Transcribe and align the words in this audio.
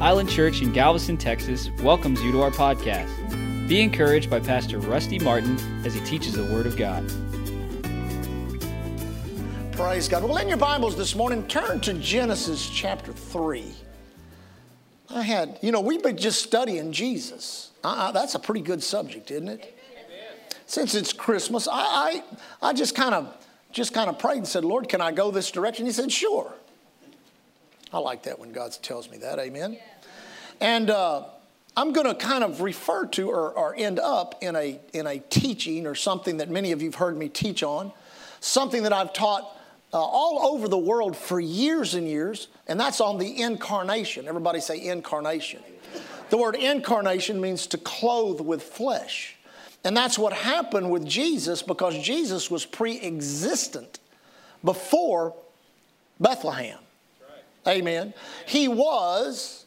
Island 0.00 0.28
Church 0.28 0.60
in 0.60 0.72
Galveston, 0.72 1.16
Texas 1.16 1.70
welcomes 1.82 2.22
you 2.22 2.30
to 2.32 2.42
our 2.42 2.50
podcast. 2.50 3.08
Be 3.66 3.80
encouraged 3.80 4.28
by 4.28 4.40
Pastor 4.40 4.78
Rusty 4.78 5.18
Martin 5.18 5.58
as 5.86 5.94
he 5.94 6.00
teaches 6.00 6.34
the 6.34 6.44
Word 6.44 6.66
of 6.66 6.76
God. 6.76 7.02
Praise 9.72 10.06
God. 10.06 10.22
Well, 10.22 10.36
in 10.36 10.48
your 10.48 10.58
Bibles 10.58 10.96
this 10.98 11.14
morning, 11.14 11.48
turn 11.48 11.80
to 11.80 11.94
Genesis 11.94 12.68
chapter 12.68 13.14
3. 13.14 13.72
I 15.08 15.22
had, 15.22 15.58
you 15.62 15.72
know, 15.72 15.80
we've 15.80 16.02
been 16.02 16.18
just 16.18 16.42
studying 16.42 16.92
Jesus. 16.92 17.70
Uh, 17.82 18.12
that's 18.12 18.34
a 18.34 18.38
pretty 18.38 18.60
good 18.60 18.82
subject, 18.82 19.30
isn't 19.30 19.48
it? 19.48 19.78
Since 20.66 20.94
it's 20.94 21.14
Christmas, 21.14 21.66
I, 21.66 21.72
I, 22.60 22.68
I 22.68 22.72
just 22.74 22.94
kind 22.94 23.14
of 23.14 23.34
just 23.72 23.94
kind 23.94 24.10
of 24.10 24.18
prayed 24.18 24.38
and 24.38 24.46
said, 24.46 24.62
Lord, 24.62 24.90
can 24.90 25.00
I 25.00 25.12
go 25.12 25.30
this 25.30 25.50
direction? 25.50 25.86
He 25.86 25.92
said, 25.92 26.12
sure. 26.12 26.52
I 27.92 27.98
like 27.98 28.24
that 28.24 28.38
when 28.38 28.52
God 28.52 28.76
tells 28.82 29.10
me 29.10 29.18
that, 29.18 29.38
amen. 29.38 29.78
And 30.60 30.90
uh, 30.90 31.24
I'm 31.76 31.92
going 31.92 32.06
to 32.06 32.14
kind 32.14 32.42
of 32.42 32.60
refer 32.60 33.06
to 33.06 33.30
or, 33.30 33.52
or 33.52 33.74
end 33.76 33.98
up 33.98 34.36
in 34.42 34.56
a, 34.56 34.80
in 34.92 35.06
a 35.06 35.18
teaching 35.18 35.86
or 35.86 35.94
something 35.94 36.38
that 36.38 36.50
many 36.50 36.72
of 36.72 36.82
you 36.82 36.88
have 36.88 36.96
heard 36.96 37.16
me 37.16 37.28
teach 37.28 37.62
on, 37.62 37.92
something 38.40 38.82
that 38.82 38.92
I've 38.92 39.12
taught 39.12 39.56
uh, 39.92 39.98
all 39.98 40.54
over 40.54 40.68
the 40.68 40.78
world 40.78 41.16
for 41.16 41.38
years 41.38 41.94
and 41.94 42.08
years, 42.08 42.48
and 42.66 42.78
that's 42.78 43.00
on 43.00 43.18
the 43.18 43.40
incarnation. 43.40 44.26
Everybody 44.26 44.60
say 44.60 44.84
incarnation. 44.84 45.62
The 46.30 46.36
word 46.36 46.56
incarnation 46.56 47.40
means 47.40 47.66
to 47.68 47.78
clothe 47.78 48.40
with 48.40 48.62
flesh. 48.62 49.36
And 49.84 49.96
that's 49.96 50.18
what 50.18 50.32
happened 50.32 50.90
with 50.90 51.06
Jesus 51.06 51.62
because 51.62 51.96
Jesus 51.98 52.50
was 52.50 52.66
pre 52.66 53.00
existent 53.00 54.00
before 54.64 55.36
Bethlehem. 56.18 56.78
Amen. 57.66 58.14
He 58.46 58.68
was 58.68 59.65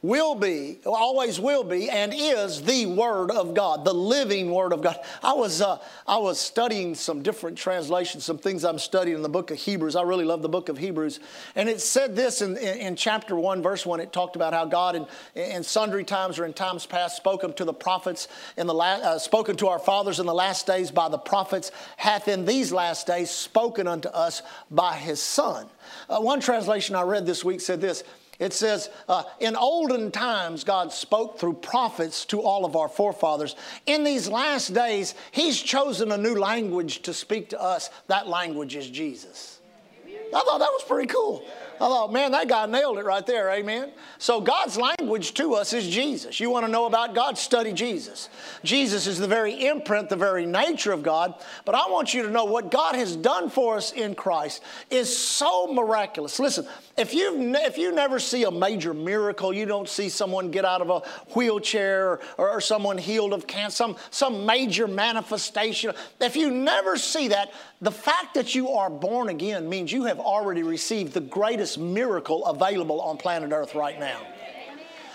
will 0.00 0.36
be, 0.36 0.78
always 0.86 1.40
will 1.40 1.64
be, 1.64 1.90
and 1.90 2.12
is 2.14 2.62
the 2.62 2.86
Word 2.86 3.32
of 3.32 3.52
God, 3.52 3.84
the 3.84 3.92
living 3.92 4.52
Word 4.52 4.72
of 4.72 4.80
God. 4.80 4.96
I 5.24 5.32
was, 5.32 5.60
uh, 5.60 5.78
I 6.06 6.18
was 6.18 6.38
studying 6.38 6.94
some 6.94 7.22
different 7.22 7.58
translations, 7.58 8.24
some 8.24 8.38
things 8.38 8.64
I'm 8.64 8.78
studying 8.78 9.16
in 9.16 9.22
the 9.22 9.28
book 9.28 9.50
of 9.50 9.58
Hebrews. 9.58 9.96
I 9.96 10.02
really 10.02 10.24
love 10.24 10.42
the 10.42 10.48
book 10.48 10.68
of 10.68 10.78
Hebrews. 10.78 11.18
And 11.56 11.68
it 11.68 11.80
said 11.80 12.14
this 12.14 12.42
in, 12.42 12.56
in, 12.58 12.78
in 12.78 12.96
chapter 12.96 13.34
1, 13.34 13.60
verse 13.60 13.84
1. 13.84 13.98
It 13.98 14.12
talked 14.12 14.36
about 14.36 14.52
how 14.52 14.66
God 14.66 14.94
in, 14.94 15.06
in 15.34 15.64
sundry 15.64 16.04
times 16.04 16.38
or 16.38 16.44
in 16.44 16.52
times 16.52 16.86
past 16.86 17.16
spoken 17.16 17.52
to 17.54 17.64
the 17.64 17.74
prophets, 17.74 18.28
in 18.56 18.68
the 18.68 18.74
la- 18.74 19.00
uh, 19.02 19.18
spoken 19.18 19.56
to 19.56 19.66
our 19.66 19.80
fathers 19.80 20.20
in 20.20 20.26
the 20.26 20.34
last 20.34 20.64
days 20.64 20.92
by 20.92 21.08
the 21.08 21.18
prophets, 21.18 21.72
hath 21.96 22.28
in 22.28 22.44
these 22.44 22.70
last 22.70 23.08
days 23.08 23.30
spoken 23.30 23.88
unto 23.88 24.08
us 24.10 24.42
by 24.70 24.94
his 24.94 25.20
Son. 25.20 25.66
Uh, 26.08 26.20
one 26.20 26.38
translation 26.38 26.94
I 26.94 27.02
read 27.02 27.26
this 27.26 27.44
week 27.44 27.60
said 27.60 27.80
this 27.80 28.04
it 28.38 28.52
says, 28.52 28.88
uh, 29.08 29.24
In 29.40 29.56
olden 29.56 30.10
times, 30.10 30.64
God 30.64 30.92
spoke 30.92 31.38
through 31.38 31.54
prophets 31.54 32.24
to 32.26 32.40
all 32.40 32.64
of 32.64 32.76
our 32.76 32.88
forefathers. 32.88 33.56
In 33.86 34.04
these 34.04 34.28
last 34.28 34.72
days, 34.74 35.14
He's 35.32 35.60
chosen 35.60 36.12
a 36.12 36.18
new 36.18 36.34
language 36.34 37.02
to 37.02 37.12
speak 37.12 37.48
to 37.50 37.60
us. 37.60 37.90
That 38.06 38.28
language 38.28 38.76
is 38.76 38.88
Jesus. 38.88 39.60
I 40.06 40.42
thought 40.44 40.58
that 40.58 40.70
was 40.70 40.84
pretty 40.86 41.08
cool. 41.08 41.44
I 41.80 41.86
thought, 41.86 42.12
man, 42.12 42.32
that 42.32 42.48
guy 42.48 42.66
nailed 42.66 42.98
it 42.98 43.04
right 43.04 43.24
there. 43.24 43.50
Amen. 43.50 43.92
So 44.18 44.40
God's 44.40 44.76
language 44.76 45.34
to 45.34 45.54
us 45.54 45.72
is 45.72 45.88
Jesus. 45.88 46.40
You 46.40 46.50
want 46.50 46.66
to 46.66 46.72
know 46.72 46.86
about 46.86 47.14
God? 47.14 47.38
Study 47.38 47.72
Jesus. 47.72 48.28
Jesus 48.64 49.06
is 49.06 49.18
the 49.18 49.28
very 49.28 49.66
imprint, 49.66 50.08
the 50.08 50.16
very 50.16 50.44
nature 50.44 50.90
of 50.90 51.04
God. 51.04 51.34
But 51.64 51.76
I 51.76 51.88
want 51.88 52.14
you 52.14 52.22
to 52.24 52.30
know 52.30 52.44
what 52.44 52.72
God 52.72 52.96
has 52.96 53.14
done 53.14 53.48
for 53.48 53.76
us 53.76 53.92
in 53.92 54.16
Christ 54.16 54.62
is 54.90 55.16
so 55.16 55.72
miraculous. 55.72 56.40
Listen, 56.40 56.66
if 56.96 57.14
you 57.14 57.54
if 57.58 57.78
you 57.78 57.92
never 57.92 58.18
see 58.18 58.42
a 58.42 58.50
major 58.50 58.92
miracle, 58.92 59.52
you 59.52 59.64
don't 59.64 59.88
see 59.88 60.08
someone 60.08 60.50
get 60.50 60.64
out 60.64 60.80
of 60.80 60.90
a 60.90 60.98
wheelchair 61.34 62.18
or, 62.36 62.50
or 62.50 62.60
someone 62.60 62.98
healed 62.98 63.32
of 63.32 63.46
cancer, 63.46 63.76
some 63.76 63.96
some 64.10 64.46
major 64.46 64.88
manifestation. 64.88 65.94
If 66.20 66.34
you 66.34 66.50
never 66.50 66.96
see 66.96 67.28
that, 67.28 67.52
the 67.80 67.92
fact 67.92 68.34
that 68.34 68.56
you 68.56 68.70
are 68.70 68.90
born 68.90 69.28
again 69.28 69.68
means 69.68 69.92
you 69.92 70.06
have 70.06 70.18
already 70.18 70.64
received 70.64 71.12
the 71.12 71.20
greatest 71.20 71.67
miracle 71.76 72.46
available 72.46 73.00
on 73.00 73.16
planet 73.16 73.52
Earth 73.52 73.74
right 73.74 73.98
now. 73.98 74.20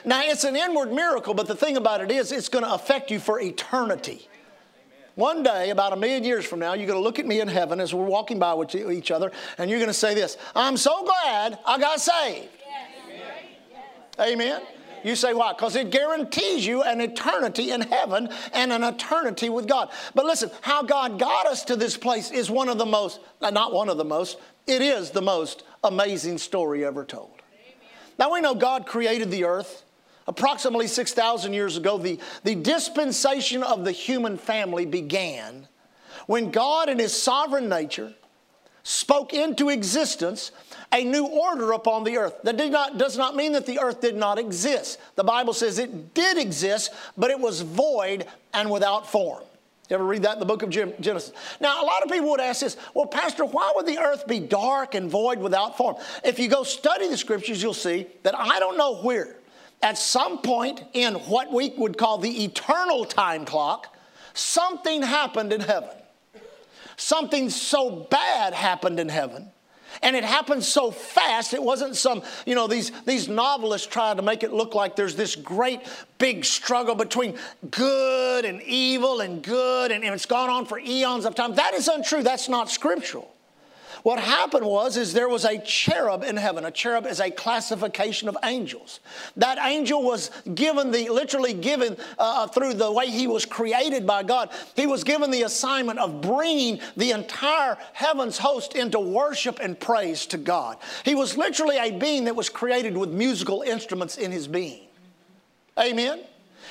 Now, 0.06 0.22
it's 0.24 0.44
an 0.44 0.56
inward 0.56 0.92
miracle, 0.92 1.34
but 1.34 1.48
the 1.48 1.56
thing 1.56 1.78
about 1.78 2.02
it 2.02 2.12
is, 2.12 2.32
it's 2.32 2.50
going 2.50 2.66
to 2.66 2.74
affect 2.74 3.10
you 3.10 3.20
for 3.20 3.40
eternity. 3.40 4.28
One 5.16 5.44
day, 5.44 5.70
about 5.70 5.94
a 5.94 5.96
million 5.96 6.24
years 6.24 6.44
from 6.44 6.60
now, 6.60 6.74
you're 6.74 6.88
going 6.88 7.00
to 7.00 7.04
look 7.04 7.20
at 7.20 7.26
me 7.26 7.40
in 7.40 7.48
heaven 7.48 7.80
as 7.80 7.94
we're 7.94 8.06
walking 8.06 8.40
by 8.40 8.54
with 8.54 8.76
each 8.76 9.12
other, 9.12 9.32
and 9.58 9.70
you're 9.70 9.80
going 9.80 9.88
to 9.88 9.94
say 9.94 10.14
this 10.14 10.38
I'm 10.56 10.76
so 10.76 11.06
glad 11.06 11.60
I 11.66 11.80
got 11.80 12.02
saved. 12.02 12.50
Amen. 14.20 14.62
You 15.04 15.16
say 15.16 15.34
why? 15.34 15.54
Because 15.54 15.76
it 15.76 15.90
guarantees 15.90 16.66
you 16.66 16.82
an 16.82 17.02
eternity 17.02 17.72
in 17.72 17.82
heaven 17.82 18.30
and 18.54 18.72
an 18.72 18.84
eternity 18.84 19.50
with 19.50 19.68
God. 19.68 19.90
But 20.16 20.26
listen, 20.26 20.50
how 20.62 20.82
God 20.82 21.20
got 21.20 21.46
us 21.46 21.66
to 21.66 21.76
this 21.76 21.98
place 21.98 22.32
is 22.32 22.50
one 22.50 22.70
of 22.70 22.78
the 22.78 22.86
most, 22.86 23.20
not 23.42 23.74
one 23.74 23.90
of 23.90 23.98
the 23.98 24.06
most, 24.06 24.40
it 24.66 24.82
is 24.82 25.12
the 25.12 25.22
most 25.22 25.64
amazing 25.84 26.38
story 26.38 26.86
ever 26.86 27.06
told. 27.06 27.42
Now 28.18 28.34
we 28.34 28.42
know 28.42 28.56
God 28.56 28.86
created 28.86 29.32
the 29.32 29.46
earth. 29.46 29.84
Approximately 30.26 30.88
6,000 30.88 31.54
years 31.54 31.76
ago, 31.76 31.98
the, 31.98 32.18
the 32.44 32.56
dispensation 32.56 33.62
of 33.62 33.84
the 33.84 33.92
human 33.92 34.38
family 34.38 34.86
began 34.86 35.68
when 36.28 36.52
God, 36.52 36.88
in 36.88 37.00
His 37.00 37.20
sovereign 37.20 37.68
nature, 37.68 38.14
spoke 38.84 39.34
into 39.34 39.70
existence 39.70 40.52
a 40.94 41.04
new 41.04 41.26
order 41.26 41.72
upon 41.72 42.04
the 42.04 42.18
earth. 42.18 42.36
That 42.44 42.58
did 42.58 42.72
not, 42.72 42.98
does 42.98 43.18
not 43.18 43.36
mean 43.36 43.54
that 43.54 43.66
the 43.66 43.80
earth 43.80 44.02
did 44.02 44.16
not 44.16 44.38
exist. 44.38 45.00
The 45.16 45.24
Bible 45.24 45.54
says 45.54 45.80
it 45.80 46.14
did 46.14 46.38
exist, 46.38 46.94
but 47.18 47.32
it 47.32 47.40
was 47.40 47.62
void 47.62 48.26
and 48.54 48.70
without 48.70 49.10
form. 49.10 49.44
You 49.94 50.00
ever 50.00 50.08
read 50.08 50.24
that 50.24 50.34
in 50.34 50.40
the 50.40 50.46
book 50.48 50.64
of 50.64 50.72
Genesis? 50.72 51.34
Now, 51.62 51.84
a 51.84 51.86
lot 51.86 52.02
of 52.02 52.10
people 52.10 52.32
would 52.32 52.40
ask 52.40 52.62
this 52.62 52.78
well, 52.96 53.06
Pastor, 53.06 53.46
why 53.46 53.74
would 53.76 53.86
the 53.86 54.00
earth 54.00 54.26
be 54.26 54.40
dark 54.40 54.96
and 54.96 55.08
void 55.08 55.38
without 55.38 55.78
form? 55.78 55.98
If 56.24 56.40
you 56.40 56.48
go 56.48 56.64
study 56.64 57.10
the 57.10 57.16
scriptures, 57.16 57.62
you'll 57.62 57.76
see 57.76 58.08
that 58.24 58.34
I 58.36 58.58
don't 58.58 58.76
know 58.76 59.04
where, 59.04 59.36
at 59.84 60.00
some 60.00 60.40
point 60.40 60.84
in 60.94 61.14
what 61.14 61.54
we 61.54 61.74
would 61.78 61.96
call 61.96 62.18
the 62.18 62.44
eternal 62.44 63.06
time 63.06 63.46
clock, 63.46 63.96
something 64.34 65.04
happened 65.04 65.54
in 65.54 65.62
heaven. 65.62 65.96
Something 66.98 67.52
so 67.52 68.08
bad 68.10 68.56
happened 68.56 69.00
in 69.00 69.10
heaven 69.10 69.52
and 70.02 70.16
it 70.16 70.24
happened 70.24 70.64
so 70.64 70.92
fast. 70.92 71.54
It 71.54 71.62
wasn't 71.62 71.96
some, 71.96 72.24
you 72.46 72.56
know, 72.56 72.68
these, 72.68 72.92
these 73.06 73.28
novelists 73.28 73.88
trying 73.88 74.18
to 74.18 74.22
make 74.22 74.44
it 74.44 74.52
look 74.52 74.74
like 74.74 74.96
there's 74.96 75.16
this 75.16 75.36
great 75.36 75.82
big 76.18 76.46
struggle 76.46 76.96
between 76.96 77.38
good 77.70 78.46
and 78.46 78.62
evil 78.64 79.22
and 79.22 79.44
good, 79.44 79.92
and, 79.92 80.04
and 80.04 80.14
it's 80.14 80.26
gone 80.26 80.50
on 80.50 80.66
for 80.66 80.80
eons 80.80 81.26
of 81.26 81.36
time. 81.36 81.56
That 81.56 81.74
is 81.74 81.88
untrue. 81.88 82.24
That's 82.24 82.50
not 82.50 82.70
scriptural. 82.70 83.34
What 84.04 84.20
happened 84.20 84.66
was 84.66 84.98
is 84.98 85.14
there 85.14 85.30
was 85.30 85.46
a 85.46 85.58
cherub 85.60 86.24
in 86.24 86.36
heaven. 86.36 86.66
A 86.66 86.72
cherub 86.72 87.08
is 87.08 87.22
a 87.22 87.32
classification 87.32 88.28
of 88.28 88.38
angels. 88.44 89.00
That 89.38 89.58
angel 89.66 90.04
was 90.04 90.30
given 90.54 90.92
the 90.92 91.08
literally 91.08 91.54
given 91.54 91.96
uh, 92.20 92.48
through 92.48 92.74
the 92.74 92.92
way 92.92 93.10
he 93.10 93.28
was 93.28 93.46
created 93.46 94.06
by 94.06 94.24
God. 94.24 94.50
He 94.76 94.88
was 94.88 95.06
given 95.06 95.32
the 95.32 95.44
assignment 95.44 96.00
of 96.00 96.20
bringing 96.20 96.82
the 96.98 97.12
entire 97.12 97.78
heavens 97.94 98.38
host 98.38 98.76
into 98.76 99.00
worship 99.00 99.60
and 99.62 99.80
praise 99.80 100.26
to 100.28 100.38
God. 100.38 100.78
He 101.06 101.16
was 101.16 101.38
literally 101.38 101.78
a 101.78 101.92
being 101.92 102.26
that 102.26 102.36
was 102.36 102.50
created 102.50 102.98
with 102.98 103.10
musical 103.10 103.62
instruments 103.62 104.18
in 104.18 104.34
his 104.34 104.50
being. 104.50 104.82
Amen. 105.80 106.20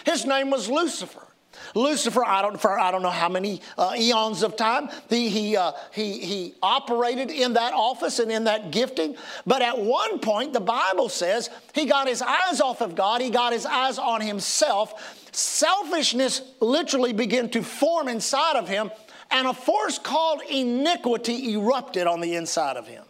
His 0.05 0.27
name 0.27 0.51
was 0.51 0.69
Lucifer. 0.69 1.27
Lucifer, 1.75 2.25
I 2.25 2.43
don't, 2.43 2.61
for 2.61 2.79
I 2.79 2.91
don't 2.91 3.03
know 3.03 3.11
how 3.11 3.29
many 3.29 3.61
uh, 3.79 3.95
eons 3.97 4.43
of 4.43 4.57
time, 4.57 4.89
he, 5.09 5.29
he, 5.29 5.57
uh, 5.57 5.73
he, 5.93 6.19
he 6.19 6.55
operated 6.63 7.31
in 7.31 7.55
that 7.55 7.73
office 7.73 8.19
and 8.19 8.31
in 8.31 8.45
that 8.45 8.71
gifting. 8.71 9.17
But 9.47 9.63
at 9.63 9.79
one 9.79 10.19
point, 10.19 10.53
the 10.53 10.61
Bible 10.61 11.09
says 11.09 11.51
he 11.75 11.87
got 11.87 12.09
his 12.09 12.23
eyes 12.23 12.61
off 12.61 12.81
of 12.81 12.95
God, 12.95 13.21
he 13.21 13.31
got 13.31 13.53
his 13.53 13.67
eyes 13.67 13.99
on 13.99 14.21
himself. 14.21 15.19
Selfishness 15.33 16.43
literally 16.61 17.13
began 17.13 17.49
to 17.51 17.63
form 17.63 18.09
inside 18.09 18.57
of 18.57 18.69
him, 18.69 18.91
and 19.31 19.47
a 19.47 19.55
force 19.55 19.99
called 19.99 20.43
iniquity 20.49 21.55
erupted 21.55 22.07
on 22.07 22.21
the 22.21 22.35
inside 22.35 22.77
of 22.77 22.87
him. 22.87 23.05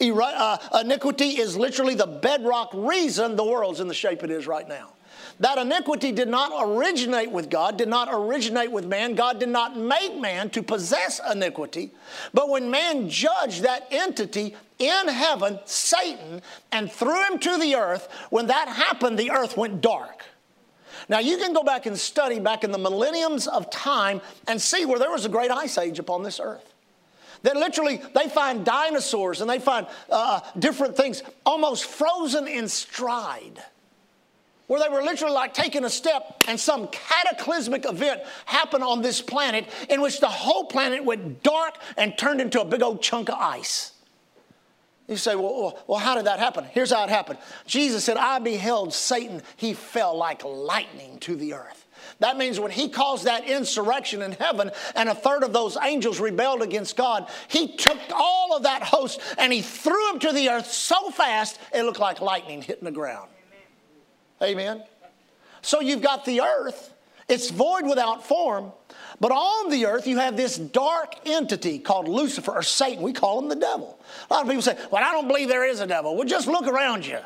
Uh, 0.00 0.58
iniquity 0.80 1.38
is 1.38 1.56
literally 1.56 1.94
the 1.94 2.06
bedrock 2.06 2.70
reason 2.72 3.36
the 3.36 3.44
world's 3.44 3.80
in 3.80 3.88
the 3.88 3.94
shape 3.94 4.24
it 4.24 4.30
is 4.30 4.46
right 4.46 4.66
now. 4.66 4.90
That 5.40 5.58
iniquity 5.58 6.12
did 6.12 6.28
not 6.28 6.52
originate 6.64 7.30
with 7.30 7.50
God, 7.50 7.76
did 7.76 7.88
not 7.88 8.08
originate 8.10 8.70
with 8.70 8.86
man. 8.86 9.14
God 9.14 9.40
did 9.40 9.48
not 9.48 9.76
make 9.76 10.16
man 10.16 10.48
to 10.50 10.62
possess 10.62 11.20
iniquity. 11.30 11.90
But 12.32 12.48
when 12.48 12.70
man 12.70 13.08
judged 13.08 13.62
that 13.62 13.88
entity 13.90 14.54
in 14.78 15.08
heaven, 15.08 15.58
Satan, 15.64 16.40
and 16.70 16.90
threw 16.90 17.20
him 17.26 17.38
to 17.40 17.58
the 17.58 17.74
earth, 17.74 18.08
when 18.30 18.46
that 18.46 18.68
happened, 18.68 19.18
the 19.18 19.32
earth 19.32 19.56
went 19.56 19.80
dark. 19.80 20.24
Now, 21.08 21.18
you 21.18 21.36
can 21.36 21.52
go 21.52 21.62
back 21.62 21.86
and 21.86 21.98
study 21.98 22.38
back 22.38 22.64
in 22.64 22.70
the 22.70 22.78
millenniums 22.78 23.46
of 23.46 23.70
time 23.70 24.20
and 24.46 24.60
see 24.60 24.86
where 24.86 24.98
there 24.98 25.10
was 25.10 25.26
a 25.26 25.28
great 25.28 25.50
ice 25.50 25.78
age 25.78 25.98
upon 25.98 26.22
this 26.22 26.40
earth. 26.40 26.72
that 27.42 27.56
literally 27.56 28.00
they 28.14 28.28
find 28.28 28.64
dinosaurs 28.64 29.40
and 29.40 29.50
they 29.50 29.58
find 29.58 29.86
uh, 30.10 30.40
different 30.58 30.96
things 30.96 31.22
almost 31.44 31.84
frozen 31.84 32.48
in 32.48 32.68
stride 32.68 33.62
where 34.66 34.80
they 34.80 34.88
were 34.88 35.02
literally 35.02 35.34
like 35.34 35.52
taking 35.52 35.84
a 35.84 35.90
step 35.90 36.42
and 36.48 36.58
some 36.58 36.88
cataclysmic 36.88 37.84
event 37.84 38.22
happened 38.46 38.82
on 38.82 39.02
this 39.02 39.20
planet 39.20 39.68
in 39.90 40.00
which 40.00 40.20
the 40.20 40.28
whole 40.28 40.64
planet 40.64 41.04
went 41.04 41.42
dark 41.42 41.74
and 41.96 42.16
turned 42.16 42.40
into 42.40 42.60
a 42.60 42.64
big 42.64 42.82
old 42.82 43.02
chunk 43.02 43.28
of 43.28 43.38
ice. 43.38 43.92
You 45.06 45.16
say, 45.16 45.34
well, 45.34 45.78
well, 45.86 45.98
how 45.98 46.14
did 46.14 46.24
that 46.24 46.38
happen? 46.38 46.64
Here's 46.64 46.90
how 46.90 47.04
it 47.04 47.10
happened. 47.10 47.38
Jesus 47.66 48.04
said, 48.04 48.16
I 48.16 48.38
beheld 48.38 48.94
Satan. 48.94 49.42
He 49.56 49.74
fell 49.74 50.16
like 50.16 50.44
lightning 50.44 51.18
to 51.20 51.36
the 51.36 51.52
earth. 51.54 51.86
That 52.20 52.38
means 52.38 52.58
when 52.58 52.70
he 52.70 52.88
caused 52.88 53.24
that 53.24 53.44
insurrection 53.46 54.22
in 54.22 54.32
heaven 54.32 54.70
and 54.94 55.08
a 55.08 55.14
third 55.14 55.42
of 55.42 55.52
those 55.52 55.76
angels 55.82 56.20
rebelled 56.20 56.62
against 56.62 56.96
God, 56.96 57.28
he 57.48 57.76
took 57.76 57.98
all 58.14 58.56
of 58.56 58.62
that 58.62 58.82
host 58.82 59.20
and 59.36 59.52
he 59.52 59.60
threw 59.60 60.06
them 60.10 60.20
to 60.20 60.32
the 60.32 60.48
earth 60.48 60.70
so 60.70 61.10
fast 61.10 61.58
it 61.72 61.82
looked 61.82 61.98
like 61.98 62.20
lightning 62.20 62.62
hitting 62.62 62.84
the 62.84 62.90
ground. 62.90 63.28
Amen. 64.42 64.82
So 65.62 65.80
you've 65.80 66.02
got 66.02 66.24
the 66.24 66.42
earth, 66.42 66.92
it's 67.28 67.50
void 67.50 67.86
without 67.86 68.26
form, 68.26 68.72
but 69.20 69.32
on 69.32 69.70
the 69.70 69.86
earth 69.86 70.06
you 70.06 70.18
have 70.18 70.36
this 70.36 70.56
dark 70.56 71.14
entity 71.26 71.78
called 71.78 72.08
Lucifer 72.08 72.52
or 72.52 72.62
Satan. 72.62 73.02
We 73.02 73.12
call 73.12 73.40
him 73.40 73.48
the 73.48 73.56
devil. 73.56 73.98
A 74.28 74.34
lot 74.34 74.42
of 74.42 74.48
people 74.48 74.62
say, 74.62 74.76
Well, 74.90 75.02
I 75.02 75.12
don't 75.12 75.28
believe 75.28 75.48
there 75.48 75.66
is 75.66 75.80
a 75.80 75.86
devil. 75.86 76.16
Well, 76.16 76.26
just 76.26 76.46
look 76.46 76.66
around 76.66 77.06
you. 77.06 77.18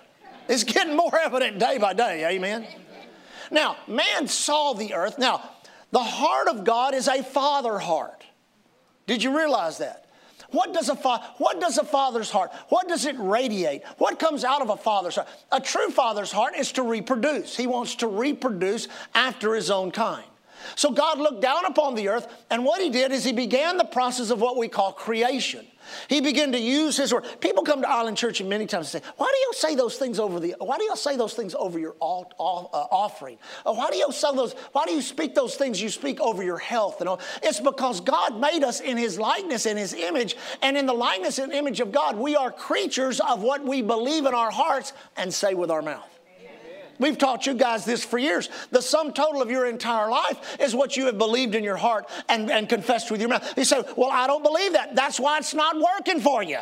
It's 0.49 0.65
getting 0.65 0.97
more 0.97 1.19
evident 1.25 1.59
day 1.59 1.79
by 1.79 1.95
day. 1.95 2.29
Amen. 2.29 2.67
Now, 3.51 3.77
man 3.87 4.29
saw 4.29 4.75
the 4.75 4.95
earth. 4.95 5.19
Now, 5.19 5.51
the 5.91 6.03
heart 6.03 6.49
of 6.49 6.65
God 6.65 6.95
is 6.95 7.09
a 7.09 7.23
father 7.23 7.79
heart. 7.79 8.25
Did 9.07 9.23
you 9.23 9.37
realize 9.37 9.79
that? 9.79 10.08
What 10.51 10.73
does, 10.73 10.89
a 10.89 10.97
fa- 10.97 11.35
what 11.37 11.61
does 11.61 11.77
a 11.77 11.85
father's 11.85 12.31
heart, 12.31 12.51
what 12.71 12.89
does 12.89 13.05
it 13.05 13.17
radiate? 13.19 13.83
What 13.99 14.19
comes 14.19 14.45
out 14.45 14.63
of 14.63 14.71
a 14.71 14.77
father's 14.77 15.17
heart? 15.17 15.29
A 15.53 15.61
true 15.61 15.91
father's 15.91 16.33
heart 16.33 16.55
is 16.57 16.73
to 16.73 16.83
reproduce. 16.83 17.57
He 17.57 17.67
wants 17.67 17.97
to 17.97 18.07
reproduce 18.07 18.89
after 19.15 19.55
his 19.55 19.71
own 19.71 19.91
kind. 19.91 20.25
So 20.75 20.91
God 20.91 21.19
looked 21.19 21.43
down 21.43 21.67
upon 21.67 21.95
the 21.95 22.09
earth, 22.09 22.27
and 22.51 22.65
what 22.65 22.81
he 22.81 22.91
did 22.91 23.13
is 23.13 23.25
he 23.25 23.33
began 23.33 23.77
the 23.77 23.85
process 23.85 24.31
of 24.31 24.41
what 24.41 24.57
we 24.57 24.69
call 24.69 24.93
creation. 24.93 25.67
He 26.09 26.21
began 26.21 26.53
to 26.53 26.59
use 26.59 26.97
his 26.97 27.13
word. 27.13 27.25
People 27.41 27.63
come 27.63 27.83
to 27.83 27.89
Island 27.89 28.17
Church 28.17 28.41
and 28.41 28.49
many 28.49 28.67
times 28.67 28.89
say, 28.89 29.01
"Why 29.17 29.27
do 29.27 29.39
you 29.39 29.53
say 29.55 29.75
those 29.75 29.97
things 29.97 30.19
over 30.19 30.41
the? 30.41 30.55
Why 30.59 30.79
do 30.79 30.85
you 30.85 30.97
say 30.97 31.17
those 31.17 31.35
things 31.35 31.55
over 31.55 31.79
your 31.79 31.95
all, 32.01 32.33
uh, 32.39 32.95
offering? 32.95 33.39
Uh, 33.65 33.75
why 33.75 33.91
do 33.91 33.97
you 33.97 34.11
say 34.13 34.35
those? 34.35 34.55
Why 34.73 34.85
do 34.85 34.93
you 34.93 35.03
speak 35.03 35.35
those 35.35 35.57
things 35.57 35.81
you 35.81 35.89
speak 35.89 36.21
over 36.21 36.43
your 36.43 36.59
health 36.59 37.01
and 37.01 37.09
all? 37.09 37.21
It's 37.43 37.61
because 37.61 38.01
God 38.01 38.41
made 38.41 38.65
us 38.65 38.81
in 38.81 38.97
His 38.97 39.19
likeness 39.19 39.67
and 39.67 39.79
His 39.79 39.95
image, 39.95 40.37
and 40.63 40.77
in 40.77 40.87
the 40.87 40.93
likeness 40.93 41.39
and 41.39 41.53
image 41.53 41.81
of 41.81 41.93
God, 41.93 42.17
we 42.17 42.37
are 42.37 42.51
creatures 42.51 43.21
of 43.21 43.43
what 43.43 43.65
we 43.65 43.83
believe 43.83 44.27
in 44.27 44.35
our 44.35 44.51
hearts 44.51 44.93
and 45.17 45.33
say 45.33 45.55
with 45.55 45.71
our 45.71 45.83
mouth. 45.83 46.18
We've 46.99 47.17
taught 47.17 47.47
you 47.47 47.55
guys 47.55 47.85
this 47.85 48.05
for 48.05 48.19
years. 48.19 48.49
The 48.71 48.83
sum 48.83 49.13
total 49.13 49.41
of 49.41 49.51
your 49.51 49.67
entire 49.67 50.11
life 50.11 50.57
is 50.61 50.75
what 50.75 50.97
you 50.97 51.07
have 51.07 51.19
believed 51.19 51.55
in 51.55 51.63
your 51.63 51.77
heart 51.77 52.09
and, 52.29 52.51
and 52.51 52.69
confessed 52.69 53.11
with 53.11 53.21
your 53.21 53.31
mouth. 53.31 53.57
You 53.57 53.65
say, 53.65 53.83
Well, 53.97 54.11
I 54.11 54.27
don't 54.27 54.43
believe 54.43 54.73
that. 54.73 54.97
That's 54.97 55.21
why 55.21 55.39
it's 55.39 55.55
not 55.55 55.77
working 55.77 56.21
for 56.21 56.43
you. 56.43 56.59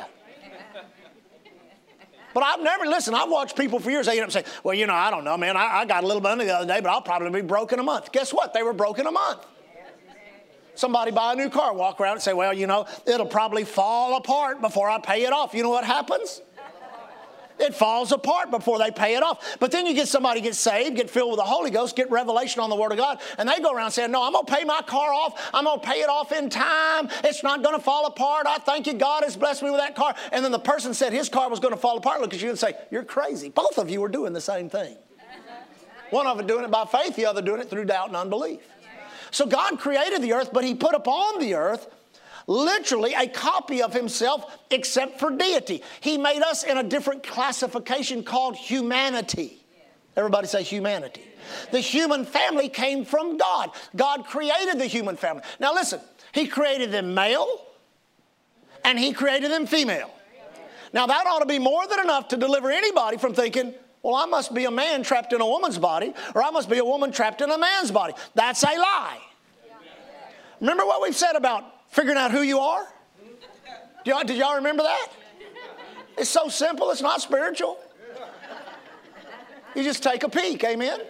But 2.34 2.42
I've 2.42 2.60
never, 2.60 2.84
listen, 2.84 3.14
I've 3.14 3.30
watched 3.30 3.56
people 3.56 3.78
for 3.78 3.90
years. 3.90 4.04
They 4.04 4.20
end 4.20 4.24
up 4.24 4.30
saying, 4.30 4.44
Well, 4.62 4.74
you 4.74 4.86
know, 4.86 4.94
I 4.94 5.10
don't 5.10 5.24
know, 5.24 5.38
man. 5.38 5.56
I, 5.56 5.78
I 5.78 5.84
got 5.86 6.04
a 6.04 6.06
little 6.06 6.20
money 6.20 6.44
the 6.44 6.54
other 6.54 6.66
day, 6.66 6.80
but 6.82 6.90
I'll 6.90 7.00
probably 7.00 7.30
be 7.40 7.46
broke 7.46 7.72
in 7.72 7.78
a 7.78 7.82
month. 7.82 8.12
Guess 8.12 8.34
what? 8.34 8.52
They 8.52 8.62
were 8.62 8.74
broke 8.74 8.98
in 8.98 9.06
a 9.06 9.12
month. 9.12 9.44
Somebody 10.74 11.12
buy 11.12 11.32
a 11.32 11.36
new 11.36 11.48
car, 11.48 11.72
walk 11.72 11.98
around 11.98 12.16
and 12.16 12.22
say, 12.22 12.34
Well, 12.34 12.52
you 12.52 12.66
know, 12.66 12.86
it'll 13.06 13.24
probably 13.24 13.64
fall 13.64 14.18
apart 14.18 14.60
before 14.60 14.90
I 14.90 15.00
pay 15.00 15.24
it 15.24 15.32
off. 15.32 15.54
You 15.54 15.62
know 15.62 15.70
what 15.70 15.84
happens? 15.84 16.42
It 17.58 17.74
falls 17.74 18.12
apart 18.12 18.50
before 18.50 18.78
they 18.78 18.90
pay 18.90 19.16
it 19.16 19.22
off. 19.22 19.56
But 19.58 19.70
then 19.70 19.86
you 19.86 19.94
get 19.94 20.08
somebody 20.08 20.40
get 20.40 20.54
saved, 20.54 20.96
get 20.96 21.08
filled 21.08 21.30
with 21.30 21.38
the 21.38 21.44
Holy 21.44 21.70
Ghost, 21.70 21.96
get 21.96 22.10
revelation 22.10 22.60
on 22.60 22.70
the 22.70 22.76
Word 22.76 22.92
of 22.92 22.98
God, 22.98 23.20
and 23.38 23.48
they 23.48 23.60
go 23.60 23.72
around 23.72 23.92
saying, 23.92 24.10
No, 24.10 24.22
I'm 24.22 24.32
going 24.32 24.44
to 24.44 24.52
pay 24.52 24.64
my 24.64 24.82
car 24.82 25.12
off. 25.12 25.50
I'm 25.54 25.64
going 25.64 25.80
to 25.80 25.86
pay 25.86 26.00
it 26.00 26.08
off 26.08 26.32
in 26.32 26.50
time. 26.50 27.08
It's 27.24 27.42
not 27.42 27.62
going 27.62 27.74
to 27.74 27.82
fall 27.82 28.06
apart. 28.06 28.46
I 28.46 28.58
thank 28.58 28.86
you. 28.86 28.94
God 28.94 29.24
has 29.24 29.36
blessed 29.36 29.62
me 29.62 29.70
with 29.70 29.80
that 29.80 29.94
car. 29.96 30.14
And 30.32 30.44
then 30.44 30.52
the 30.52 30.58
person 30.58 30.92
said 30.94 31.12
his 31.12 31.28
car 31.28 31.48
was 31.48 31.60
going 31.60 31.74
to 31.74 31.80
fall 31.80 31.96
apart. 31.96 32.20
Look 32.20 32.34
at 32.34 32.42
you 32.42 32.50
and 32.50 32.58
say, 32.58 32.74
You're 32.90 33.04
crazy. 33.04 33.48
Both 33.48 33.78
of 33.78 33.88
you 33.88 34.02
are 34.04 34.08
doing 34.08 34.32
the 34.32 34.40
same 34.40 34.68
thing. 34.68 34.96
One 36.10 36.26
of 36.26 36.36
them 36.36 36.46
doing 36.46 36.64
it 36.64 36.70
by 36.70 36.84
faith, 36.84 37.16
the 37.16 37.26
other 37.26 37.42
doing 37.42 37.60
it 37.60 37.68
through 37.68 37.86
doubt 37.86 38.08
and 38.08 38.16
unbelief. 38.16 38.60
So 39.30 39.44
God 39.46 39.78
created 39.78 40.22
the 40.22 40.32
earth, 40.34 40.50
but 40.52 40.64
He 40.64 40.74
put 40.74 40.94
upon 40.94 41.40
the 41.40 41.54
earth 41.54 41.88
literally 42.46 43.14
a 43.14 43.26
copy 43.26 43.82
of 43.82 43.92
himself 43.92 44.58
except 44.70 45.18
for 45.18 45.30
deity. 45.30 45.82
He 46.00 46.18
made 46.18 46.42
us 46.42 46.62
in 46.62 46.78
a 46.78 46.82
different 46.82 47.22
classification 47.22 48.22
called 48.22 48.56
humanity. 48.56 49.62
Everybody 50.16 50.46
say 50.46 50.62
humanity. 50.62 51.22
The 51.70 51.80
human 51.80 52.24
family 52.24 52.68
came 52.68 53.04
from 53.04 53.36
God. 53.36 53.70
God 53.94 54.26
created 54.26 54.78
the 54.78 54.86
human 54.86 55.16
family. 55.16 55.42
Now 55.60 55.74
listen, 55.74 56.00
He 56.32 56.46
created 56.46 56.90
them 56.90 57.14
male 57.14 57.66
and 58.84 58.98
He 58.98 59.12
created 59.12 59.50
them 59.50 59.66
female. 59.66 60.10
Now 60.92 61.06
that 61.06 61.26
ought 61.26 61.40
to 61.40 61.46
be 61.46 61.58
more 61.58 61.86
than 61.86 62.00
enough 62.00 62.28
to 62.28 62.36
deliver 62.36 62.70
anybody 62.70 63.18
from 63.18 63.34
thinking, 63.34 63.74
well, 64.02 64.14
I 64.14 64.26
must 64.26 64.54
be 64.54 64.64
a 64.64 64.70
man 64.70 65.02
trapped 65.02 65.32
in 65.32 65.40
a 65.40 65.46
woman's 65.46 65.78
body, 65.78 66.14
or 66.34 66.42
I 66.42 66.50
must 66.50 66.70
be 66.70 66.78
a 66.78 66.84
woman 66.84 67.10
trapped 67.10 67.40
in 67.40 67.50
a 67.50 67.58
man's 67.58 67.90
body. 67.90 68.14
That's 68.36 68.62
a 68.62 68.68
lie. 68.68 69.18
Remember 70.60 70.86
what 70.86 71.02
we've 71.02 71.16
said 71.16 71.34
about 71.34 71.64
figuring 71.96 72.18
out 72.18 72.30
who 72.30 72.42
you 72.42 72.58
are? 72.58 72.86
Y'all, 74.04 74.22
did 74.22 74.36
y'all 74.36 74.56
remember 74.56 74.82
that? 74.82 75.08
It's 76.18 76.28
so 76.28 76.48
simple, 76.48 76.90
it's 76.90 77.00
not 77.00 77.22
spiritual. 77.22 77.78
You 79.74 79.82
just 79.82 80.02
take 80.02 80.22
a 80.22 80.28
peek, 80.28 80.62
amen? 80.62 81.00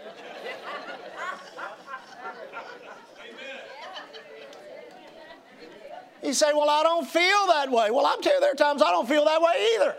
You 6.23 6.33
say, 6.33 6.53
Well, 6.53 6.71
I 6.71 6.83
don't 6.83 7.07
feel 7.07 7.47
that 7.49 7.71
way. 7.71 7.91
Well, 7.91 8.07
I'm 8.07 8.21
telling 8.23 8.37
you, 8.37 8.41
there 8.41 8.53
are 8.53 8.55
times 8.55 8.83
I 8.83 8.91
don't 8.91 9.09
feel 9.09 9.25
that 9.25 9.41
way 9.41 9.69
either. 9.75 9.95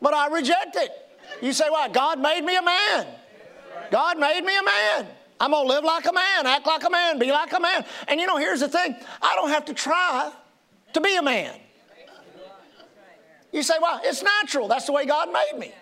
But 0.00 0.14
I 0.14 0.28
reject 0.28 0.76
it. 0.76 0.90
You 1.40 1.52
say, 1.52 1.66
Well, 1.70 1.88
God 1.90 2.20
made 2.20 2.42
me 2.42 2.56
a 2.56 2.62
man. 2.62 3.06
God 3.90 4.18
made 4.18 4.42
me 4.42 4.56
a 4.56 4.62
man. 4.62 5.06
I'm 5.40 5.52
going 5.52 5.66
to 5.66 5.72
live 5.72 5.84
like 5.84 6.06
a 6.06 6.12
man, 6.12 6.46
act 6.46 6.66
like 6.66 6.84
a 6.84 6.90
man, 6.90 7.18
be 7.18 7.30
like 7.30 7.52
a 7.52 7.60
man. 7.60 7.84
And 8.08 8.20
you 8.20 8.26
know, 8.26 8.36
here's 8.36 8.60
the 8.60 8.68
thing 8.68 8.96
I 9.22 9.34
don't 9.36 9.50
have 9.50 9.66
to 9.66 9.74
try 9.74 10.32
to 10.94 11.00
be 11.00 11.16
a 11.16 11.22
man. 11.22 11.54
You 13.52 13.62
say, 13.62 13.74
well, 13.80 14.00
it's 14.04 14.22
natural. 14.22 14.68
That's 14.68 14.86
the 14.86 14.92
way 14.92 15.06
God 15.06 15.30
made 15.32 15.58
me. 15.58 15.72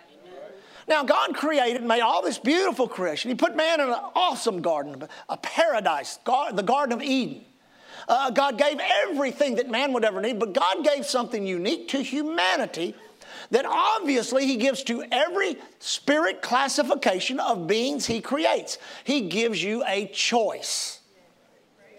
Now, 0.89 1.03
God 1.03 1.35
created 1.35 1.79
and 1.79 1.89
made 1.89 2.01
all 2.01 2.23
this 2.23 2.39
beautiful 2.39 2.87
creation. 2.87 3.29
He 3.29 3.35
put 3.35 3.57
man 3.57 3.81
in 3.81 3.89
an 3.89 3.99
awesome 4.15 4.63
garden, 4.63 5.09
a 5.29 5.37
paradise, 5.37 6.19
the 6.25 6.63
Garden 6.65 6.93
of 6.93 7.03
Eden. 7.03 7.45
Uh, 8.09 8.31
God 8.31 8.57
gave 8.57 8.79
everything 9.03 9.57
that 9.57 9.69
man 9.69 9.93
would 9.93 10.05
ever 10.05 10.21
need, 10.21 10.39
but 10.39 10.53
God 10.53 10.85
gave 10.85 11.05
something 11.05 11.45
unique 11.45 11.89
to 11.89 12.03
humanity 12.03 12.95
that 13.51 13.67
obviously 13.67 14.47
he 14.47 14.57
gives 14.57 14.83
to 14.85 15.05
every 15.11 15.57
spirit 15.79 16.43
classification 16.43 17.41
of 17.41 17.67
beings 17.67 18.07
he 18.07 18.21
creates. 18.21 18.79
He 19.05 19.23
gives 19.23 19.63
you 19.63 19.85
a 19.87 20.07
choice. 20.07 20.96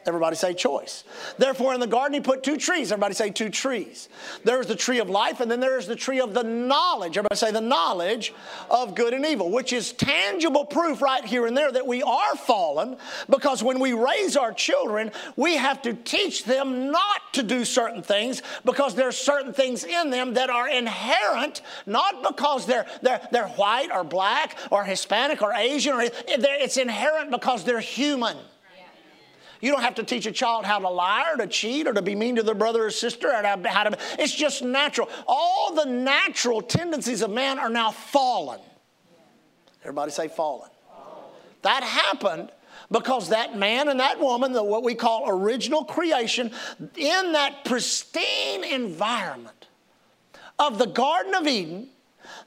Everybody 0.08 0.38
say 0.38 0.54
choice. 0.54 1.04
Therefore, 1.38 1.74
in 1.74 1.82
the 1.82 1.88
garden, 1.88 2.14
he 2.14 2.22
put 2.22 2.42
two 2.42 2.56
trees. 2.56 2.94
Everybody 2.94 3.14
say 3.14 3.30
two 3.30 3.50
trees. 3.50 4.08
There's 4.46 4.66
the 4.66 4.76
tree 4.76 5.00
of 5.00 5.10
life, 5.10 5.42
and 5.42 5.52
then 5.52 5.60
there's 5.60 5.86
the 5.86 5.98
tree 5.98 6.22
of 6.22 6.34
the 6.34 6.44
knowledge. 6.44 7.18
Everybody 7.18 7.36
say 7.36 7.52
the 7.52 7.60
knowledge 7.60 8.34
of 8.70 8.96
good 8.96 9.14
and 9.14 9.26
evil, 9.26 9.52
which 9.52 9.74
is 9.74 9.92
tangible 9.92 10.64
proof 10.64 11.02
right 11.02 11.26
here 11.26 11.46
and 11.46 11.58
there 11.58 11.72
that 11.72 11.86
we 11.86 12.02
are 12.04 12.36
fallen 12.38 12.96
because 13.30 13.62
when 13.62 13.80
we 13.80 13.92
raise 13.92 14.38
our 14.38 14.54
children, 14.54 15.12
we 15.36 15.58
have 15.58 15.82
to 15.82 15.94
teach 15.94 16.46
them 16.46 16.90
not 16.90 17.34
to 17.34 17.44
do 17.44 17.66
certain 17.66 18.02
things 18.02 18.42
because 18.64 18.96
there's 18.96 19.18
certain 19.18 19.52
things 19.52 19.84
in 19.84 20.10
them 20.10 20.36
that 20.36 20.50
are 20.50 20.70
inherent, 20.70 21.62
not 21.86 22.24
because 22.24 22.66
they're, 22.66 22.86
they're, 23.02 23.22
they're 23.32 23.50
white 23.50 23.90
or 23.92 24.06
black 24.06 24.58
or 24.72 24.86
Hispanic 24.86 25.42
or 25.42 25.54
Asian, 25.54 25.94
or 25.94 26.02
it's 26.04 26.78
inherent 26.78 27.30
because 27.30 27.66
they're 27.66 27.82
human. 27.82 28.38
You 29.62 29.72
don't 29.72 29.82
have 29.82 29.96
to 29.96 30.04
teach 30.04 30.26
a 30.26 30.32
child 30.32 30.66
how 30.66 30.80
to 30.80 30.90
lie 30.90 31.32
or 31.32 31.38
to 31.38 31.48
cheat 31.48 31.88
or 31.88 31.94
to 31.94 32.02
be 32.02 32.16
mean 32.16 32.36
to 32.36 32.44
their 32.44 32.56
brother 32.56 32.86
or 32.86 32.92
sister 32.92 33.30
or 33.30 33.42
how 33.42 33.84
to. 33.84 33.98
It's 34.20 34.34
just 34.34 34.64
natural. 34.64 35.10
All 35.28 35.74
the 35.74 35.86
natural 35.86 36.62
tendencies 36.62 37.22
of 37.22 37.32
man 37.32 37.60
are 37.60 37.70
now 37.70 37.92
fallen. 37.92 38.60
Everybody 39.82 40.12
say 40.12 40.28
fallen. 40.28 40.70
That 41.62 41.84
happened 41.84 42.52
because 42.92 43.30
that 43.30 43.58
man 43.58 43.90
and 43.90 44.00
that 44.00 44.20
woman, 44.20 44.54
the, 44.54 44.64
what 44.64 44.84
we 44.84 44.96
call 44.96 45.30
original 45.30 45.84
creation, 45.84 46.52
in 46.96 47.32
that 47.34 47.66
pristine 47.66 48.64
environment 48.64 49.68
of 50.60 50.78
the 50.78 50.86
Garden 50.88 51.36
of 51.36 51.48
Eden, 51.48 51.90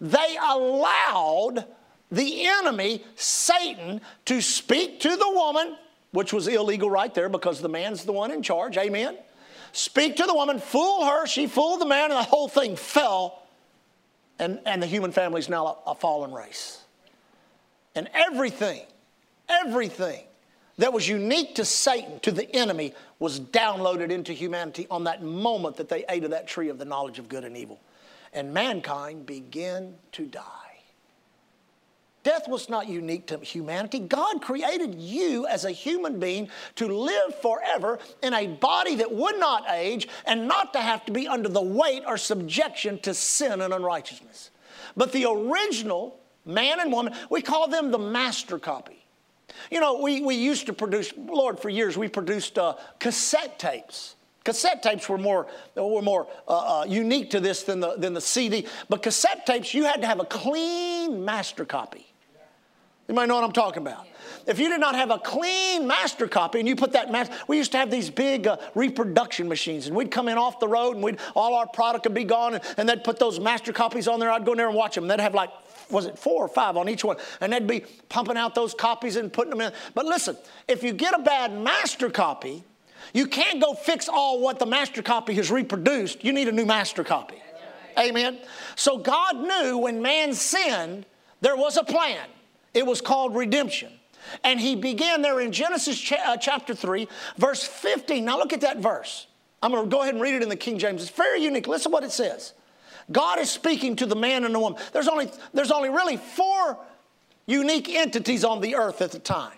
they 0.01 0.37
allowed 0.43 1.67
the 2.11 2.47
enemy, 2.47 3.05
Satan, 3.15 4.01
to 4.25 4.41
speak 4.41 5.01
to 5.01 5.17
the 5.17 5.31
woman 5.31 5.77
which 6.13 6.33
was 6.33 6.49
illegal 6.49 6.91
right 6.91 7.15
there 7.15 7.29
because 7.29 7.61
the 7.61 7.69
man's 7.69 8.05
the 8.05 8.13
one 8.13 8.31
in 8.31 8.43
charge. 8.43 8.77
Amen. 8.77 9.17
Speak 9.73 10.17
to 10.17 10.25
the 10.25 10.35
woman, 10.35 10.59
fool 10.59 11.05
her. 11.05 11.27
She 11.27 11.47
fooled 11.47 11.81
the 11.81 11.87
man, 11.87 12.11
and 12.11 12.13
the 12.13 12.23
whole 12.23 12.49
thing 12.49 12.77
fell. 12.77 13.43
And, 14.39 14.59
and 14.67 14.83
the 14.83 14.87
human 14.87 15.13
family 15.13 15.39
is 15.39 15.49
now 15.49 15.67
a, 15.87 15.91
a 15.91 15.95
fallen 15.95 16.33
race. 16.33 16.83
And 17.95 18.09
everything, 18.15 18.83
everything 19.49 20.25
that 20.79 20.93
was 20.93 21.07
unique 21.07 21.57
to 21.57 21.65
Satan, 21.65 22.21
to 22.21 22.33
the 22.33 22.51
enemy, 22.57 22.95
was 23.19 23.39
downloaded 23.39 24.11
into 24.11 24.33
humanity 24.33 24.87
on 24.91 25.05
that 25.05 25.23
moment 25.23 25.77
that 25.77 25.89
they 25.89 26.05
ate 26.09 26.25
of 26.25 26.31
that 26.31 26.49
tree 26.49 26.69
of 26.69 26.79
the 26.79 26.85
knowledge 26.85 27.19
of 27.19 27.29
good 27.29 27.45
and 27.45 27.57
evil. 27.57 27.79
And 28.33 28.55
mankind 28.55 29.27
began 29.27 29.95
to 30.13 30.25
die. 30.25 30.60
Death 32.23 32.49
was 32.49 32.69
not 32.69 32.87
unique 32.87 33.27
to 33.29 33.39
humanity. 33.39 33.99
God 33.99 34.43
created 34.43 34.95
you 34.95 35.47
as 35.47 35.65
a 35.65 35.71
human 35.71 36.21
being 36.21 36.51
to 36.75 36.87
live 36.87 37.41
forever 37.41 37.99
in 38.23 38.35
a 38.35 38.47
body 38.47 38.97
that 38.97 39.11
would 39.11 39.39
not 39.39 39.71
age 39.71 40.07
and 40.27 40.47
not 40.47 40.75
to 40.75 40.81
have 40.81 41.05
to 41.07 41.13
be 41.13 41.27
under 41.27 41.49
the 41.49 41.63
weight 41.63 42.03
or 42.07 42.19
subjection 42.19 42.99
to 43.01 43.15
sin 43.15 43.63
and 43.63 43.73
unrighteousness. 43.73 44.51
But 44.97 45.13
the 45.13 45.25
original 45.25 46.19
man 46.45 46.81
and 46.81 46.93
woman, 46.93 47.15
we 47.31 47.41
call 47.41 47.69
them 47.69 47.91
the 47.91 47.99
master 47.99 48.59
copy. 48.59 49.07
You 49.71 49.81
know, 49.81 50.01
we, 50.01 50.21
we 50.21 50.35
used 50.35 50.67
to 50.67 50.75
produce, 50.75 51.13
Lord, 51.17 51.59
for 51.59 51.71
years, 51.71 51.97
we 51.97 52.09
produced 52.09 52.59
uh, 52.59 52.75
cassette 52.99 53.59
tapes. 53.59 54.17
Cassette 54.45 54.83
tapes 54.83 55.09
were 55.09 55.19
more, 55.19 55.47
were 55.75 56.03
more 56.03 56.27
uh, 56.49 56.81
uh, 56.81 56.85
unique 56.87 57.31
to 57.31 57.41
this 57.41 57.63
than 57.63 57.81
the, 57.81 57.97
than 57.97 58.15
the 58.15 58.21
CD. 58.21 58.67
But 58.89 59.03
cassette 59.03 59.47
tapes, 59.47 59.73
you 59.75 59.85
had 59.85 60.01
to 60.03 60.07
have 60.07 60.21
a 60.21 60.25
clean 60.25 61.25
master 61.25 61.65
copy. 61.65 62.10
You 63.11 63.17
might 63.17 63.27
know 63.27 63.35
what 63.35 63.43
I'm 63.43 63.51
talking 63.51 63.83
about. 63.83 64.07
If 64.47 64.61
you 64.61 64.69
did 64.69 64.79
not 64.79 64.95
have 64.95 65.11
a 65.11 65.19
clean 65.19 65.85
master 65.85 66.29
copy 66.29 66.61
and 66.61 66.69
you 66.69 66.77
put 66.77 66.93
that 66.93 67.11
master, 67.11 67.35
we 67.49 67.57
used 67.57 67.73
to 67.73 67.79
have 67.79 67.91
these 67.91 68.09
big 68.09 68.47
uh, 68.47 68.57
reproduction 68.77 69.49
machines 69.49 69.89
and 69.89 69.97
we'd 69.97 70.13
come 70.13 70.29
in 70.29 70.39
off 70.39 70.61
the 70.61 70.69
road 70.69 70.95
and 70.95 71.03
we'd, 71.03 71.19
all 71.35 71.57
our 71.57 71.67
product 71.67 72.05
would 72.05 72.15
be 72.15 72.23
gone 72.23 72.55
and, 72.55 72.65
and 72.77 72.89
they'd 72.89 73.03
put 73.03 73.19
those 73.19 73.41
master 73.41 73.73
copies 73.73 74.07
on 74.07 74.21
there. 74.21 74.31
I'd 74.31 74.45
go 74.45 74.53
in 74.53 74.59
there 74.59 74.69
and 74.69 74.77
watch 74.77 74.95
them. 74.95 75.09
They'd 75.09 75.19
have 75.19 75.35
like 75.35 75.51
was 75.91 76.07
it 76.07 76.17
four 76.17 76.45
or 76.45 76.47
five 76.47 76.77
on 76.77 76.89
each 76.89 77.03
one? 77.03 77.17
And 77.41 77.53
they'd 77.53 77.67
be 77.67 77.81
pumping 78.09 78.37
out 78.37 78.55
those 78.55 78.75
copies 78.75 79.17
and 79.17 79.33
putting 79.33 79.51
them 79.51 79.61
in. 79.61 79.73
But 79.93 80.07
listen, 80.07 80.37
if 80.69 80.85
you 80.85 80.93
get 80.93 81.13
a 81.13 81.21
bad 81.21 81.53
master 81.53 82.11
copy, 82.11 82.63
you 83.13 83.27
can't 83.27 83.61
go 83.61 83.75
fix 83.75 84.09
all 84.09 84.41
what 84.41 84.61
the 84.61 84.67
master 84.67 85.03
copy 85.03 85.35
has 85.35 85.51
reproduced. 85.51 86.23
You 86.23 86.33
need 86.33 86.47
a 86.47 86.53
new 86.53 86.65
master 86.65 87.03
copy. 87.03 87.43
Amen. 87.99 88.39
So 88.77 88.99
God 88.99 89.37
knew 89.37 89.79
when 89.79 90.01
man 90.01 90.33
sinned, 90.33 91.07
there 91.41 91.57
was 91.57 91.77
a 91.77 91.83
plan. 91.83 92.29
It 92.75 92.87
was 92.87 93.01
called 93.01 93.35
redemption. 93.35 93.93
And 94.45 94.61
he 94.61 94.77
began 94.77 95.23
there 95.23 95.41
in 95.41 95.51
Genesis 95.51 95.99
cha- 95.99 96.23
uh, 96.25 96.37
chapter 96.37 96.75
3, 96.75 97.09
verse 97.37 97.65
15. 97.65 98.25
Now 98.25 98.39
look 98.39 98.53
at 98.53 98.61
that 98.61 98.79
verse. 98.79 99.27
I'm 99.63 99.73
going 99.73 99.85
to 99.85 99.91
go 99.91 100.03
ahead 100.03 100.15
and 100.15 100.23
read 100.23 100.35
it 100.35 100.43
in 100.43 100.49
the 100.49 100.57
King 100.57 100.79
James. 100.79 101.03
It's 101.03 101.11
very 101.11 101.43
unique. 101.43 101.67
Listen 101.67 101.93
what 101.93 102.05
it 102.05 102.13
says. 102.13 102.53
God 103.11 103.39
is 103.41 103.51
speaking 103.51 103.97
to 103.97 104.07
the 104.07 104.17
man 104.17 104.45
and 104.45 104.55
the 104.55 104.61
woman. 104.61 104.81
There's 104.93 105.09
only, 105.09 105.31
there's 105.53 105.71
only 105.71 105.89
really 105.89 106.17
four 106.17 106.79
unique 107.47 107.89
entities 107.89 108.45
on 108.45 108.61
the 108.61 108.77
earth 108.77 109.03
at 109.03 109.11
the 109.11 109.19
time 109.19 109.53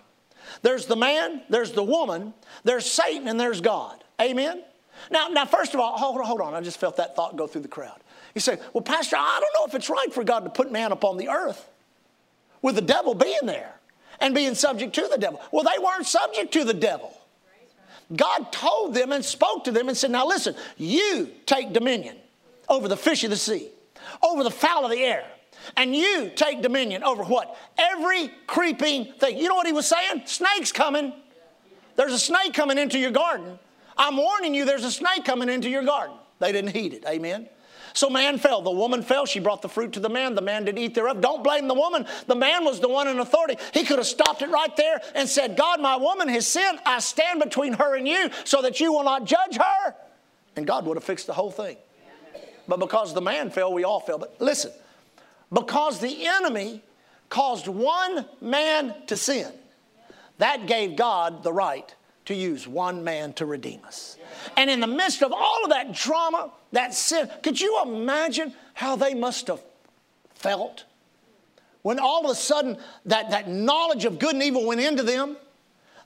there's 0.61 0.85
the 0.85 0.95
man, 0.95 1.41
there's 1.49 1.71
the 1.71 1.83
woman, 1.83 2.33
there's 2.63 2.85
Satan, 2.85 3.27
and 3.27 3.39
there's 3.39 3.61
God. 3.61 4.03
Amen? 4.21 4.63
Now, 5.11 5.27
now 5.27 5.45
first 5.45 5.73
of 5.73 5.79
all, 5.79 5.97
hold 5.97 6.21
hold 6.21 6.41
on. 6.41 6.53
I 6.53 6.61
just 6.61 6.79
felt 6.79 6.97
that 6.97 7.15
thought 7.15 7.35
go 7.35 7.47
through 7.47 7.61
the 7.61 7.67
crowd. 7.67 7.99
You 8.35 8.41
say, 8.41 8.57
well, 8.73 8.81
Pastor, 8.81 9.17
I 9.17 9.39
don't 9.41 9.61
know 9.61 9.67
if 9.67 9.75
it's 9.75 9.89
right 9.89 10.11
for 10.13 10.23
God 10.23 10.43
to 10.45 10.49
put 10.49 10.71
man 10.71 10.91
upon 10.91 11.17
the 11.17 11.29
earth 11.29 11.69
with 12.63 12.73
the 12.73 12.81
devil 12.81 13.13
being 13.13 13.45
there 13.45 13.75
and 14.19 14.33
being 14.33 14.55
subject 14.55 14.95
to 14.95 15.07
the 15.11 15.17
devil. 15.17 15.39
Well, 15.51 15.63
they 15.63 15.83
weren't 15.83 16.07
subject 16.07 16.51
to 16.53 16.63
the 16.63 16.73
devil. 16.73 17.15
God 18.15 18.51
told 18.51 18.95
them 18.95 19.11
and 19.11 19.23
spoke 19.23 19.65
to 19.65 19.71
them 19.71 19.87
and 19.89 19.95
said, 19.95 20.09
Now 20.09 20.25
listen, 20.25 20.55
you 20.77 21.29
take 21.45 21.73
dominion 21.73 22.17
over 22.67 22.87
the 22.87 22.97
fish 22.97 23.23
of 23.23 23.29
the 23.29 23.37
sea, 23.37 23.69
over 24.23 24.43
the 24.43 24.51
fowl 24.51 24.85
of 24.85 24.91
the 24.91 25.03
air. 25.03 25.25
And 25.77 25.95
you 25.95 26.31
take 26.35 26.61
dominion 26.61 27.03
over 27.03 27.23
what? 27.23 27.55
Every 27.77 28.31
creeping 28.47 29.13
thing. 29.19 29.37
You 29.37 29.47
know 29.47 29.55
what 29.55 29.67
he 29.67 29.73
was 29.73 29.87
saying? 29.87 30.23
Snake's 30.25 30.71
coming. 30.71 31.13
There's 31.95 32.13
a 32.13 32.19
snake 32.19 32.53
coming 32.53 32.77
into 32.77 32.97
your 32.97 33.11
garden. 33.11 33.59
I'm 33.95 34.17
warning 34.17 34.55
you, 34.55 34.65
there's 34.65 34.83
a 34.83 34.91
snake 34.91 35.23
coming 35.23 35.49
into 35.49 35.69
your 35.69 35.83
garden. 35.83 36.15
They 36.39 36.51
didn't 36.51 36.71
heed 36.71 36.93
it. 36.93 37.05
Amen. 37.07 37.47
So 37.93 38.09
man 38.09 38.37
fell. 38.37 38.61
The 38.61 38.71
woman 38.71 39.01
fell. 39.03 39.25
She 39.25 39.39
brought 39.39 39.61
the 39.61 39.69
fruit 39.69 39.93
to 39.93 39.99
the 39.99 40.09
man. 40.09 40.35
The 40.35 40.41
man 40.41 40.65
did 40.65 40.77
eat 40.77 40.95
thereof. 40.95 41.21
Don't 41.21 41.43
blame 41.43 41.67
the 41.67 41.73
woman. 41.73 42.05
The 42.27 42.35
man 42.35 42.65
was 42.65 42.79
the 42.79 42.89
one 42.89 43.07
in 43.07 43.19
authority. 43.19 43.55
He 43.73 43.83
could 43.83 43.99
have 43.99 44.07
stopped 44.07 44.41
it 44.41 44.49
right 44.49 44.75
there 44.75 44.99
and 45.15 45.29
said, 45.29 45.55
God, 45.55 45.79
my 45.79 45.95
woman 45.95 46.27
has 46.29 46.47
sinned. 46.47 46.79
I 46.85 46.99
stand 46.99 47.39
between 47.39 47.73
her 47.73 47.95
and 47.95 48.07
you 48.07 48.29
so 48.43 48.61
that 48.63 48.79
you 48.79 48.91
will 48.91 49.03
not 49.03 49.25
judge 49.25 49.57
her. 49.57 49.95
And 50.55 50.67
God 50.67 50.85
would 50.85 50.97
have 50.97 51.03
fixed 51.03 51.27
the 51.27 51.33
whole 51.33 51.51
thing. 51.51 51.77
But 52.67 52.79
because 52.79 53.13
the 53.13 53.21
man 53.21 53.49
fell, 53.49 53.73
we 53.73 53.83
all 53.83 53.99
fell. 53.99 54.17
But 54.17 54.35
listen, 54.39 54.71
because 55.51 55.99
the 55.99 56.27
enemy 56.27 56.81
caused 57.29 57.67
one 57.67 58.25
man 58.41 58.93
to 59.07 59.17
sin, 59.17 59.51
that 60.37 60.65
gave 60.65 60.95
God 60.95 61.43
the 61.43 61.53
right 61.53 61.93
to 62.25 62.33
use 62.33 62.67
one 62.67 63.03
man 63.03 63.33
to 63.33 63.45
redeem 63.45 63.81
us. 63.85 64.17
And 64.55 64.69
in 64.69 64.79
the 64.79 64.87
midst 64.87 65.21
of 65.21 65.31
all 65.31 65.63
of 65.63 65.69
that 65.71 65.93
drama, 65.93 66.51
that 66.71 66.93
sin, 66.93 67.29
could 67.41 67.59
you 67.59 67.81
imagine 67.83 68.53
how 68.73 68.95
they 68.95 69.13
must 69.13 69.47
have 69.47 69.61
felt 70.35 70.85
when 71.81 71.99
all 71.99 72.25
of 72.25 72.31
a 72.31 72.35
sudden 72.35 72.77
that, 73.05 73.31
that 73.31 73.49
knowledge 73.49 74.05
of 74.05 74.19
good 74.19 74.33
and 74.33 74.43
evil 74.43 74.65
went 74.65 74.81
into 74.81 75.03
them? 75.03 75.37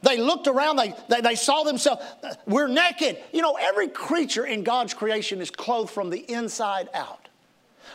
They 0.04 0.18
looked 0.18 0.48
around, 0.48 0.76
they, 0.76 0.94
they, 1.10 1.22
they, 1.22 1.36
saw 1.36 1.64
themselves, 1.64 2.04
we're 2.46 2.68
naked. 2.68 3.18
You 3.34 3.42
know, 3.42 3.58
every 3.60 3.88
creature 3.88 4.46
in 4.46 4.64
God's 4.64 4.94
creation 4.94 5.42
is 5.42 5.50
clothed 5.50 5.90
from 5.90 6.10
the 6.10 6.20
inside 6.32 6.90
out. 6.94 7.27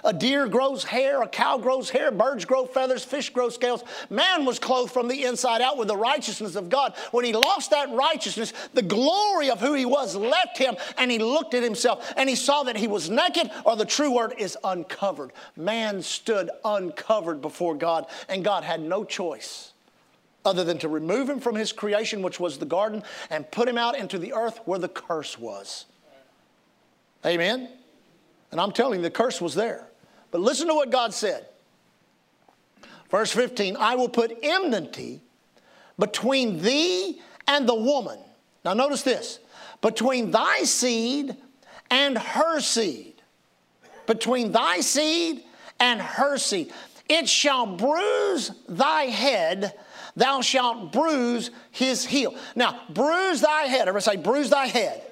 A 0.05 0.13
deer 0.13 0.49
grows 0.49 0.83
hair, 0.83 1.23
a 1.23 1.29
cow 1.29 1.59
grows 1.59 1.89
hair, 1.91 2.11
birds 2.11 2.45
grow 2.45 2.67
feathers, 2.67 3.05
fish 3.05 3.31
grow 3.31 3.49
scales. 3.51 3.85
Man 4.11 4.45
was 4.45 4.59
clothed 4.59 4.93
from 4.93 5.07
the 5.07 5.25
inside 5.25 5.61
out 5.61 5.79
with 5.79 5.87
the 5.87 5.97
righteousness 5.97 6.57
of 6.57 6.69
God. 6.69 6.95
When 7.13 7.25
he 7.25 7.33
lost 7.33 7.71
that 7.71 7.89
righteousness, 7.91 8.53
the 8.75 8.83
glory 8.83 9.49
of 9.51 9.61
who 9.61 9.75
he 9.75 9.87
was 9.87 10.17
left 10.17 10.59
him, 10.59 10.77
and 10.99 11.11
he 11.11 11.19
looked 11.19 11.55
at 11.55 11.63
himself 11.63 12.13
and 12.17 12.29
he 12.29 12.35
saw 12.35 12.65
that 12.65 12.77
he 12.77 12.89
was 12.89 13.11
naked, 13.11 13.51
or 13.65 13.77
the 13.77 13.85
true 13.85 14.11
word 14.11 14.35
is 14.39 14.59
uncovered. 14.65 15.33
Man 15.57 16.03
stood 16.03 16.51
uncovered 16.65 17.41
before 17.41 17.77
God, 17.77 18.07
and 18.29 18.45
God 18.45 18.65
had 18.65 18.81
no 18.81 19.05
choice 19.05 19.73
other 20.45 20.65
than 20.65 20.79
to 20.79 20.89
remove 20.89 21.31
him 21.31 21.39
from 21.39 21.55
his 21.55 21.71
creation, 21.71 22.23
which 22.23 22.41
was 22.41 22.59
the 22.59 22.67
garden, 22.67 23.05
and 23.31 23.49
put 23.53 23.69
him 23.69 23.79
out 23.79 23.97
into 23.97 24.19
the 24.19 24.33
earth 24.33 24.59
where 24.65 24.81
the 24.81 24.89
curse 24.89 25.39
was. 25.39 25.87
Amen? 27.25 27.69
And 28.51 28.61
I'm 28.61 28.73
telling 28.73 28.99
you, 28.99 29.03
the 29.03 29.11
curse 29.11 29.41
was 29.41 29.55
there. 29.55 29.87
But 30.33 30.41
listen 30.41 30.67
to 30.67 30.75
what 30.75 30.91
God 30.91 31.15
said. 31.15 31.47
Verse 33.11 33.31
15 33.31 33.77
I 33.79 33.95
will 33.95 34.09
put 34.09 34.37
enmity 34.43 35.21
between 35.99 36.61
thee 36.61 37.21
and 37.47 37.69
the 37.69 37.75
woman. 37.75 38.19
Now, 38.65 38.75
notice 38.75 39.03
this 39.03 39.39
between 39.81 40.33
thy 40.33 40.63
seed 40.65 41.37
and 41.91 42.19
her 42.19 42.59
seed. 42.59 43.23
Between 44.07 44.51
thy 44.51 44.81
seed 44.81 45.45
and 45.79 46.01
her 46.01 46.39
seed. 46.39 46.73
It 47.09 47.29
shall 47.29 47.67
bruise 47.67 48.51
thy 48.69 49.05
head 49.05 49.75
thou 50.17 50.41
shalt 50.41 50.93
bruise 50.93 51.51
his 51.71 52.05
heel. 52.05 52.35
Now, 52.55 52.81
bruise 52.91 53.41
thy 53.41 53.63
head. 53.63 53.89
Everybody 53.89 54.17
say, 54.19 54.23
bruise 54.23 54.51
thy 54.51 54.67
head. 54.67 55.03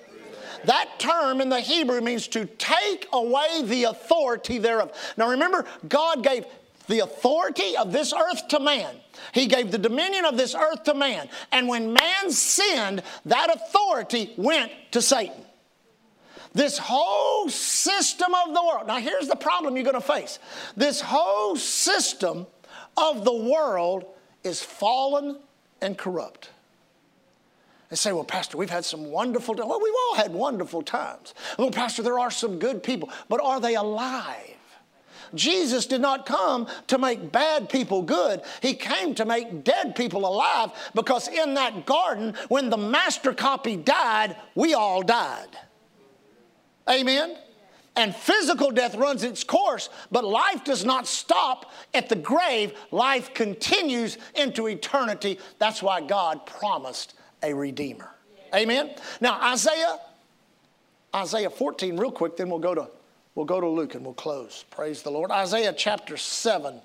That 0.64 0.98
term 0.98 1.40
in 1.40 1.48
the 1.48 1.60
Hebrew 1.60 2.00
means 2.00 2.28
to 2.28 2.46
take 2.46 3.06
away 3.12 3.62
the 3.64 3.84
authority 3.84 4.58
thereof. 4.58 4.92
Now 5.16 5.30
remember, 5.30 5.64
God 5.88 6.22
gave 6.22 6.44
the 6.88 7.00
authority 7.00 7.76
of 7.76 7.92
this 7.92 8.12
earth 8.12 8.48
to 8.48 8.60
man. 8.60 8.94
He 9.32 9.46
gave 9.46 9.70
the 9.70 9.78
dominion 9.78 10.24
of 10.24 10.36
this 10.36 10.54
earth 10.54 10.84
to 10.84 10.94
man. 10.94 11.28
And 11.52 11.68
when 11.68 11.92
man 11.92 12.30
sinned, 12.30 13.02
that 13.26 13.54
authority 13.54 14.34
went 14.36 14.72
to 14.90 15.00
Satan. 15.00 15.44
This 16.52 16.78
whole 16.78 17.48
system 17.48 18.34
of 18.34 18.52
the 18.52 18.62
world. 18.62 18.88
Now, 18.88 18.98
here's 18.98 19.28
the 19.28 19.36
problem 19.36 19.76
you're 19.76 19.84
going 19.84 19.94
to 19.94 20.00
face. 20.00 20.40
This 20.76 21.00
whole 21.00 21.54
system 21.54 22.46
of 22.96 23.24
the 23.24 23.34
world 23.34 24.04
is 24.42 24.60
fallen 24.60 25.38
and 25.80 25.96
corrupt. 25.96 26.50
They 27.90 27.96
say, 27.96 28.12
well, 28.12 28.24
Pastor, 28.24 28.56
we've 28.56 28.70
had 28.70 28.84
some 28.84 29.10
wonderful 29.10 29.56
times. 29.56 29.68
Well, 29.68 29.80
we've 29.82 29.92
all 30.08 30.14
had 30.14 30.32
wonderful 30.32 30.82
times. 30.82 31.34
Well, 31.58 31.72
Pastor, 31.72 32.02
there 32.02 32.20
are 32.20 32.30
some 32.30 32.60
good 32.60 32.84
people, 32.84 33.10
but 33.28 33.40
are 33.42 33.60
they 33.60 33.74
alive? 33.74 34.56
Jesus 35.34 35.86
did 35.86 36.00
not 36.00 36.24
come 36.24 36.68
to 36.86 36.98
make 36.98 37.32
bad 37.32 37.68
people 37.68 38.02
good. 38.02 38.42
He 38.62 38.74
came 38.74 39.14
to 39.16 39.24
make 39.24 39.64
dead 39.64 39.94
people 39.94 40.26
alive 40.26 40.70
because 40.94 41.28
in 41.28 41.54
that 41.54 41.84
garden, 41.84 42.34
when 42.48 42.70
the 42.70 42.76
master 42.76 43.32
copy 43.32 43.76
died, 43.76 44.36
we 44.54 44.74
all 44.74 45.02
died. 45.02 45.56
Amen? 46.88 47.36
and 47.96 48.14
physical 48.14 48.70
death 48.70 48.94
runs 48.94 49.24
its 49.24 49.44
course, 49.44 49.90
but 50.10 50.24
life 50.24 50.64
does 50.64 50.84
not 50.84 51.06
stop 51.06 51.70
at 51.92 52.08
the 52.08 52.16
grave. 52.16 52.72
Life 52.92 53.34
continues 53.34 54.16
into 54.34 54.68
eternity. 54.68 55.38
That's 55.58 55.82
why 55.82 56.00
God 56.00 56.46
promised 56.46 57.14
a 57.42 57.54
redeemer. 57.54 58.10
Amen. 58.54 58.90
Now 59.20 59.40
Isaiah, 59.52 59.98
Isaiah 61.14 61.50
14, 61.50 61.96
real 61.96 62.10
quick, 62.10 62.36
then 62.36 62.48
we'll 62.48 62.58
go 62.58 62.74
to 62.74 62.88
we'll 63.34 63.46
go 63.46 63.60
to 63.60 63.68
Luke 63.68 63.94
and 63.94 64.04
we'll 64.04 64.14
close. 64.14 64.64
Praise 64.70 65.02
the 65.02 65.10
Lord. 65.10 65.30
Isaiah 65.30 65.72
chapter 65.76 66.16
7. 66.16 66.80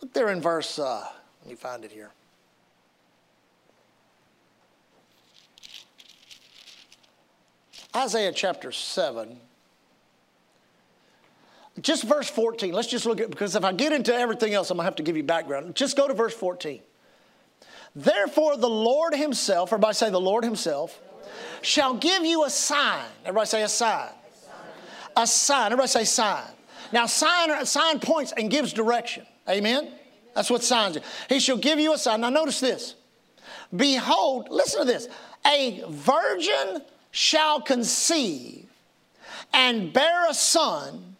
Look 0.00 0.12
there 0.12 0.30
in 0.30 0.40
verse, 0.40 0.78
uh, 0.78 1.06
let 1.42 1.50
me 1.50 1.56
find 1.56 1.84
it 1.84 1.92
here. 1.92 2.10
Isaiah 7.94 8.32
chapter 8.32 8.72
7. 8.72 9.40
Just 11.80 12.04
verse 12.04 12.28
14. 12.28 12.72
Let's 12.72 12.88
just 12.88 13.06
look 13.06 13.20
at 13.20 13.30
because 13.30 13.54
if 13.56 13.64
I 13.64 13.72
get 13.72 13.92
into 13.92 14.14
everything 14.14 14.54
else, 14.54 14.70
I'm 14.70 14.76
gonna 14.76 14.84
have 14.84 14.96
to 14.96 15.02
give 15.02 15.16
you 15.16 15.22
background. 15.22 15.74
Just 15.74 15.96
go 15.96 16.08
to 16.08 16.14
verse 16.14 16.34
14. 16.34 16.80
Therefore, 17.96 18.58
the 18.58 18.68
Lord 18.68 19.14
Himself, 19.14 19.70
everybody 19.70 19.94
say 19.94 20.10
the 20.10 20.20
Lord 20.20 20.44
Himself, 20.44 21.00
shall 21.62 21.94
give 21.94 22.24
you 22.24 22.44
a 22.44 22.50
sign. 22.50 23.06
Everybody 23.24 23.46
say 23.48 23.62
a 23.62 23.68
sign. 23.68 24.10
A 25.16 25.26
sign. 25.26 25.66
Everybody 25.72 25.88
say 25.88 26.04
sign. 26.04 26.44
Now, 26.92 27.06
sign, 27.06 27.64
sign 27.64 27.98
points 27.98 28.34
and 28.36 28.50
gives 28.50 28.74
direction. 28.74 29.26
Amen? 29.48 29.90
That's 30.34 30.50
what 30.50 30.62
signs 30.62 30.98
are. 30.98 31.02
He 31.30 31.40
shall 31.40 31.56
give 31.56 31.80
you 31.80 31.94
a 31.94 31.98
sign. 31.98 32.20
Now, 32.20 32.28
notice 32.28 32.60
this. 32.60 32.94
Behold, 33.74 34.48
listen 34.50 34.80
to 34.80 34.86
this. 34.86 35.08
A 35.46 35.82
virgin 35.88 36.82
shall 37.10 37.62
conceive 37.62 38.68
and 39.54 39.92
bear 39.92 40.28
a 40.28 40.34
son 40.34 41.16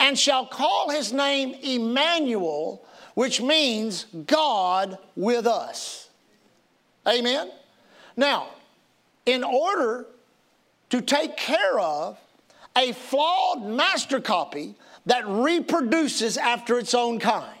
and 0.00 0.18
shall 0.18 0.46
call 0.46 0.90
his 0.90 1.12
name 1.12 1.54
Emmanuel, 1.62 2.84
which 3.14 3.40
means 3.40 4.06
God 4.26 4.98
with 5.14 5.46
us. 5.46 6.07
Amen? 7.08 7.50
Now, 8.16 8.48
in 9.24 9.42
order 9.44 10.06
to 10.90 11.00
take 11.00 11.36
care 11.36 11.78
of 11.78 12.18
a 12.76 12.92
flawed 12.92 13.64
master 13.64 14.20
copy 14.20 14.74
that 15.06 15.26
reproduces 15.26 16.36
after 16.36 16.78
its 16.78 16.94
own 16.94 17.18
kind, 17.18 17.58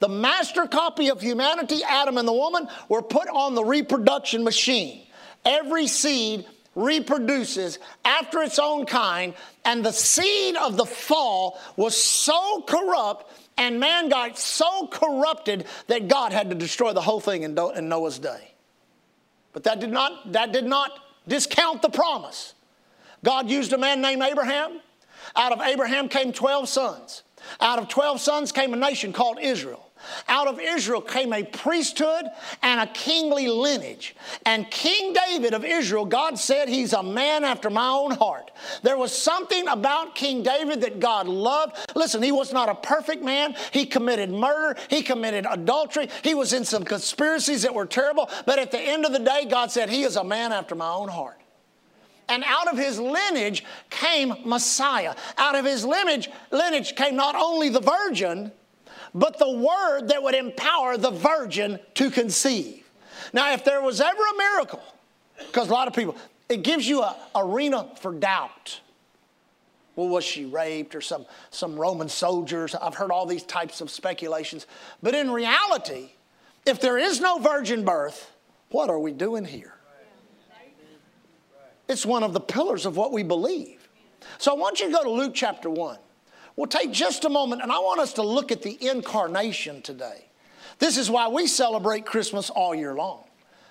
the 0.00 0.08
master 0.08 0.66
copy 0.66 1.08
of 1.10 1.20
humanity, 1.20 1.80
Adam 1.86 2.18
and 2.18 2.28
the 2.28 2.32
woman, 2.32 2.68
were 2.88 3.02
put 3.02 3.28
on 3.28 3.54
the 3.54 3.64
reproduction 3.64 4.44
machine. 4.44 5.02
Every 5.44 5.86
seed 5.86 6.46
reproduces 6.74 7.78
after 8.04 8.42
its 8.42 8.58
own 8.58 8.86
kind, 8.86 9.34
and 9.64 9.84
the 9.84 9.92
seed 9.92 10.56
of 10.56 10.76
the 10.76 10.84
fall 10.84 11.58
was 11.76 11.96
so 11.96 12.62
corrupt 12.62 13.32
and 13.58 13.80
man 13.80 14.08
got 14.08 14.38
so 14.38 14.86
corrupted 14.86 15.66
that 15.88 16.06
God 16.06 16.32
had 16.32 16.50
to 16.50 16.54
destroy 16.54 16.92
the 16.92 17.00
whole 17.00 17.20
thing 17.20 17.42
in 17.42 17.54
Noah's 17.54 18.20
day. 18.20 18.47
But 19.52 19.64
that 19.64 19.80
did 19.80 19.90
not, 19.90 20.32
that 20.32 20.52
did 20.52 20.64
not 20.64 21.00
discount 21.26 21.82
the 21.82 21.90
promise. 21.90 22.54
God 23.24 23.50
used 23.50 23.72
a 23.72 23.78
man 23.78 24.00
named 24.00 24.22
Abraham. 24.22 24.80
Out 25.36 25.52
of 25.52 25.60
Abraham 25.60 26.08
came 26.08 26.32
12 26.32 26.68
sons. 26.68 27.22
Out 27.60 27.78
of 27.78 27.88
12 27.88 28.20
sons 28.20 28.52
came 28.52 28.72
a 28.72 28.76
nation 28.76 29.12
called 29.12 29.38
Israel. 29.40 29.87
Out 30.28 30.46
of 30.46 30.60
Israel 30.60 31.00
came 31.00 31.32
a 31.32 31.42
priesthood 31.42 32.26
and 32.62 32.80
a 32.80 32.86
kingly 32.92 33.48
lineage. 33.48 34.14
And 34.44 34.70
King 34.70 35.14
David 35.14 35.54
of 35.54 35.64
Israel, 35.64 36.04
God 36.04 36.38
said 36.38 36.68
he's 36.68 36.92
a 36.92 37.02
man 37.02 37.44
after 37.44 37.70
my 37.70 37.88
own 37.88 38.12
heart. 38.12 38.50
There 38.82 38.96
was 38.96 39.16
something 39.16 39.68
about 39.68 40.14
King 40.14 40.42
David 40.42 40.80
that 40.82 41.00
God 41.00 41.26
loved. 41.26 41.76
Listen, 41.94 42.22
he 42.22 42.32
was 42.32 42.52
not 42.52 42.68
a 42.68 42.74
perfect 42.74 43.22
man. 43.22 43.54
He 43.72 43.86
committed 43.86 44.30
murder, 44.30 44.78
he 44.88 45.02
committed 45.02 45.46
adultery, 45.48 46.08
he 46.22 46.34
was 46.34 46.52
in 46.52 46.64
some 46.64 46.84
conspiracies 46.84 47.62
that 47.62 47.74
were 47.74 47.86
terrible. 47.86 48.30
But 48.46 48.58
at 48.58 48.70
the 48.70 48.80
end 48.80 49.04
of 49.04 49.12
the 49.12 49.18
day, 49.18 49.46
God 49.48 49.70
said 49.70 49.88
he 49.88 50.02
is 50.02 50.16
a 50.16 50.24
man 50.24 50.52
after 50.52 50.74
my 50.74 50.90
own 50.90 51.08
heart. 51.08 51.40
And 52.28 52.44
out 52.44 52.68
of 52.70 52.76
his 52.76 53.00
lineage 53.00 53.64
came 53.88 54.34
Messiah. 54.44 55.14
Out 55.38 55.54
of 55.54 55.64
his 55.64 55.84
lineage, 55.84 56.28
lineage 56.50 56.94
came 56.94 57.16
not 57.16 57.34
only 57.34 57.70
the 57.70 57.80
virgin, 57.80 58.52
but 59.14 59.38
the 59.38 59.50
word 59.50 60.08
that 60.08 60.22
would 60.22 60.34
empower 60.34 60.96
the 60.96 61.10
virgin 61.10 61.78
to 61.94 62.10
conceive. 62.10 62.88
Now, 63.32 63.52
if 63.52 63.64
there 63.64 63.82
was 63.82 64.00
ever 64.00 64.22
a 64.22 64.36
miracle, 64.36 64.82
because 65.46 65.68
a 65.68 65.72
lot 65.72 65.88
of 65.88 65.94
people, 65.94 66.16
it 66.48 66.62
gives 66.62 66.88
you 66.88 67.02
an 67.02 67.14
arena 67.34 67.90
for 68.00 68.12
doubt. 68.12 68.80
Well, 69.96 70.08
was 70.08 70.24
she 70.24 70.44
raped 70.44 70.94
or 70.94 71.00
some, 71.00 71.26
some 71.50 71.76
Roman 71.76 72.08
soldiers? 72.08 72.74
I've 72.74 72.94
heard 72.94 73.10
all 73.10 73.26
these 73.26 73.42
types 73.42 73.80
of 73.80 73.90
speculations. 73.90 74.66
But 75.02 75.14
in 75.14 75.30
reality, 75.30 76.10
if 76.66 76.80
there 76.80 76.98
is 76.98 77.20
no 77.20 77.38
virgin 77.38 77.84
birth, 77.84 78.30
what 78.70 78.90
are 78.90 78.98
we 78.98 79.12
doing 79.12 79.44
here? 79.44 79.74
It's 81.88 82.04
one 82.04 82.22
of 82.22 82.32
the 82.32 82.40
pillars 82.40 82.86
of 82.86 82.96
what 82.96 83.12
we 83.12 83.22
believe. 83.22 83.88
So 84.36 84.52
I 84.52 84.54
want 84.54 84.78
you 84.78 84.86
to 84.86 84.92
go 84.92 85.02
to 85.02 85.10
Luke 85.10 85.32
chapter 85.34 85.70
1. 85.70 85.98
We'll 86.58 86.66
take 86.66 86.90
just 86.90 87.24
a 87.24 87.28
moment 87.28 87.62
and 87.62 87.70
I 87.70 87.78
want 87.78 88.00
us 88.00 88.14
to 88.14 88.22
look 88.22 88.50
at 88.50 88.62
the 88.62 88.76
incarnation 88.84 89.80
today. 89.80 90.24
This 90.80 90.98
is 90.98 91.08
why 91.08 91.28
we 91.28 91.46
celebrate 91.46 92.04
Christmas 92.04 92.50
all 92.50 92.74
year 92.74 92.96
long. 92.96 93.22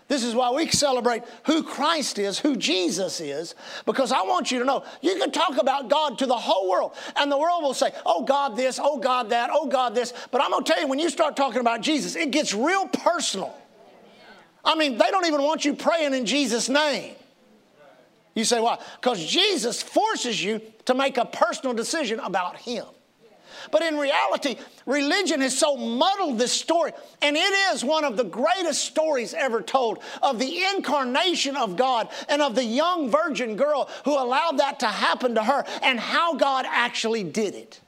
This 0.08 0.24
is 0.24 0.34
why 0.34 0.52
we 0.52 0.70
celebrate 0.70 1.24
who 1.48 1.64
Christ 1.64 2.18
is, 2.18 2.40
who 2.40 2.56
Jesus 2.56 3.20
is, 3.20 3.56
because 3.86 4.14
I 4.14 4.22
want 4.22 4.52
you 4.52 4.60
to 4.60 4.66
know 4.66 4.86
you 5.02 5.18
can 5.18 5.34
talk 5.34 5.58
about 5.58 5.90
God 5.90 6.18
to 6.20 6.26
the 6.26 6.38
whole 6.38 6.70
world, 6.70 6.94
and 7.18 7.30
the 7.30 7.38
world 7.38 7.62
will 7.62 7.74
say, 7.74 7.92
Oh, 8.06 8.24
God, 8.24 8.56
this, 8.56 8.80
oh, 8.82 9.00
God, 9.00 9.32
that, 9.32 9.50
oh, 9.52 9.68
God, 9.68 9.94
this. 9.94 10.14
But 10.32 10.42
I'm 10.42 10.52
going 10.52 10.64
to 10.64 10.72
tell 10.72 10.82
you, 10.82 10.88
when 10.88 10.98
you 10.98 11.10
start 11.10 11.36
talking 11.36 11.60
about 11.60 11.82
Jesus, 11.82 12.16
it 12.16 12.32
gets 12.32 12.54
real 12.54 12.88
personal. 12.88 13.54
I 14.64 14.76
mean, 14.76 14.94
they 14.98 15.12
don't 15.12 15.26
even 15.26 15.42
want 15.42 15.66
you 15.66 15.74
praying 15.74 16.14
in 16.14 16.26
Jesus' 16.26 16.70
name. 16.70 17.16
You 18.38 18.46
say, 18.46 18.60
why? 18.60 18.78
Because 19.02 19.26
Jesus 19.26 19.82
forces 19.82 20.44
you 20.44 20.62
to 20.86 20.94
make 20.94 21.18
a 21.18 21.26
personal 21.26 21.74
decision 21.74 22.20
about 22.20 22.56
Him. 22.56 22.86
But 23.72 23.82
in 23.82 23.98
reality, 23.98 24.58
religion 24.86 25.42
has 25.42 25.58
so 25.58 25.76
muddled 25.76 26.38
this 26.38 26.54
story, 26.54 26.92
and 27.24 27.36
it 27.36 27.74
is 27.74 27.84
one 27.84 28.04
of 28.04 28.16
the 28.16 28.24
greatest 28.24 28.86
stories 28.86 29.34
ever 29.34 29.64
told 29.64 29.98
of 30.22 30.38
the 30.38 30.64
incarnation 30.76 31.58
of 31.58 31.76
God 31.76 32.10
and 32.30 32.44
of 32.44 32.54
the 32.54 32.64
young 32.64 33.10
virgin 33.10 33.56
girl 33.56 33.90
who 34.06 34.12
allowed 34.14 34.60
that 34.60 34.82
to 34.82 34.88
happen 34.88 35.34
to 35.34 35.44
her 35.44 35.66
and 35.82 36.00
how 36.00 36.36
God 36.36 36.68
actually 36.70 37.24
did 37.24 37.56
it. 37.56 37.82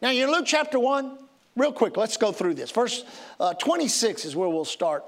Now, 0.00 0.10
in 0.10 0.30
Luke 0.30 0.46
chapter 0.46 0.80
1, 0.80 1.18
real 1.54 1.72
quick, 1.72 1.98
let's 1.98 2.16
go 2.16 2.32
through 2.32 2.54
this. 2.54 2.70
Verse 2.70 3.04
uh, 3.38 3.52
26 3.52 4.24
is 4.24 4.34
where 4.34 4.48
we'll 4.48 4.64
start. 4.64 5.04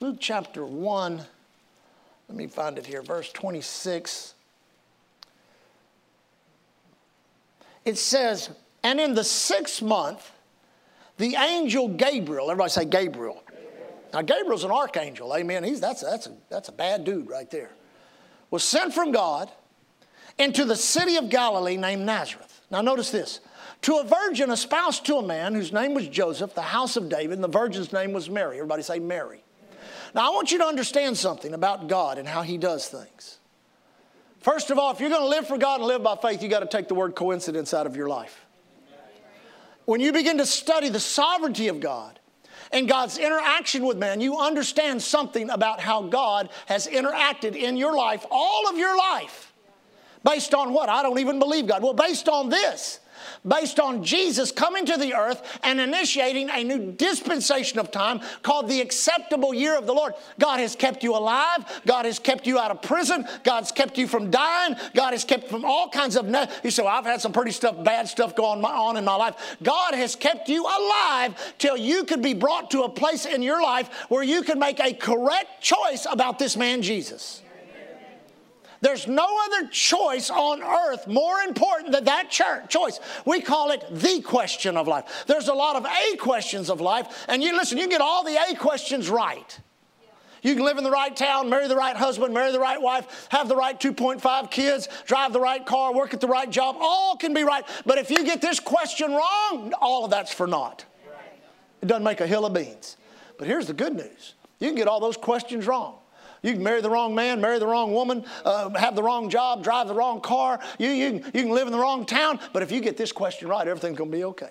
Luke 0.00 0.16
chapter 0.18 0.64
1. 0.64 1.20
Let 2.30 2.36
me 2.36 2.46
find 2.46 2.78
it 2.78 2.86
here, 2.86 3.02
verse 3.02 3.32
26. 3.32 4.34
It 7.84 7.98
says, 7.98 8.50
And 8.84 9.00
in 9.00 9.14
the 9.14 9.24
sixth 9.24 9.82
month, 9.82 10.30
the 11.18 11.34
angel 11.34 11.88
Gabriel, 11.88 12.48
everybody 12.48 12.70
say 12.70 12.84
Gabriel. 12.84 13.42
Now, 14.12 14.22
Gabriel's 14.22 14.62
an 14.62 14.70
archangel, 14.70 15.34
amen. 15.34 15.64
He's, 15.64 15.80
that's, 15.80 16.02
that's, 16.02 16.28
a, 16.28 16.32
that's 16.48 16.68
a 16.68 16.72
bad 16.72 17.02
dude 17.02 17.28
right 17.28 17.50
there. 17.50 17.70
Was 18.52 18.62
sent 18.62 18.94
from 18.94 19.10
God 19.10 19.50
into 20.38 20.64
the 20.64 20.76
city 20.76 21.16
of 21.16 21.30
Galilee 21.30 21.76
named 21.76 22.06
Nazareth. 22.06 22.60
Now, 22.70 22.80
notice 22.80 23.10
this 23.10 23.40
to 23.82 23.96
a 23.96 24.04
virgin 24.04 24.52
espoused 24.52 25.04
to 25.06 25.16
a 25.16 25.22
man 25.22 25.52
whose 25.54 25.72
name 25.72 25.94
was 25.94 26.06
Joseph, 26.06 26.54
the 26.54 26.62
house 26.62 26.96
of 26.96 27.08
David, 27.08 27.32
and 27.32 27.42
the 27.42 27.48
virgin's 27.48 27.92
name 27.92 28.12
was 28.12 28.30
Mary. 28.30 28.58
Everybody 28.58 28.84
say 28.84 29.00
Mary. 29.00 29.42
Now, 30.14 30.30
I 30.30 30.34
want 30.34 30.50
you 30.50 30.58
to 30.58 30.64
understand 30.64 31.16
something 31.16 31.54
about 31.54 31.88
God 31.88 32.18
and 32.18 32.26
how 32.26 32.42
He 32.42 32.58
does 32.58 32.88
things. 32.88 33.38
First 34.40 34.70
of 34.70 34.78
all, 34.78 34.90
if 34.90 35.00
you're 35.00 35.10
going 35.10 35.22
to 35.22 35.28
live 35.28 35.46
for 35.46 35.58
God 35.58 35.80
and 35.80 35.88
live 35.88 36.02
by 36.02 36.16
faith, 36.16 36.42
you 36.42 36.48
got 36.48 36.60
to 36.60 36.66
take 36.66 36.88
the 36.88 36.94
word 36.94 37.14
coincidence 37.14 37.74
out 37.74 37.86
of 37.86 37.94
your 37.94 38.08
life. 38.08 38.46
When 39.84 40.00
you 40.00 40.12
begin 40.12 40.38
to 40.38 40.46
study 40.46 40.88
the 40.88 41.00
sovereignty 41.00 41.68
of 41.68 41.80
God 41.80 42.18
and 42.72 42.88
God's 42.88 43.18
interaction 43.18 43.84
with 43.84 43.98
man, 43.98 44.20
you 44.20 44.38
understand 44.38 45.02
something 45.02 45.50
about 45.50 45.80
how 45.80 46.02
God 46.02 46.48
has 46.66 46.86
interacted 46.86 47.54
in 47.54 47.76
your 47.76 47.96
life, 47.96 48.24
all 48.30 48.68
of 48.68 48.78
your 48.78 48.96
life. 48.96 49.52
Based 50.24 50.54
on 50.54 50.72
what? 50.72 50.88
I 50.88 51.02
don't 51.02 51.18
even 51.18 51.38
believe 51.38 51.66
God. 51.66 51.82
Well, 51.82 51.94
based 51.94 52.28
on 52.28 52.48
this 52.50 52.99
based 53.46 53.80
on 53.80 54.04
Jesus 54.04 54.52
coming 54.52 54.86
to 54.86 54.96
the 54.96 55.14
earth 55.14 55.58
and 55.62 55.80
initiating 55.80 56.50
a 56.50 56.64
new 56.64 56.92
dispensation 56.92 57.78
of 57.78 57.90
time 57.90 58.20
called 58.42 58.68
the 58.68 58.80
acceptable 58.80 59.54
year 59.54 59.76
of 59.76 59.86
the 59.86 59.94
Lord. 59.94 60.14
God 60.38 60.60
has 60.60 60.76
kept 60.76 61.02
you 61.02 61.14
alive. 61.14 61.64
God 61.86 62.04
has 62.04 62.18
kept 62.18 62.46
you 62.46 62.58
out 62.58 62.70
of 62.70 62.82
prison. 62.82 63.26
God's 63.44 63.72
kept 63.72 63.98
you 63.98 64.06
from 64.06 64.30
dying. 64.30 64.76
God 64.94 65.12
has 65.12 65.24
kept 65.24 65.48
from 65.48 65.64
all 65.64 65.88
kinds 65.88 66.16
of. 66.16 66.26
Ne- 66.26 66.48
you 66.62 66.70
say, 66.70 66.82
well, 66.82 66.96
I've 66.96 67.04
had 67.04 67.20
some 67.20 67.32
pretty 67.32 67.52
stuff, 67.52 67.82
bad 67.82 68.08
stuff 68.08 68.34
going 68.34 68.64
on 68.64 68.96
in 68.96 69.04
my 69.04 69.16
life. 69.16 69.56
God 69.62 69.94
has 69.94 70.16
kept 70.16 70.48
you 70.48 70.64
alive 70.64 71.34
till 71.58 71.76
you 71.76 72.04
could 72.04 72.22
be 72.22 72.34
brought 72.34 72.70
to 72.72 72.82
a 72.82 72.88
place 72.88 73.26
in 73.26 73.42
your 73.42 73.62
life 73.62 73.88
where 74.08 74.22
you 74.22 74.42
can 74.42 74.58
make 74.58 74.80
a 74.80 74.92
correct 74.92 75.60
choice 75.60 76.06
about 76.10 76.38
this 76.38 76.56
man 76.56 76.82
Jesus. 76.82 77.42
There's 78.80 79.06
no 79.06 79.28
other 79.44 79.68
choice 79.68 80.30
on 80.30 80.62
earth 80.62 81.06
more 81.06 81.40
important 81.40 81.92
than 81.92 82.04
that 82.04 82.30
choice. 82.30 83.00
We 83.24 83.42
call 83.42 83.72
it 83.72 83.84
the 83.90 84.22
question 84.22 84.76
of 84.76 84.88
life. 84.88 85.24
There's 85.26 85.48
a 85.48 85.54
lot 85.54 85.76
of 85.76 85.84
A 85.84 86.16
questions 86.16 86.70
of 86.70 86.80
life, 86.80 87.26
and 87.28 87.42
you 87.42 87.52
listen, 87.52 87.76
you 87.78 87.88
get 87.88 88.00
all 88.00 88.24
the 88.24 88.36
A 88.50 88.54
questions 88.54 89.10
right. 89.10 89.58
You 90.42 90.54
can 90.54 90.64
live 90.64 90.78
in 90.78 90.84
the 90.84 90.90
right 90.90 91.14
town, 91.14 91.50
marry 91.50 91.68
the 91.68 91.76
right 91.76 91.94
husband, 91.94 92.32
marry 92.32 92.50
the 92.52 92.60
right 92.60 92.80
wife, 92.80 93.28
have 93.30 93.48
the 93.48 93.56
right 93.56 93.78
2.5 93.78 94.50
kids, 94.50 94.88
drive 95.04 95.34
the 95.34 95.40
right 95.40 95.64
car, 95.64 95.92
work 95.92 96.14
at 96.14 96.20
the 96.20 96.28
right 96.28 96.48
job. 96.48 96.76
All 96.80 97.16
can 97.16 97.34
be 97.34 97.42
right. 97.42 97.64
But 97.84 97.98
if 97.98 98.10
you 98.10 98.24
get 98.24 98.40
this 98.40 98.58
question 98.58 99.12
wrong, 99.12 99.74
all 99.80 100.06
of 100.06 100.10
that's 100.10 100.32
for 100.32 100.46
naught. 100.46 100.86
It 101.82 101.86
doesn't 101.86 102.04
make 102.04 102.20
a 102.20 102.26
hill 102.26 102.46
of 102.46 102.54
beans. 102.54 102.96
But 103.38 103.48
here's 103.48 103.66
the 103.66 103.74
good 103.74 103.94
news 103.94 104.34
you 104.58 104.68
can 104.68 104.76
get 104.76 104.88
all 104.88 105.00
those 105.00 105.16
questions 105.16 105.66
wrong. 105.66 105.99
You 106.42 106.54
can 106.54 106.62
marry 106.62 106.80
the 106.80 106.90
wrong 106.90 107.14
man, 107.14 107.40
marry 107.40 107.58
the 107.58 107.66
wrong 107.66 107.92
woman, 107.92 108.24
uh, 108.44 108.70
have 108.70 108.96
the 108.96 109.02
wrong 109.02 109.28
job, 109.28 109.62
drive 109.62 109.88
the 109.88 109.94
wrong 109.94 110.20
car. 110.20 110.58
You, 110.78 110.88
you, 110.88 111.12
you 111.12 111.42
can 111.42 111.50
live 111.50 111.66
in 111.66 111.72
the 111.72 111.78
wrong 111.78 112.06
town. 112.06 112.40
But 112.52 112.62
if 112.62 112.72
you 112.72 112.80
get 112.80 112.96
this 112.96 113.12
question 113.12 113.48
right, 113.48 113.66
everything's 113.66 113.98
going 113.98 114.10
to 114.10 114.16
be 114.16 114.24
okay. 114.24 114.50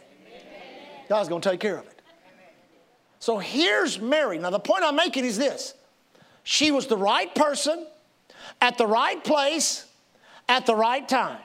God's 1.07 1.29
going 1.29 1.41
to 1.41 1.49
take 1.49 1.59
care 1.59 1.77
of 1.77 1.85
it. 1.87 2.01
So 3.19 3.37
here's 3.37 3.99
Mary. 3.99 4.37
Now, 4.37 4.51
the 4.51 4.59
point 4.59 4.83
I'm 4.83 4.95
making 4.95 5.25
is 5.25 5.37
this 5.37 5.73
she 6.43 6.71
was 6.71 6.87
the 6.87 6.97
right 6.97 7.33
person 7.35 7.85
at 8.61 8.77
the 8.77 8.87
right 8.87 9.23
place 9.23 9.85
at 10.47 10.65
the 10.65 10.75
right 10.75 11.07
time. 11.07 11.39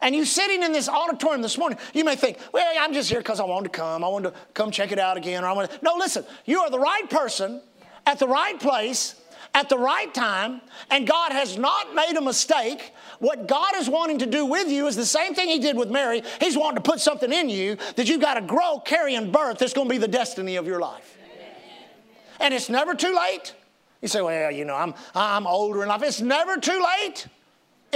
And 0.00 0.14
you 0.14 0.24
sitting 0.24 0.62
in 0.62 0.72
this 0.72 0.88
auditorium 0.88 1.42
this 1.42 1.56
morning, 1.56 1.78
you 1.94 2.04
may 2.04 2.16
think, 2.16 2.38
well, 2.52 2.66
I'm 2.78 2.92
just 2.92 3.08
here 3.08 3.20
because 3.20 3.40
I 3.40 3.44
wanted 3.44 3.72
to 3.72 3.78
come. 3.78 4.04
I 4.04 4.08
wanted 4.08 4.32
to 4.32 4.36
come 4.52 4.70
check 4.70 4.92
it 4.92 4.98
out 4.98 5.16
again. 5.16 5.44
Or 5.44 5.46
I 5.46 5.52
want 5.52 5.70
to. 5.70 5.78
No, 5.82 5.94
listen, 5.96 6.24
you 6.44 6.60
are 6.60 6.70
the 6.70 6.78
right 6.78 7.08
person 7.08 7.62
at 8.04 8.18
the 8.18 8.28
right 8.28 8.58
place 8.58 9.14
at 9.56 9.70
the 9.70 9.78
right 9.78 10.12
time, 10.12 10.60
and 10.90 11.06
God 11.06 11.32
has 11.32 11.56
not 11.56 11.94
made 11.94 12.14
a 12.14 12.20
mistake. 12.20 12.92
What 13.20 13.48
God 13.48 13.74
is 13.76 13.88
wanting 13.88 14.18
to 14.18 14.26
do 14.26 14.44
with 14.44 14.68
you 14.68 14.86
is 14.86 14.96
the 14.96 15.06
same 15.06 15.34
thing 15.34 15.48
He 15.48 15.58
did 15.58 15.78
with 15.78 15.90
Mary. 15.90 16.22
He's 16.42 16.58
wanting 16.58 16.82
to 16.82 16.82
put 16.82 17.00
something 17.00 17.32
in 17.32 17.48
you 17.48 17.78
that 17.96 18.06
you've 18.06 18.20
got 18.20 18.34
to 18.34 18.42
grow, 18.42 18.78
carry, 18.80 19.14
and 19.14 19.32
birth 19.32 19.56
that's 19.56 19.72
going 19.72 19.88
to 19.88 19.94
be 19.94 19.96
the 19.96 20.08
destiny 20.08 20.56
of 20.56 20.66
your 20.66 20.78
life. 20.78 21.16
And 22.38 22.52
it's 22.52 22.68
never 22.68 22.94
too 22.94 23.16
late. 23.16 23.54
You 24.02 24.08
say, 24.08 24.20
well, 24.20 24.50
you 24.50 24.66
know, 24.66 24.76
I'm, 24.76 24.92
I'm 25.14 25.46
older 25.46 25.82
in 25.82 25.88
life. 25.88 26.02
It's 26.02 26.20
never 26.20 26.58
too 26.58 26.84
late. 27.00 27.26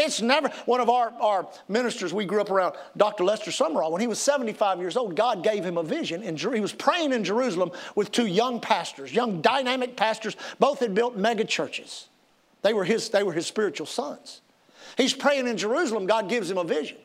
It's 0.00 0.22
never, 0.22 0.48
one 0.64 0.80
of 0.80 0.88
our, 0.88 1.12
our 1.20 1.48
ministers, 1.68 2.14
we 2.14 2.24
grew 2.24 2.40
up 2.40 2.50
around 2.50 2.74
Dr. 2.96 3.24
Lester 3.24 3.50
Sumrall. 3.50 3.92
When 3.92 4.00
he 4.00 4.06
was 4.06 4.18
75 4.18 4.80
years 4.80 4.96
old, 4.96 5.14
God 5.14 5.44
gave 5.44 5.64
him 5.64 5.76
a 5.76 5.82
vision. 5.82 6.22
And 6.22 6.38
he 6.38 6.60
was 6.60 6.72
praying 6.72 7.12
in 7.12 7.22
Jerusalem 7.22 7.70
with 7.94 8.10
two 8.10 8.26
young 8.26 8.60
pastors, 8.60 9.12
young 9.12 9.40
dynamic 9.40 9.96
pastors. 9.96 10.36
Both 10.58 10.80
had 10.80 10.94
built 10.94 11.16
mega 11.16 11.44
churches. 11.44 12.08
They 12.62 12.72
were 12.72 12.84
his, 12.84 13.10
they 13.10 13.22
were 13.22 13.32
his 13.32 13.46
spiritual 13.46 13.86
sons. 13.86 14.40
He's 14.96 15.14
praying 15.14 15.46
in 15.46 15.56
Jerusalem. 15.56 16.06
God 16.06 16.28
gives 16.28 16.50
him 16.50 16.58
a 16.58 16.64
vision. 16.64 16.96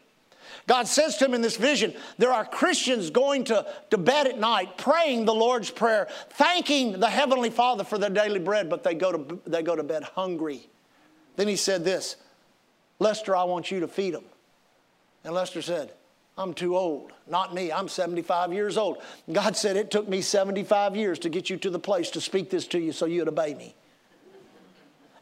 God 0.68 0.88
says 0.88 1.18
to 1.18 1.26
him 1.26 1.34
in 1.34 1.42
this 1.42 1.58
vision, 1.58 1.94
there 2.18 2.32
are 2.32 2.44
Christians 2.44 3.10
going 3.10 3.44
to, 3.46 3.68
to 3.92 3.98
bed 3.98 4.26
at 4.26 4.40
night 4.40 4.78
praying 4.78 5.26
the 5.26 5.34
Lord's 5.34 5.70
Prayer, 5.70 6.08
thanking 6.32 7.00
the 7.00 7.10
Heavenly 7.10 7.52
Father 7.52 7.84
for 7.84 7.98
their 7.98 8.10
daily 8.10 8.40
bread, 8.40 8.70
but 8.70 8.84
they 8.84 8.96
go 8.96 9.12
to, 9.12 9.42
they 9.46 9.62
go 9.62 9.76
to 9.76 9.84
bed 9.84 10.04
hungry. 10.04 10.68
Then 11.36 11.48
he 11.48 11.56
said 11.56 11.84
this 11.84 12.16
Lester, 13.00 13.36
I 13.36 13.44
want 13.44 13.72
you 13.72 13.82
to 13.82 13.88
feed 13.88 14.14
them. 14.14 14.26
And 15.24 15.34
Lester 15.34 15.62
said, 15.62 15.92
I'm 16.38 16.54
too 16.54 16.76
old. 16.76 17.12
Not 17.28 17.54
me. 17.54 17.72
I'm 17.72 17.88
75 17.88 18.54
years 18.54 18.78
old. 18.78 18.98
God 19.32 19.56
said, 19.56 19.78
It 19.78 19.90
took 19.90 20.08
me 20.08 20.22
75 20.22 20.96
years 20.96 21.20
to 21.20 21.30
get 21.30 21.50
you 21.50 21.58
to 21.58 21.70
the 21.70 21.80
place 21.80 22.12
to 22.12 22.22
speak 22.22 22.50
this 22.50 22.68
to 22.68 22.80
you 22.80 22.92
so 22.92 23.06
you'd 23.06 23.28
obey 23.28 23.54
me. 23.54 23.76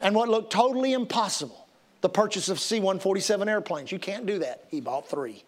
And 0.01 0.15
what 0.15 0.27
looked 0.27 0.51
totally 0.51 0.93
impossible, 0.93 1.67
the 2.01 2.09
purchase 2.09 2.49
of 2.49 2.59
C 2.59 2.79
147 2.79 3.47
airplanes. 3.47 3.91
You 3.91 3.99
can't 3.99 4.25
do 4.25 4.39
that. 4.39 4.65
He 4.69 4.81
bought 4.81 5.07
three. 5.07 5.43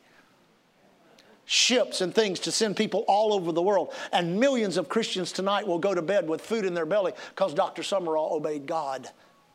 Ships 1.48 2.02
and 2.02 2.14
things 2.14 2.40
to 2.42 2.52
send 2.52 2.78
people 2.78 3.04
all 3.08 3.34
over 3.34 3.52
the 3.52 3.62
world. 3.62 3.94
And 4.14 4.40
millions 4.40 4.78
of 4.78 4.88
Christians 4.88 5.32
tonight 5.32 5.68
will 5.68 5.78
go 5.78 5.94
to 5.94 6.02
bed 6.02 6.28
with 6.28 6.42
food 6.42 6.66
in 6.66 6.74
their 6.74 6.86
belly 6.86 7.14
because 7.30 7.54
Dr. 7.54 7.82
Sumrall 7.82 8.32
obeyed 8.32 8.66
God 8.66 9.10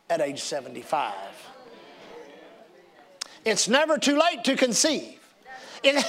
at 0.09 0.21
age 0.21 0.41
75. 0.41 1.15
It's 3.45 3.69
never 3.69 3.99
too 3.99 4.19
late 4.19 4.45
to 4.45 4.57
conceive. 4.57 5.21
It, 5.83 6.05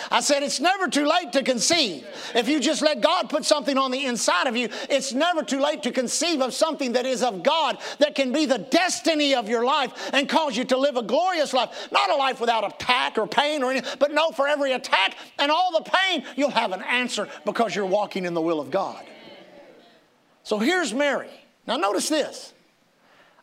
I 0.10 0.20
said, 0.20 0.42
it's 0.42 0.60
never 0.60 0.88
too 0.88 1.06
late 1.06 1.32
to 1.32 1.42
conceive. 1.42 2.06
If 2.34 2.48
you 2.48 2.60
just 2.60 2.82
let 2.82 3.00
God 3.00 3.30
put 3.30 3.44
something 3.44 3.78
on 3.78 3.90
the 3.90 4.04
inside 4.04 4.46
of 4.46 4.56
you, 4.56 4.68
it's 4.90 5.12
never 5.12 5.42
too 5.42 5.60
late 5.60 5.82
to 5.84 5.90
conceive 5.90 6.42
of 6.42 6.52
something 6.52 6.92
that 6.92 7.06
is 7.06 7.22
of 7.22 7.42
God 7.42 7.78
that 7.98 8.14
can 8.14 8.32
be 8.32 8.46
the 8.46 8.58
destiny 8.58 9.34
of 9.34 9.48
your 9.48 9.64
life 9.64 10.10
and 10.12 10.28
cause 10.28 10.56
you 10.56 10.64
to 10.64 10.76
live 10.76 10.96
a 10.96 11.02
glorious 11.02 11.52
life. 11.52 11.88
Not 11.90 12.10
a 12.10 12.16
life 12.16 12.40
without 12.40 12.66
attack 12.66 13.16
or 13.16 13.26
pain 13.26 13.62
or 13.62 13.70
anything, 13.70 13.96
but 13.98 14.12
no, 14.12 14.30
for 14.30 14.46
every 14.46 14.72
attack 14.72 15.16
and 15.38 15.50
all 15.50 15.72
the 15.72 15.90
pain, 15.90 16.24
you'll 16.36 16.50
have 16.50 16.72
an 16.72 16.82
answer 16.82 17.28
because 17.44 17.74
you're 17.74 17.86
walking 17.86 18.24
in 18.24 18.34
the 18.34 18.42
will 18.42 18.60
of 18.60 18.70
God. 18.70 19.04
So 20.42 20.58
here's 20.58 20.92
Mary. 20.92 21.30
Now, 21.66 21.76
notice 21.76 22.08
this 22.08 22.52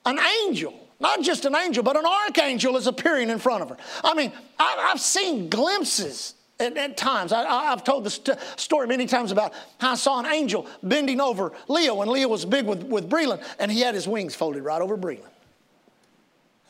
an 0.05 0.19
angel 0.45 0.82
not 1.03 1.21
just 1.21 1.43
an 1.43 1.53
angel, 1.53 1.83
but 1.83 1.97
an 1.97 2.05
archangel 2.05 2.77
is 2.77 2.87
appearing 2.87 3.29
in 3.29 3.37
front 3.37 3.61
of 3.61 3.69
her. 3.69 3.77
I 4.03 4.15
mean, 4.15 4.31
I've 4.57 5.01
seen 5.01 5.49
glimpses 5.49 6.33
at, 6.61 6.77
at, 6.77 6.95
times. 6.95 7.33
I, 7.33 7.65
have 7.65 7.83
told 7.83 8.05
this 8.05 8.21
story 8.55 8.87
many 8.87 9.05
times 9.05 9.33
about 9.33 9.53
how 9.79 9.91
I 9.91 9.95
saw 9.95 10.19
an 10.19 10.25
angel 10.25 10.65
bending 10.81 11.19
over 11.19 11.51
Leo 11.67 11.95
when 11.95 12.07
Leo 12.07 12.29
was 12.29 12.45
big 12.45 12.65
with, 12.65 12.83
with 12.83 13.09
Breland, 13.09 13.43
and 13.59 13.69
he 13.69 13.81
had 13.81 13.93
his 13.93 14.07
wings 14.07 14.33
folded 14.33 14.63
right 14.63 14.81
over 14.81 14.97
Breland. 14.97 15.27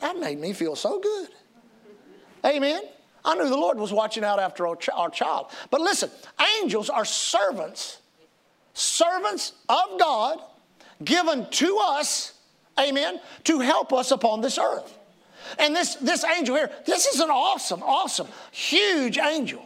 That 0.00 0.18
made 0.18 0.40
me 0.40 0.52
feel 0.52 0.74
so 0.74 0.98
good. 0.98 1.28
Amen. 2.44 2.82
I 3.24 3.36
knew 3.36 3.48
the 3.48 3.56
Lord 3.56 3.78
was 3.78 3.92
watching 3.92 4.24
out 4.24 4.40
after 4.40 4.66
our, 4.66 4.76
ch- 4.76 4.90
our 4.90 5.08
child. 5.08 5.46
But 5.70 5.80
listen, 5.80 6.10
angels 6.60 6.90
are 6.90 7.04
servants, 7.04 7.98
servants 8.74 9.52
of 9.68 9.98
God 9.98 10.40
given 11.04 11.46
to 11.50 11.78
us 11.80 12.33
amen, 12.78 13.20
to 13.44 13.60
help 13.60 13.92
us 13.92 14.10
upon 14.10 14.40
this 14.40 14.58
earth. 14.58 14.98
And 15.58 15.74
this, 15.74 15.94
this 15.96 16.24
angel 16.24 16.56
here, 16.56 16.70
this 16.86 17.06
is 17.06 17.20
an 17.20 17.30
awesome, 17.30 17.82
awesome, 17.82 18.28
huge 18.50 19.18
angel. 19.18 19.62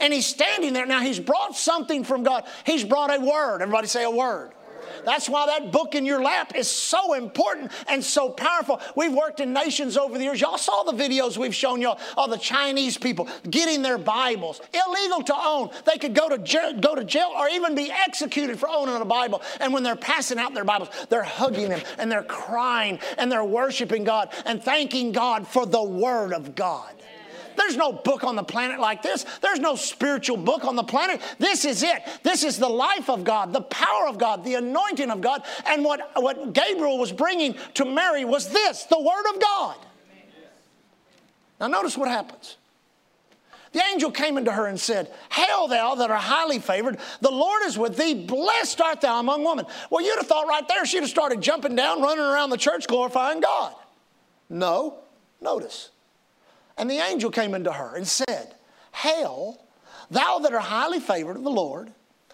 And 0.00 0.12
he's 0.12 0.26
standing 0.26 0.72
there. 0.72 0.86
Now, 0.86 1.00
he's 1.00 1.20
brought 1.20 1.56
something 1.56 2.02
from 2.02 2.24
God. 2.24 2.44
He's 2.64 2.84
brought 2.84 3.14
a 3.14 3.20
word. 3.20 3.62
Everybody 3.62 3.86
say 3.86 4.02
a 4.02 4.10
word. 4.10 4.50
That's 5.04 5.28
why 5.28 5.46
that 5.46 5.72
book 5.72 5.94
in 5.94 6.06
your 6.06 6.22
lap 6.22 6.54
is 6.54 6.70
so 6.70 7.14
important 7.14 7.72
and 7.88 8.02
so 8.02 8.30
powerful. 8.30 8.80
We've 8.96 9.12
worked 9.12 9.40
in 9.40 9.52
nations 9.52 9.96
over 9.96 10.16
the 10.16 10.24
years. 10.24 10.40
Y'all 10.40 10.58
saw 10.58 10.82
the 10.82 10.92
videos 10.92 11.36
we've 11.36 11.54
shown 11.54 11.80
y'all 11.80 11.98
of 12.16 12.30
the 12.30 12.38
Chinese 12.38 12.96
people 12.96 13.28
getting 13.48 13.82
their 13.82 13.98
Bibles. 13.98 14.60
Illegal 14.72 15.22
to 15.24 15.34
own. 15.34 15.70
They 15.84 15.98
could 15.98 16.14
go 16.14 16.28
to, 16.28 16.38
jail, 16.38 16.78
go 16.80 16.94
to 16.94 17.04
jail 17.04 17.32
or 17.36 17.48
even 17.48 17.74
be 17.74 17.90
executed 17.90 18.58
for 18.58 18.68
owning 18.68 18.96
a 18.96 19.04
Bible. 19.04 19.42
And 19.60 19.72
when 19.72 19.82
they're 19.82 19.96
passing 19.96 20.38
out 20.38 20.54
their 20.54 20.64
Bibles, 20.64 20.88
they're 21.08 21.22
hugging 21.22 21.68
them 21.68 21.80
and 21.98 22.10
they're 22.10 22.22
crying 22.22 22.98
and 23.18 23.30
they're 23.30 23.44
worshiping 23.44 24.04
God 24.04 24.30
and 24.44 24.62
thanking 24.62 25.12
God 25.12 25.46
for 25.46 25.66
the 25.66 25.82
Word 25.82 26.32
of 26.32 26.54
God. 26.54 26.90
There's 27.56 27.76
no 27.76 27.92
book 27.92 28.24
on 28.24 28.36
the 28.36 28.42
planet 28.42 28.80
like 28.80 29.02
this. 29.02 29.24
There's 29.40 29.60
no 29.60 29.76
spiritual 29.76 30.36
book 30.36 30.64
on 30.64 30.76
the 30.76 30.84
planet. 30.84 31.20
This 31.38 31.64
is 31.64 31.82
it. 31.82 32.02
This 32.22 32.44
is 32.44 32.58
the 32.58 32.68
life 32.68 33.08
of 33.08 33.24
God, 33.24 33.52
the 33.52 33.62
power 33.62 34.06
of 34.08 34.18
God, 34.18 34.44
the 34.44 34.54
anointing 34.54 35.10
of 35.10 35.20
God. 35.20 35.44
And 35.66 35.84
what, 35.84 36.10
what 36.14 36.52
Gabriel 36.52 36.98
was 36.98 37.12
bringing 37.12 37.56
to 37.74 37.84
Mary 37.84 38.24
was 38.24 38.48
this 38.48 38.84
the 38.84 39.00
Word 39.00 39.34
of 39.34 39.40
God. 39.40 39.76
Now, 41.60 41.68
notice 41.68 41.96
what 41.96 42.08
happens. 42.08 42.56
The 43.74 43.82
angel 43.92 44.12
came 44.12 44.38
into 44.38 44.52
her 44.52 44.66
and 44.66 44.78
said, 44.78 45.10
Hail, 45.32 45.66
thou 45.66 45.96
that 45.96 46.08
art 46.08 46.20
highly 46.20 46.60
favored, 46.60 46.96
the 47.20 47.30
Lord 47.30 47.62
is 47.64 47.76
with 47.76 47.96
thee, 47.96 48.14
blessed 48.14 48.80
art 48.80 49.00
thou 49.00 49.18
among 49.18 49.44
women. 49.44 49.66
Well, 49.90 50.04
you'd 50.04 50.16
have 50.16 50.28
thought 50.28 50.46
right 50.46 50.66
there 50.68 50.86
she'd 50.86 51.00
have 51.00 51.10
started 51.10 51.40
jumping 51.40 51.74
down, 51.74 52.00
running 52.00 52.24
around 52.24 52.50
the 52.50 52.56
church, 52.56 52.86
glorifying 52.86 53.40
God. 53.40 53.74
No, 54.48 54.98
notice. 55.40 55.90
And 56.76 56.90
the 56.90 56.98
angel 56.98 57.30
came 57.30 57.54
into 57.54 57.72
her 57.72 57.96
and 57.96 58.06
said, 58.06 58.54
Hail, 58.92 59.64
thou 60.10 60.38
that 60.40 60.52
art 60.52 60.62
highly 60.62 61.00
favored 61.00 61.36
of 61.36 61.44
the 61.44 61.50
Lord, 61.50 61.92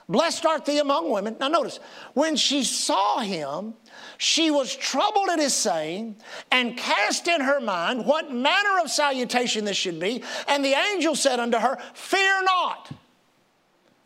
blessed 0.09 0.45
art 0.45 0.65
thee 0.65 0.79
among 0.79 1.11
women. 1.11 1.37
Now 1.39 1.49
notice, 1.49 1.79
when 2.15 2.37
she 2.37 2.65
saw 2.65 3.21
him, 3.21 3.75
she 4.19 4.51
was 4.51 4.75
troubled 4.75 5.29
at 5.31 5.39
his 5.39 5.55
saying 5.55 6.17
and 6.51 6.77
cast 6.77 7.29
in 7.29 7.41
her 7.41 7.61
mind 7.61 8.05
what 8.07 8.33
manner 8.33 8.81
of 8.83 8.91
salutation 8.91 9.65
this 9.65 9.77
should 9.77 10.01
be. 10.01 10.23
And 10.49 10.65
the 10.65 10.75
angel 10.75 11.15
said 11.15 11.39
unto 11.39 11.59
her, 11.59 11.79
Fear 11.95 12.43
not. 12.45 12.91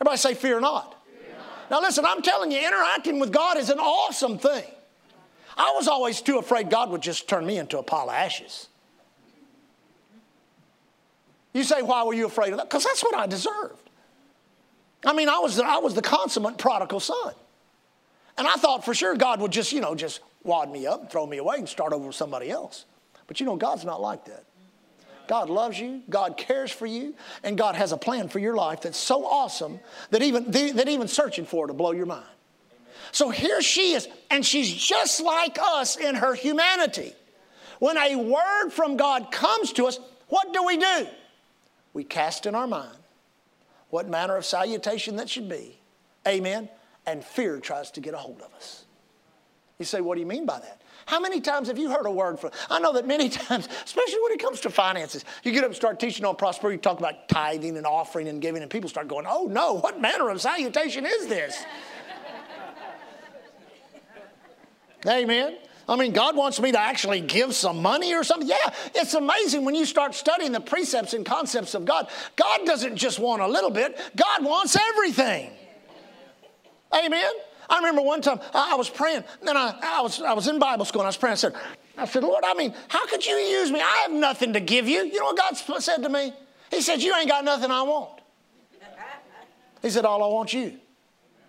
Everybody 0.01 0.19
say, 0.19 0.35
Fear 0.35 0.61
not. 0.61 0.97
Fear 1.07 1.37
not. 1.37 1.71
Now 1.71 1.81
listen, 1.81 2.05
I'm 2.05 2.23
telling 2.23 2.51
you, 2.51 2.59
interacting 2.59 3.21
with 3.21 3.33
God 3.33 3.57
is 3.57 3.71
an 3.71 3.79
awesome 3.79 4.39
thing. 4.39 4.65
I 5.57 5.73
was 5.77 5.87
always 5.87 6.21
too 6.21 6.39
afraid 6.39 6.71
God 6.71 6.91
would 6.91 7.03
just 7.03 7.29
turn 7.29 7.47
me 7.47 7.59
into 7.59 7.79
a 7.79 7.83
pile 7.83 8.09
of 8.11 8.15
ashes. 8.15 8.69
You 11.55 11.65
say, 11.65 11.81
why 11.81 12.03
were 12.05 12.13
you 12.13 12.27
afraid 12.27 12.53
of 12.53 12.59
that? 12.59 12.69
Because 12.69 12.85
that's 12.85 13.03
what 13.03 13.15
I 13.15 13.27
deserved. 13.27 13.89
I 15.07 15.15
mean, 15.15 15.29
I 15.29 15.39
was, 15.39 15.59
I 15.59 15.79
was 15.79 15.95
the 15.95 16.03
consummate 16.03 16.59
prodigal 16.59 17.01
son. 17.01 17.33
And 18.37 18.47
I 18.47 18.55
thought 18.55 18.85
for 18.85 18.93
sure 18.93 19.15
God 19.15 19.41
would 19.41 19.53
just, 19.53 19.73
you 19.73 19.81
know, 19.81 19.95
just 19.95 20.21
wad 20.43 20.71
me 20.71 20.87
up 20.87 21.01
and 21.03 21.11
throw 21.11 21.27
me 21.27 21.39
away 21.39 21.57
and 21.59 21.69
start 21.69 21.93
over 21.93 22.09
with 22.09 22.17
somebody 22.17 22.51
else. 22.51 22.85
But 23.27 23.41
you 23.41 23.47
know, 23.47 23.57
God's 23.57 23.85
not 23.85 24.01
like 24.01 24.25
that. 24.27 24.45
God 25.27 25.49
loves 25.49 25.79
you, 25.79 26.03
God 26.11 26.37
cares 26.37 26.71
for 26.71 26.85
you, 26.85 27.15
and 27.43 27.57
God 27.57 27.77
has 27.77 27.93
a 27.93 27.97
plan 27.97 28.29
for 28.29 28.41
your 28.41 28.55
life 28.55 28.83
that's 28.83 28.99
so 28.99 29.25
awesome 29.25 29.81
that 30.11 30.23
even, 30.23 30.51
that 30.51 30.87
even 30.87 31.09
searching 31.09 31.47
for 31.47 31.65
it 31.65 31.69
will 31.69 31.77
blow 31.77 31.93
your 31.93 32.05
mind. 32.05 32.27
So 33.11 33.31
here 33.31 33.63
she 33.63 33.93
is, 33.93 34.07
and 34.31 34.45
she's 34.45 34.73
just 34.73 35.23
like 35.23 35.59
us 35.63 35.97
in 35.97 36.17
her 36.17 36.35
humanity. 36.35 37.13
When 37.79 37.97
a 37.97 38.17
word 38.17 38.71
from 38.71 38.97
God 38.97 39.31
comes 39.31 39.73
to 39.75 39.87
us, 39.87 39.99
what 40.29 40.53
do 40.53 40.65
we 40.65 40.77
do? 40.77 41.07
We 41.95 42.05
cast 42.05 42.45
in 42.45 42.55
our 42.55 42.67
mind 42.67 42.99
what 43.89 44.09
manner 44.09 44.37
of 44.37 44.45
salutation 44.45 45.17
that 45.17 45.31
should 45.31 45.49
be. 45.49 45.79
Amen. 46.27 46.69
And 47.07 47.25
fear 47.25 47.61
tries 47.61 47.91
to 47.93 48.01
get 48.01 48.13
a 48.13 48.19
hold 48.19 48.43
of 48.43 48.53
us. 48.55 48.85
You 49.79 49.85
say, 49.85 50.01
what 50.01 50.15
do 50.15 50.21
you 50.21 50.27
mean 50.27 50.47
by 50.47 50.59
that? 50.59 50.83
How 51.07 51.21
many 51.21 51.41
times 51.41 51.69
have 51.69 51.79
you 51.79 51.91
heard 51.91 52.07
a 52.07 52.11
word 52.11 52.41
from? 52.41 52.51
I 52.71 52.81
know 52.81 52.93
that 52.95 53.07
many 53.07 53.29
times, 53.31 53.69
especially 53.85 54.21
when 54.23 54.33
it 54.33 54.41
comes 54.41 54.61
to 54.61 54.71
finances, 54.71 55.25
you 55.43 55.53
get 55.53 55.63
up 55.63 55.67
and 55.67 55.77
start 55.77 56.01
teaching 56.01 56.25
on 56.25 56.37
prosperity, 56.37 56.79
talk 56.79 56.99
about 56.99 57.29
tithing 57.29 57.77
and 57.77 57.87
offering 57.87 58.29
and 58.29 58.41
giving, 58.41 58.63
and 58.63 58.71
people 58.71 58.89
start 58.89 59.09
going, 59.09 59.27
oh 59.29 59.47
no, 59.47 59.75
what 59.75 60.01
manner 60.01 60.31
of 60.31 60.41
salutation 60.41 61.05
is 61.07 61.27
this? 61.27 61.65
Amen. 65.07 65.59
I 65.89 65.97
mean, 65.97 66.13
God 66.13 66.37
wants 66.37 66.61
me 66.61 66.73
to 66.73 66.81
actually 66.81 67.21
give 67.21 67.55
some 67.55 67.83
money 67.83 68.15
or 68.15 68.25
something. 68.25 68.49
Yeah, 68.49 68.73
it's 68.95 69.15
amazing 69.15 69.65
when 69.65 69.75
you 69.75 69.85
start 69.85 70.15
studying 70.15 70.53
the 70.53 70.61
precepts 70.61 71.13
and 71.13 71.27
concepts 71.27 71.75
of 71.75 71.85
God. 71.85 72.09
God 72.37 72.61
doesn't 72.65 72.97
just 72.97 73.19
want 73.19 73.43
a 73.43 73.47
little 73.47 73.71
bit, 73.71 73.99
God 74.17 74.45
wants 74.45 74.77
everything. 74.77 75.51
Amen. 76.95 77.33
I 77.69 77.79
remember 77.79 78.03
one 78.03 78.21
time 78.21 78.41
I, 78.53 78.75
was 78.77 78.91
praying, 78.91 79.25
then 79.43 79.57
I, 79.57 79.79
I, 79.83 80.01
was, 80.03 80.21
I 80.21 80.33
was 80.35 80.49
in 80.49 80.59
Bible 80.59 80.85
school 80.85 81.01
and 81.01 81.07
I 81.07 81.09
was 81.09 81.17
praying. 81.17 81.33
I 81.33 81.37
said, 81.37 81.55
I 81.97 82.05
said, 82.07 82.23
Lord, 82.23 82.45
I 82.45 82.55
mean, 82.55 82.75
how 82.89 83.07
could 83.07 83.25
you 83.25 83.35
use 83.35 83.71
me? 83.71 83.81
I 83.81 84.03
have 84.03 84.13
nothing 84.13 84.53
to 84.53 84.61
give 84.61 84.89
you. 84.89 85.05
You 85.05 85.19
know 85.19 85.27
what 85.27 85.39
God 85.39 85.81
said 85.81 86.03
to 86.03 86.09
me? 86.09 86.33
He 86.71 86.81
said, 86.81 87.01
You 87.01 87.15
ain't 87.15 87.29
got 87.29 87.45
nothing 87.45 87.71
I 87.71 87.83
want. 87.83 88.21
He 89.81 89.91
said, 89.91 90.05
All 90.05 90.23
I 90.23 90.27
want 90.27 90.53
you. 90.53 90.79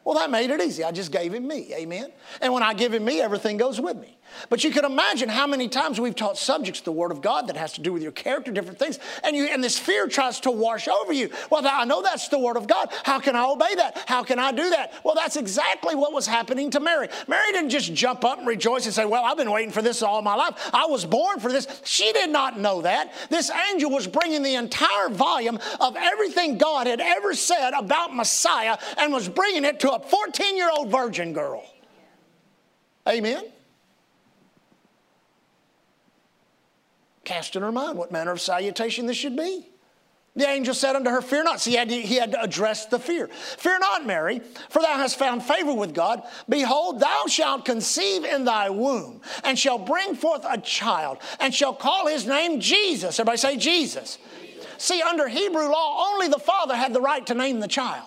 Well, 0.03 0.15
that 0.19 0.29
made 0.29 0.51
it 0.51 0.61
easy. 0.61 0.83
I 0.83 0.91
just 0.91 1.11
gave 1.11 1.33
him 1.33 1.47
me. 1.47 1.73
Amen. 1.73 2.11
And 2.39 2.53
when 2.53 2.61
I 2.61 2.75
give 2.75 2.93
him 2.93 3.03
me, 3.03 3.21
everything 3.21 3.57
goes 3.57 3.81
with 3.81 3.97
me. 3.97 4.15
But 4.49 4.63
you 4.63 4.71
can 4.71 4.85
imagine 4.85 5.29
how 5.29 5.47
many 5.47 5.67
times 5.67 5.99
we've 5.99 6.15
taught 6.15 6.37
subjects 6.37 6.81
the 6.81 6.91
Word 6.91 7.11
of 7.11 7.21
God 7.21 7.47
that 7.47 7.57
has 7.57 7.73
to 7.73 7.81
do 7.81 7.93
with 7.93 8.01
your 8.01 8.11
character, 8.11 8.51
different 8.51 8.79
things, 8.79 8.99
and 9.23 9.35
you 9.35 9.45
and 9.45 9.63
this 9.63 9.77
fear 9.77 10.07
tries 10.07 10.39
to 10.41 10.51
wash 10.51 10.87
over 10.87 11.13
you. 11.13 11.29
Well, 11.49 11.65
I 11.65 11.85
know 11.85 12.01
that's 12.01 12.27
the 12.29 12.39
Word 12.39 12.57
of 12.57 12.67
God. 12.67 12.89
How 13.03 13.19
can 13.19 13.35
I 13.35 13.45
obey 13.45 13.75
that? 13.75 14.03
How 14.07 14.23
can 14.23 14.39
I 14.39 14.51
do 14.51 14.69
that? 14.69 14.93
Well, 15.03 15.15
that's 15.15 15.35
exactly 15.35 15.95
what 15.95 16.13
was 16.13 16.27
happening 16.27 16.69
to 16.71 16.79
Mary. 16.79 17.07
Mary 17.27 17.51
didn't 17.51 17.69
just 17.69 17.93
jump 17.93 18.23
up 18.25 18.39
and 18.39 18.47
rejoice 18.47 18.85
and 18.85 18.93
say, 18.93 19.05
Well, 19.05 19.23
I've 19.23 19.37
been 19.37 19.51
waiting 19.51 19.71
for 19.71 19.81
this 19.81 20.01
all 20.01 20.21
my 20.21 20.35
life. 20.35 20.69
I 20.73 20.85
was 20.85 21.05
born 21.05 21.39
for 21.39 21.51
this. 21.51 21.67
She 21.83 22.11
did 22.13 22.29
not 22.29 22.59
know 22.59 22.81
that. 22.81 23.13
This 23.29 23.51
angel 23.71 23.91
was 23.91 24.07
bringing 24.07 24.43
the 24.43 24.55
entire 24.55 25.09
volume 25.09 25.59
of 25.79 25.95
everything 25.95 26.57
God 26.57 26.87
had 26.87 27.01
ever 27.01 27.33
said 27.33 27.71
about 27.73 28.15
Messiah 28.15 28.77
and 28.97 29.13
was 29.13 29.29
bringing 29.29 29.65
it 29.65 29.79
to 29.81 29.91
a 29.91 29.99
14 29.99 30.57
year 30.57 30.69
old 30.71 30.89
virgin 30.89 31.33
girl. 31.33 31.63
Amen. 33.07 33.43
Cast 37.25 37.55
in 37.55 37.61
her 37.61 37.71
mind 37.71 37.97
what 37.97 38.11
manner 38.11 38.31
of 38.31 38.39
salutation 38.39 39.05
this 39.05 39.17
should 39.17 39.35
be. 39.35 39.69
The 40.37 40.47
angel 40.49 40.73
said 40.73 40.97
unto 40.97 41.09
her, 41.09 41.21
Fear 41.21 41.43
not. 41.43 41.61
See, 41.61 41.71
he 41.71 41.77
had, 41.77 41.87
to, 41.89 41.95
he 41.95 42.15
had 42.15 42.33
to 42.33 42.41
address 42.41 42.87
the 42.87 42.99
fear. 42.99 43.27
Fear 43.27 43.79
not, 43.79 44.05
Mary, 44.05 44.41
for 44.69 44.81
thou 44.81 44.97
hast 44.97 45.17
found 45.17 45.43
favor 45.43 45.73
with 45.73 45.93
God. 45.93 46.23
Behold, 46.49 46.99
thou 46.99 47.23
shalt 47.27 47.63
conceive 47.63 48.25
in 48.25 48.43
thy 48.43 48.69
womb, 48.69 49.21
and 49.45 49.57
shall 49.57 49.77
bring 49.77 50.13
forth 50.13 50.45
a 50.47 50.57
child, 50.57 51.19
and 51.39 51.55
shall 51.55 51.73
call 51.73 52.07
his 52.07 52.27
name 52.27 52.59
Jesus. 52.59 53.17
Everybody 53.17 53.37
say 53.37 53.55
Jesus. 53.57 54.17
See, 54.77 55.01
under 55.01 55.29
Hebrew 55.29 55.69
law, 55.69 56.11
only 56.11 56.27
the 56.27 56.37
father 56.37 56.75
had 56.75 56.93
the 56.93 56.99
right 56.99 57.25
to 57.27 57.33
name 57.33 57.61
the 57.61 57.67
child. 57.69 58.05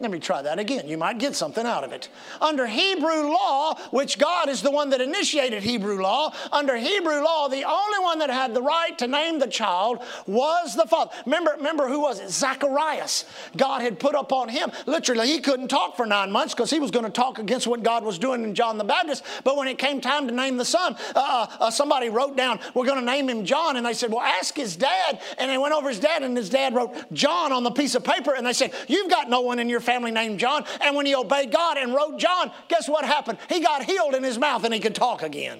Let 0.00 0.10
me 0.10 0.18
try 0.18 0.40
that 0.40 0.58
again. 0.58 0.88
You 0.88 0.96
might 0.96 1.18
get 1.18 1.36
something 1.36 1.66
out 1.66 1.84
of 1.84 1.92
it. 1.92 2.08
Under 2.40 2.66
Hebrew 2.66 3.30
law, 3.30 3.74
which 3.90 4.18
God 4.18 4.48
is 4.48 4.62
the 4.62 4.70
one 4.70 4.88
that 4.90 5.02
initiated 5.02 5.62
Hebrew 5.62 6.00
law, 6.00 6.32
under 6.50 6.74
Hebrew 6.74 7.22
law, 7.22 7.48
the 7.48 7.64
only 7.64 7.98
one 7.98 8.18
that 8.20 8.30
had 8.30 8.54
the 8.54 8.62
right 8.62 8.96
to 8.96 9.06
name 9.06 9.38
the 9.38 9.46
child 9.46 10.02
was 10.26 10.74
the 10.74 10.86
father. 10.86 11.10
Remember, 11.26 11.52
remember 11.54 11.86
who 11.86 12.00
was 12.00 12.18
it? 12.18 12.30
Zacharias. 12.30 13.26
God 13.58 13.82
had 13.82 14.00
put 14.00 14.14
upon 14.14 14.48
him. 14.48 14.72
Literally, 14.86 15.26
he 15.26 15.38
couldn't 15.38 15.68
talk 15.68 15.98
for 15.98 16.06
nine 16.06 16.32
months 16.32 16.54
because 16.54 16.70
he 16.70 16.80
was 16.80 16.90
going 16.90 17.04
to 17.04 17.10
talk 17.10 17.38
against 17.38 17.66
what 17.66 17.82
God 17.82 18.02
was 18.02 18.18
doing 18.18 18.42
in 18.42 18.54
John 18.54 18.78
the 18.78 18.84
Baptist. 18.84 19.22
But 19.44 19.58
when 19.58 19.68
it 19.68 19.76
came 19.76 20.00
time 20.00 20.26
to 20.28 20.32
name 20.32 20.56
the 20.56 20.64
son, 20.64 20.96
uh, 21.14 21.46
uh, 21.50 21.64
uh 21.64 21.70
somebody 21.70 22.08
wrote 22.08 22.38
down, 22.38 22.58
We're 22.72 22.86
going 22.86 23.00
to 23.00 23.04
name 23.04 23.28
him 23.28 23.44
John. 23.44 23.76
And 23.76 23.84
they 23.84 23.92
said, 23.92 24.10
Well, 24.10 24.22
ask 24.22 24.56
his 24.56 24.76
dad. 24.76 25.20
And 25.36 25.50
they 25.50 25.58
went 25.58 25.74
over 25.74 25.90
his 25.90 26.00
dad, 26.00 26.22
and 26.22 26.34
his 26.34 26.48
dad 26.48 26.74
wrote 26.74 26.94
John 27.12 27.52
on 27.52 27.64
the 27.64 27.70
piece 27.70 27.94
of 27.94 28.02
paper. 28.02 28.34
And 28.34 28.46
they 28.46 28.54
said, 28.54 28.72
You've 28.88 29.10
got 29.10 29.28
no 29.28 29.42
one 29.42 29.58
in 29.58 29.68
your 29.68 29.80
family 29.80 29.89
family 29.90 30.12
named 30.12 30.38
John. 30.38 30.64
And 30.80 30.94
when 30.94 31.04
he 31.04 31.14
obeyed 31.14 31.50
God 31.50 31.76
and 31.76 31.92
wrote 31.92 32.18
John, 32.18 32.52
guess 32.68 32.88
what 32.88 33.04
happened? 33.04 33.38
He 33.48 33.60
got 33.60 33.84
healed 33.84 34.14
in 34.14 34.22
his 34.22 34.38
mouth 34.38 34.62
and 34.64 34.72
he 34.72 34.78
could 34.78 34.94
talk 34.94 35.22
again. 35.22 35.58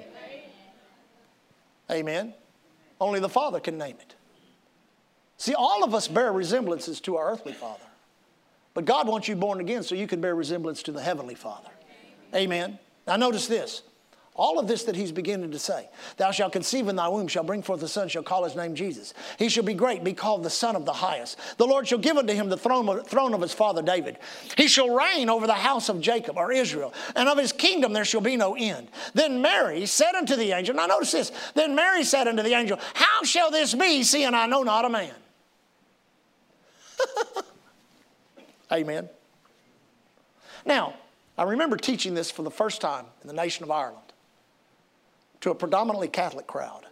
Amen. 1.91 2.35
Only 3.01 3.19
the 3.19 3.29
Father 3.29 3.59
can 3.59 3.77
name 3.77 3.97
it. 4.01 4.15
See, 5.37 5.55
all 5.55 5.83
of 5.83 5.95
us 5.95 6.07
bear 6.07 6.33
resemblances 6.33 7.01
to 7.01 7.17
our 7.17 7.33
earthly 7.33 7.53
Father. 7.53 7.83
But 8.75 8.85
God 8.85 9.09
wants 9.09 9.27
you 9.27 9.35
born 9.35 9.59
again 9.59 9.83
so 9.83 9.97
you 9.97 10.07
can 10.07 10.21
bear 10.21 10.35
resemblance 10.35 10.83
to 10.85 10.93
the 10.93 11.03
Heavenly 11.03 11.35
Father. 11.35 11.71
Amen. 12.33 12.79
Now, 13.09 13.17
notice 13.17 13.49
this 13.49 13.83
all 14.41 14.59
of 14.59 14.67
this 14.67 14.85
that 14.85 14.97
he's 14.97 15.13
beginning 15.13 15.51
to 15.51 15.59
say. 15.59 15.87
Thou 16.17 16.31
shalt 16.31 16.53
conceive 16.53 16.89
in 16.89 16.97
thy 16.97 17.09
womb, 17.09 17.29
shall 17.29 17.45
bring 17.45 17.61
forth 17.63 17.83
a 17.83 17.89
son, 17.89 18.09
shall 18.09 18.23
call 18.23 18.45
his 18.45 18.57
name 18.57 18.75
Jesus. 18.75 19.13
He 19.39 19.51
shall 19.51 19.65
be 19.65 19.75
great, 19.75 20.03
be 20.03 20.15
called 20.15 20.43
the 20.43 20.51
Son 20.51 20.75
of 20.77 20.87
the 20.87 20.95
Highest. 20.95 21.39
The 21.59 21.67
Lord 21.67 21.87
shall 21.87 21.99
give 21.99 22.17
unto 22.17 22.33
him 22.33 22.49
the 22.49 22.57
throne 22.57 22.89
of, 22.89 23.07
throne 23.07 23.35
of 23.35 23.43
his 23.43 23.53
father 23.53 23.83
David. 23.83 24.17
He 24.57 24.67
shall 24.67 24.97
reign 24.97 25.29
over 25.29 25.47
the 25.47 25.53
house 25.53 25.91
of 25.91 26.01
Jacob 26.01 26.39
or 26.39 26.53
Israel, 26.53 26.95
and 27.15 27.29
of 27.29 27.37
his 27.37 27.53
kingdom 27.53 27.93
there 27.93 28.07
shall 28.07 28.23
be 28.23 28.35
no 28.35 28.57
end. 28.57 28.89
Then 29.13 29.43
Mary 29.43 29.85
said 29.85 30.15
unto 30.15 30.37
the 30.37 30.53
angel, 30.53 30.75
now 30.75 30.87
notice 30.87 31.13
this. 31.13 31.33
Then 31.55 31.75
Mary 31.75 32.03
said 32.03 32.27
unto 32.27 32.43
the 32.43 32.55
angel, 32.55 32.79
How 32.95 33.23
shall 33.25 33.51
this 33.51 33.75
be, 33.75 34.03
seeing 34.03 34.33
I 34.33 34.47
know 34.47 34.63
not 34.63 34.87
a 34.87 34.89
man? 34.89 35.15
Amen. 38.73 39.07
Now, 40.65 40.95
I 41.37 41.43
remember 41.43 41.77
teaching 41.77 42.15
this 42.15 42.31
for 42.31 42.43
the 42.43 42.51
first 42.51 42.81
time 42.81 43.05
in 43.21 43.29
the 43.29 43.35
nation 43.35 43.65
of 43.65 43.71
Ireland 43.71 44.10
to 45.41 45.51
a 45.51 45.55
predominantly 45.55 46.09
Catholic 46.09 46.47
crowd 46.47 46.87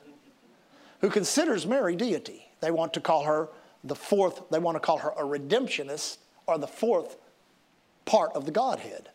who 1.00 1.10
considers 1.10 1.66
Mary 1.66 1.94
deity. 1.94 2.50
They 2.60 2.70
want 2.70 2.92
to 2.94 3.00
call 3.00 3.24
her 3.24 3.48
the 3.84 3.94
fourth, 3.94 4.42
they 4.50 4.58
want 4.58 4.76
to 4.76 4.80
call 4.80 4.98
her 4.98 5.10
a 5.10 5.22
redemptionist 5.22 6.18
or 6.46 6.58
the 6.58 6.66
fourth 6.66 7.16
part 8.04 8.32
of 8.32 8.44
the 8.44 8.50
Godhead. 8.50 9.10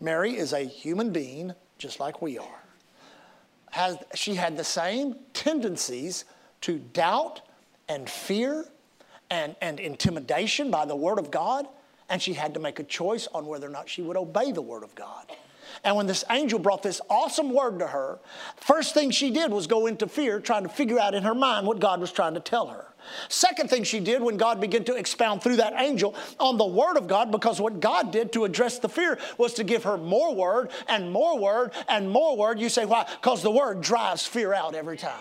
Mary 0.00 0.36
is 0.36 0.52
a 0.52 0.60
human 0.60 1.10
being 1.10 1.52
just 1.78 1.98
like 1.98 2.22
we 2.22 2.38
are. 2.38 2.62
Has, 3.70 3.98
she 4.14 4.34
had 4.34 4.56
the 4.56 4.64
same 4.64 5.16
tendencies 5.32 6.24
to 6.62 6.78
doubt 6.78 7.40
and 7.88 8.08
fear 8.08 8.66
and, 9.30 9.56
and 9.60 9.80
intimidation 9.80 10.70
by 10.70 10.84
the 10.84 10.96
Word 10.96 11.18
of 11.18 11.30
God, 11.30 11.66
and 12.08 12.20
she 12.20 12.34
had 12.34 12.54
to 12.54 12.60
make 12.60 12.78
a 12.78 12.84
choice 12.84 13.28
on 13.32 13.46
whether 13.46 13.66
or 13.66 13.70
not 13.70 13.88
she 13.88 14.02
would 14.02 14.16
obey 14.16 14.52
the 14.52 14.62
Word 14.62 14.82
of 14.82 14.94
God. 14.94 15.26
And 15.84 15.96
when 15.96 16.06
this 16.06 16.24
angel 16.30 16.58
brought 16.58 16.82
this 16.82 17.00
awesome 17.08 17.52
word 17.52 17.78
to 17.78 17.86
her, 17.86 18.18
first 18.56 18.94
thing 18.94 19.10
she 19.10 19.30
did 19.30 19.50
was 19.50 19.66
go 19.66 19.86
into 19.86 20.06
fear, 20.06 20.40
trying 20.40 20.62
to 20.62 20.68
figure 20.68 20.98
out 20.98 21.14
in 21.14 21.22
her 21.22 21.34
mind 21.34 21.66
what 21.66 21.80
God 21.80 22.00
was 22.00 22.12
trying 22.12 22.34
to 22.34 22.40
tell 22.40 22.66
her. 22.68 22.86
Second 23.28 23.70
thing 23.70 23.82
she 23.82 24.00
did 24.00 24.22
when 24.22 24.36
God 24.36 24.60
began 24.60 24.84
to 24.84 24.94
expound 24.94 25.42
through 25.42 25.56
that 25.56 25.72
angel 25.76 26.14
on 26.38 26.58
the 26.58 26.66
Word 26.66 26.96
of 26.96 27.08
God, 27.08 27.30
because 27.30 27.60
what 27.60 27.80
God 27.80 28.12
did 28.12 28.32
to 28.34 28.44
address 28.44 28.78
the 28.78 28.88
fear 28.88 29.18
was 29.38 29.54
to 29.54 29.64
give 29.64 29.84
her 29.84 29.96
more 29.96 30.34
Word 30.34 30.70
and 30.88 31.10
more 31.10 31.38
Word 31.38 31.72
and 31.88 32.10
more 32.10 32.36
Word. 32.36 32.60
You 32.60 32.68
say, 32.68 32.84
why? 32.84 33.06
Because 33.20 33.42
the 33.42 33.50
Word 33.50 33.80
drives 33.80 34.26
fear 34.26 34.52
out 34.52 34.74
every 34.74 34.96
time. 34.96 35.20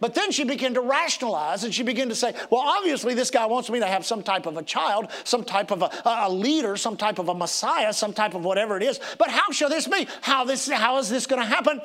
But 0.00 0.14
then 0.14 0.30
she 0.30 0.44
began 0.44 0.74
to 0.74 0.80
rationalize 0.80 1.64
and 1.64 1.74
she 1.74 1.82
began 1.82 2.08
to 2.08 2.14
say, 2.14 2.34
well, 2.50 2.62
obviously, 2.62 3.14
this 3.14 3.30
guy 3.30 3.46
wants 3.46 3.70
me 3.70 3.80
to 3.80 3.86
have 3.86 4.04
some 4.04 4.22
type 4.22 4.46
of 4.46 4.56
a 4.56 4.62
child, 4.62 5.08
some 5.24 5.44
type 5.44 5.70
of 5.70 5.82
a, 5.82 5.90
a 6.04 6.30
leader, 6.30 6.76
some 6.76 6.96
type 6.96 7.18
of 7.18 7.28
a 7.28 7.34
Messiah, 7.34 7.92
some 7.92 8.12
type 8.12 8.34
of 8.34 8.44
whatever 8.44 8.76
it 8.76 8.82
is. 8.82 9.00
But 9.18 9.30
how 9.30 9.50
shall 9.52 9.68
this 9.68 9.86
be? 9.86 10.06
How, 10.22 10.44
this, 10.44 10.70
how 10.70 10.98
is 10.98 11.08
this 11.08 11.26
going 11.26 11.40
to 11.40 11.48
happen? 11.48 11.80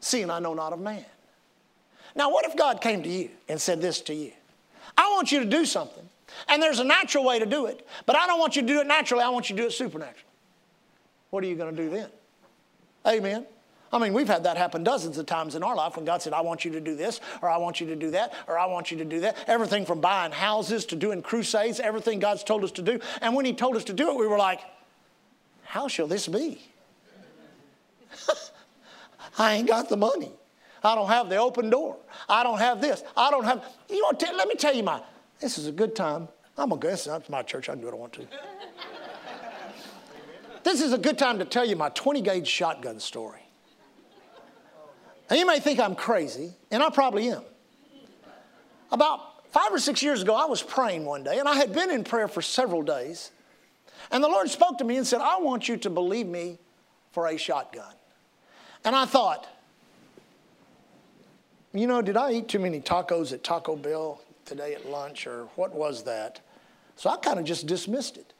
Seeing 0.00 0.30
I 0.30 0.38
know 0.38 0.54
not 0.54 0.72
of 0.72 0.80
man. 0.80 1.04
Now, 2.14 2.30
what 2.30 2.44
if 2.44 2.56
God 2.56 2.80
came 2.80 3.02
to 3.02 3.08
you 3.08 3.30
and 3.48 3.60
said 3.60 3.80
this 3.80 4.00
to 4.02 4.14
you? 4.14 4.32
I 4.96 5.10
want 5.14 5.32
you 5.32 5.40
to 5.40 5.46
do 5.46 5.64
something, 5.64 6.06
and 6.48 6.62
there's 6.62 6.78
a 6.78 6.84
natural 6.84 7.24
way 7.24 7.38
to 7.38 7.46
do 7.46 7.66
it, 7.66 7.86
but 8.04 8.16
I 8.16 8.26
don't 8.26 8.38
want 8.38 8.56
you 8.56 8.62
to 8.62 8.68
do 8.68 8.80
it 8.80 8.86
naturally, 8.86 9.22
I 9.22 9.30
want 9.30 9.48
you 9.48 9.56
to 9.56 9.62
do 9.62 9.68
it 9.68 9.72
supernaturally. 9.72 10.18
What 11.30 11.42
are 11.42 11.46
you 11.46 11.54
going 11.54 11.74
to 11.74 11.82
do 11.82 11.88
then? 11.88 12.08
Amen. 13.06 13.46
I 13.92 13.98
mean, 13.98 14.14
we've 14.14 14.28
had 14.28 14.44
that 14.44 14.56
happen 14.56 14.84
dozens 14.84 15.18
of 15.18 15.26
times 15.26 15.54
in 15.54 15.62
our 15.62 15.76
life 15.76 15.96
when 15.96 16.06
God 16.06 16.22
said, 16.22 16.32
I 16.32 16.40
want 16.40 16.64
you 16.64 16.72
to 16.72 16.80
do 16.80 16.96
this, 16.96 17.20
or 17.42 17.50
I 17.50 17.58
want 17.58 17.78
you 17.78 17.86
to 17.88 17.96
do 17.96 18.10
that, 18.12 18.32
or 18.48 18.58
I 18.58 18.64
want 18.64 18.90
you 18.90 18.96
to 18.98 19.04
do 19.04 19.20
that. 19.20 19.36
Everything 19.46 19.84
from 19.84 20.00
buying 20.00 20.32
houses 20.32 20.86
to 20.86 20.96
doing 20.96 21.20
crusades, 21.20 21.78
everything 21.78 22.18
God's 22.18 22.42
told 22.42 22.64
us 22.64 22.72
to 22.72 22.82
do. 22.82 22.98
And 23.20 23.34
when 23.34 23.44
He 23.44 23.52
told 23.52 23.76
us 23.76 23.84
to 23.84 23.92
do 23.92 24.10
it, 24.10 24.16
we 24.16 24.26
were 24.26 24.38
like, 24.38 24.60
How 25.64 25.88
shall 25.88 26.06
this 26.06 26.26
be? 26.26 26.62
I 29.38 29.54
ain't 29.54 29.68
got 29.68 29.90
the 29.90 29.96
money. 29.96 30.32
I 30.82 30.94
don't 30.94 31.08
have 31.08 31.28
the 31.28 31.36
open 31.36 31.70
door. 31.70 31.96
I 32.28 32.42
don't 32.42 32.58
have 32.58 32.80
this. 32.80 33.04
I 33.16 33.30
don't 33.30 33.44
have. 33.44 33.64
You 33.88 34.10
to, 34.18 34.32
let 34.32 34.48
me 34.48 34.54
tell 34.54 34.74
you 34.74 34.82
my. 34.82 35.00
This 35.38 35.58
is 35.58 35.66
a 35.66 35.72
good 35.72 35.94
time. 35.94 36.28
I'm 36.56 36.70
gonna 36.70 36.80
go. 36.80 36.88
This 36.88 37.06
is 37.06 37.28
my 37.28 37.42
church. 37.42 37.68
I 37.68 37.72
can 37.72 37.80
do 37.80 37.86
what 37.86 37.94
I 37.94 37.98
want 37.98 38.12
to. 38.14 38.22
this 40.64 40.80
is 40.80 40.92
a 40.92 40.98
good 40.98 41.18
time 41.18 41.38
to 41.38 41.44
tell 41.44 41.64
you 41.64 41.76
my 41.76 41.90
20 41.90 42.22
gauge 42.22 42.48
shotgun 42.48 42.98
story. 42.98 43.41
And 45.32 45.38
you 45.38 45.46
may 45.46 45.60
think 45.60 45.80
I'm 45.80 45.94
crazy, 45.94 46.52
and 46.70 46.82
I 46.82 46.90
probably 46.90 47.30
am. 47.30 47.40
About 48.90 49.50
five 49.50 49.72
or 49.72 49.78
six 49.78 50.02
years 50.02 50.20
ago, 50.20 50.34
I 50.34 50.44
was 50.44 50.62
praying 50.62 51.06
one 51.06 51.24
day, 51.24 51.38
and 51.38 51.48
I 51.48 51.54
had 51.54 51.72
been 51.72 51.90
in 51.90 52.04
prayer 52.04 52.28
for 52.28 52.42
several 52.42 52.82
days. 52.82 53.30
And 54.10 54.22
the 54.22 54.28
Lord 54.28 54.50
spoke 54.50 54.76
to 54.76 54.84
me 54.84 54.98
and 54.98 55.06
said, 55.06 55.22
I 55.22 55.38
want 55.38 55.70
you 55.70 55.78
to 55.78 55.88
believe 55.88 56.26
me 56.26 56.58
for 57.12 57.28
a 57.28 57.38
shotgun. 57.38 57.94
And 58.84 58.94
I 58.94 59.06
thought, 59.06 59.46
you 61.72 61.86
know, 61.86 62.02
did 62.02 62.18
I 62.18 62.32
eat 62.32 62.48
too 62.48 62.58
many 62.58 62.82
tacos 62.82 63.32
at 63.32 63.42
Taco 63.42 63.74
Bell 63.74 64.20
today 64.44 64.74
at 64.74 64.90
lunch, 64.90 65.26
or 65.26 65.44
what 65.56 65.72
was 65.72 66.02
that? 66.02 66.40
So 66.96 67.08
I 67.08 67.16
kind 67.16 67.38
of 67.38 67.46
just 67.46 67.66
dismissed 67.66 68.18
it. 68.18 68.34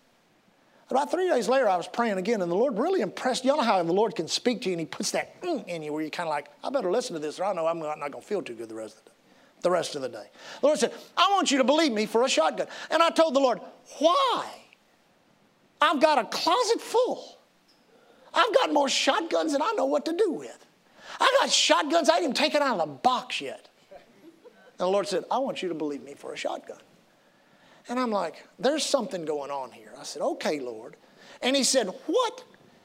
About 0.93 1.11
three 1.11 1.27
days 1.27 1.49
later, 1.49 1.67
I 1.71 1.79
was 1.79 1.89
praying 1.89 2.19
again, 2.19 2.43
and 2.43 2.53
the 2.53 2.55
Lord 2.55 2.77
really 2.77 3.01
impressed. 3.01 3.47
Y'all 3.47 3.57
know 3.57 3.63
how 3.63 3.83
the 3.83 3.95
Lord 3.95 4.15
can 4.15 4.29
speak 4.29 4.61
to 4.61 4.69
you, 4.69 4.75
and 4.75 4.81
He 4.81 4.85
puts 4.85 5.13
that 5.13 5.41
mm 5.41 5.67
in 5.67 5.83
you 5.83 5.91
where 5.91 6.03
you're 6.03 6.11
kind 6.11 6.29
of 6.29 6.31
like, 6.31 6.51
I 6.63 6.69
better 6.69 6.91
listen 6.91 7.15
to 7.15 7.19
this, 7.19 7.41
or 7.41 7.45
I 7.45 7.55
know 7.55 7.67
I'm 7.67 7.79
not 7.79 7.99
going 7.99 8.13
to 8.13 8.21
feel 8.21 8.43
too 8.43 8.53
good 8.53 8.69
the 8.69 8.75
rest 8.75 8.99
of 8.99 9.05
the 9.05 9.11
day. 9.11 9.17
The 9.63 9.71
rest 9.71 9.97
of 9.97 10.03
the 10.03 10.11
day. 10.11 10.27
The 10.61 10.67
Lord 10.67 10.79
said, 10.79 10.93
I 11.17 11.31
want 11.31 11.51
you 11.51 11.57
to 11.57 11.65
believe 11.65 11.93
me 11.93 12.05
for 12.05 12.23
a 12.25 12.29
shotgun. 12.29 12.67
And 12.91 13.03
I 13.03 13.09
told 13.09 13.35
the 13.35 13.41
Lord, 13.41 13.61
why? 14.01 14.47
I've 15.81 15.99
got 15.99 16.19
a 16.19 16.25
closet 16.25 16.83
full. 16.83 17.39
I've 18.35 18.55
got 18.55 18.71
more 18.75 18.91
shotguns 18.91 19.53
than 19.53 19.63
I 19.63 19.73
know 19.75 19.87
what 19.87 20.05
to 20.05 20.13
do 20.15 20.31
with. 20.31 20.67
I 21.19 21.39
got 21.41 21.51
shotguns 21.51 22.11
I 22.11 22.17
ain't 22.17 22.25
even 22.25 22.35
taken 22.35 22.61
out 22.61 22.79
of 22.79 22.87
the 22.87 22.95
box 22.97 23.41
yet. 23.41 23.71
And 23.93 24.81
the 24.81 24.89
Lord 24.89 25.09
said, 25.09 25.25
I 25.31 25.39
want 25.39 25.63
you 25.63 25.71
to 25.71 25.75
believe 25.75 26.03
me 26.03 26.13
for 26.13 26.35
a 26.35 26.37
shotgun. 26.37 26.81
And 27.89 27.99
I'm 27.99 28.11
like, 28.11 28.47
there's 28.59 28.85
something 28.85 29.25
going 29.25 29.51
on 29.51 29.71
here. 29.71 29.92
I 30.03 30.05
said, 30.05 30.21
okay, 30.21 30.59
Lord. 30.59 30.97
And 31.43 31.55
he 31.55 31.63
said, 31.63 31.87
what 32.07 32.43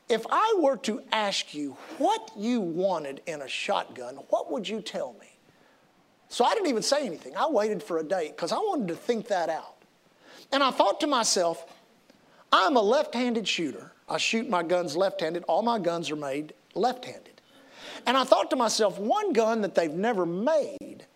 if 0.08 0.24
I 0.30 0.60
were 0.60 0.78
to 0.78 1.02
ask 1.12 1.56
you 1.56 1.76
what 1.98 2.30
you 2.38 2.62
wanted 2.62 3.24
in 3.26 3.42
a 3.42 3.48
shotgun, 3.48 4.18
what 4.30 4.52
would 4.52 4.70
you 4.70 4.82
tell 4.82 5.14
me? 5.20 5.40
So 6.30 6.46
I 6.46 6.54
didn't 6.54 6.68
even 6.68 6.84
say 6.84 7.08
anything. 7.08 7.36
I 7.36 7.48
waited 7.50 7.82
for 7.82 7.98
a 7.98 8.04
date 8.04 8.36
because 8.36 8.52
I 8.52 8.58
wanted 8.58 8.90
to 8.90 8.96
think 8.96 9.30
that 9.30 9.50
out. 9.50 9.78
And 10.52 10.62
I 10.62 10.70
thought 10.70 11.00
to 11.00 11.08
myself, 11.08 11.66
I'm 12.52 12.78
a 12.78 12.82
left 12.84 13.16
handed 13.16 13.48
shooter. 13.48 13.94
I 14.08 14.20
shoot 14.20 14.48
my 14.48 14.62
guns 14.62 14.96
left 14.96 15.20
handed. 15.22 15.44
All 15.48 15.64
my 15.64 15.80
guns 15.80 16.12
are 16.12 16.16
made 16.16 16.54
left 16.76 17.04
handed. 17.04 17.42
And 18.06 18.16
I 18.16 18.26
thought 18.26 18.52
to 18.52 18.56
myself, 18.56 19.00
one 19.00 19.34
gun 19.34 19.62
that 19.62 19.74
they've 19.74 19.92
never 19.92 20.28
made 20.28 21.08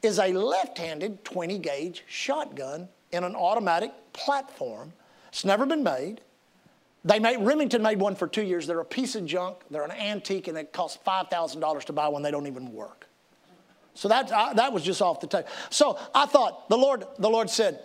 is 0.00 0.18
a 0.18 0.28
left 0.28 0.78
handed 0.78 1.26
20 1.26 1.58
gauge 1.58 2.04
shotgun 2.06 2.88
in 3.10 3.22
an 3.22 3.36
automatic 3.36 3.92
platform. 4.14 4.94
It's 5.32 5.44
never 5.44 5.64
been 5.64 5.82
made. 5.82 6.20
They 7.04 7.18
made, 7.18 7.38
Remington 7.38 7.82
made 7.82 7.98
one 7.98 8.14
for 8.14 8.28
two 8.28 8.42
years. 8.42 8.66
They're 8.66 8.80
a 8.80 8.84
piece 8.84 9.16
of 9.16 9.26
junk. 9.26 9.56
They're 9.70 9.82
an 9.82 9.90
antique, 9.90 10.46
and 10.46 10.56
it 10.56 10.72
costs 10.72 10.98
$5,000 11.04 11.84
to 11.84 11.92
buy 11.92 12.06
one. 12.08 12.22
They 12.22 12.30
don't 12.30 12.46
even 12.46 12.72
work. 12.72 13.08
So 13.94 14.08
that, 14.08 14.32
I, 14.32 14.54
that 14.54 14.72
was 14.72 14.82
just 14.82 15.02
off 15.02 15.20
the 15.20 15.26
table. 15.26 15.48
So 15.70 15.98
I 16.14 16.26
thought, 16.26 16.68
the 16.68 16.78
Lord, 16.78 17.04
the 17.18 17.28
Lord 17.28 17.50
said, 17.50 17.80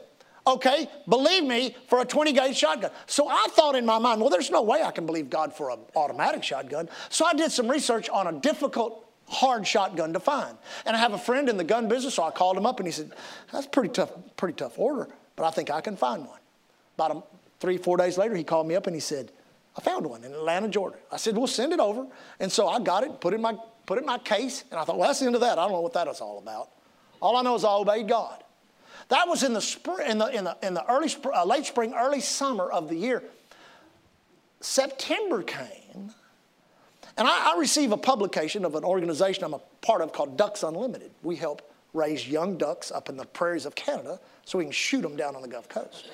okay, 0.46 0.90
believe 1.08 1.44
me 1.44 1.76
for 1.88 2.00
a 2.00 2.06
20 2.06 2.32
gauge 2.34 2.56
shotgun. 2.56 2.92
So 3.08 3.28
I 3.28 3.48
thought 3.52 3.76
in 3.76 3.86
my 3.86 3.98
mind, 3.98 4.22
well, 4.22 4.30
there's 4.30 4.52
no 4.52 4.62
way 4.62 4.84
I 4.84 4.92
can 4.92 5.06
believe 5.06 5.30
God 5.30 5.54
for 5.54 5.72
an 5.72 5.80
automatic 5.96 6.44
shotgun. 6.44 6.88
So 7.10 7.26
I 7.26 7.34
did 7.34 7.52
some 7.52 7.70
research 7.70 8.10
on 8.10 8.28
a 8.28 8.34
difficult, 8.40 9.06
hard 9.28 9.68
shotgun 9.68 10.14
to 10.14 10.20
find. 10.20 10.58
And 10.86 10.96
I 10.96 11.00
have 11.00 11.14
a 11.14 11.18
friend 11.18 11.50
in 11.50 11.58
the 11.58 11.64
gun 11.64 11.90
business, 11.90 12.16
so 12.16 12.24
I 12.24 12.32
called 12.32 12.58
him 12.58 12.66
up 12.66 12.80
and 12.80 12.88
he 12.88 12.94
said, 12.94 13.12
that's 13.52 13.68
pretty 13.68 13.90
tough, 13.90 14.12
pretty 14.38 14.56
tough 14.56 14.80
order, 14.80 15.10
but 15.36 15.44
I 15.46 15.52
think 15.52 15.70
I 15.70 15.82
can 15.82 15.98
find 15.98 16.26
one. 16.26 16.40
About 16.96 17.28
three, 17.60 17.78
four 17.78 17.98
days 17.98 18.18
later, 18.18 18.36
he 18.36 18.44
called 18.44 18.68
me 18.68 18.76
up 18.76 18.88
and 18.88 18.96
he 18.96 19.00
said, 19.00 19.32
I 19.78 19.82
found 19.82 20.06
one 20.06 20.24
in 20.24 20.34
Atlanta, 20.34 20.68
Georgia. 20.68 20.98
I 21.12 21.18
said, 21.18 21.38
well, 21.38 21.48
send 21.48 21.72
it 21.72 21.80
over. 21.80 22.08
And 22.40 22.52
so 22.52 22.68
I 22.68 22.80
got 22.80 23.04
it, 23.04 23.22
put 23.22 23.34
it 23.34 23.38
in 23.38 23.42
my, 23.42 23.56
put 23.86 23.98
it 23.98 24.02
in 24.02 24.08
my 24.08 24.18
case, 24.18 24.64
and 24.72 24.80
I 24.80 24.84
thought, 24.84 24.98
well, 24.98 25.08
that's 25.08 25.20
the 25.20 25.28
end 25.28 25.36
of 25.36 25.42
that. 25.42 25.60
I 25.60 25.64
don't 25.64 25.72
know 25.72 25.82
what 25.82 25.94
that 25.94 26.08
is 26.08 26.20
all 26.20 26.40
about. 26.40 26.70
All 27.22 27.36
I 27.36 27.42
know 27.44 27.56
is 27.56 27.64
I 27.64 27.72
obeyed 27.74 28.08
God. 28.08 28.44
That 29.10 29.28
was 29.28 29.44
in 29.44 29.54
the 29.54 29.62
spring, 29.62 30.10
in 30.10 30.18
the, 30.18 30.28
in 30.28 30.44
the, 30.44 30.58
in 30.64 30.74
the 30.74 30.92
early, 30.92 31.10
uh, 31.34 31.46
late 31.46 31.66
spring, 31.66 31.94
early 31.94 32.20
summer 32.20 32.70
of 32.70 32.90
the 32.90 32.96
year. 32.96 33.24
September 34.60 35.44
came, 35.44 36.12
and 37.16 37.28
I, 37.28 37.54
I 37.54 37.60
receive 37.60 37.92
a 37.92 37.98
publication 37.98 38.66
of 38.66 38.76
an 38.76 38.84
organization 38.84 39.44
I'm 39.44 39.54
a 39.54 39.62
part 39.82 40.02
of 40.02 40.12
called 40.12 40.38
Ducks 40.38 40.64
Unlimited. 40.64 41.12
We 41.22 41.36
help 41.36 41.62
raise 41.94 42.28
young 42.28 42.58
ducks 42.58 42.92
up 42.92 43.10
in 43.10 43.18
the 43.18 43.26
prairies 43.26 43.66
of 43.66 43.76
Canada 43.76 44.20
so 44.46 44.58
we 44.58 44.66
can 44.66 44.72
shoot 44.72 45.02
them 45.02 45.16
down 45.16 45.36
on 45.36 45.42
the 45.42 45.48
Gulf 45.48 45.70
Coast. 45.70 46.10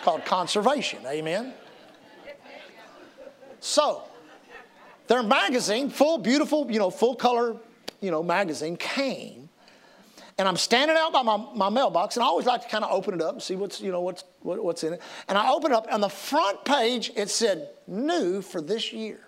It's 0.00 0.04
called 0.06 0.24
conservation, 0.24 1.00
amen? 1.06 1.52
So, 3.60 4.02
their 5.08 5.22
magazine, 5.22 5.90
full, 5.90 6.16
beautiful, 6.16 6.70
you 6.70 6.78
know, 6.78 6.88
full 6.88 7.14
color, 7.14 7.56
you 8.00 8.10
know, 8.10 8.22
magazine 8.22 8.78
came 8.78 9.50
and 10.38 10.48
I'm 10.48 10.56
standing 10.56 10.96
out 10.96 11.12
by 11.12 11.20
my, 11.20 11.36
my 11.54 11.68
mailbox, 11.68 12.16
and 12.16 12.24
I 12.24 12.26
always 12.26 12.46
like 12.46 12.62
to 12.62 12.68
kind 12.68 12.82
of 12.82 12.90
open 12.90 13.12
it 13.12 13.20
up 13.20 13.34
and 13.34 13.42
see 13.42 13.56
what's, 13.56 13.78
you 13.82 13.92
know, 13.92 14.00
what's, 14.00 14.24
what, 14.40 14.64
what's 14.64 14.82
in 14.84 14.94
it. 14.94 15.02
And 15.28 15.36
I 15.36 15.50
open 15.50 15.70
it 15.70 15.74
up, 15.74 15.86
and 15.90 16.02
the 16.02 16.08
front 16.08 16.64
page, 16.64 17.12
it 17.14 17.28
said, 17.28 17.68
new 17.86 18.40
for 18.40 18.62
this 18.62 18.90
year. 18.90 19.20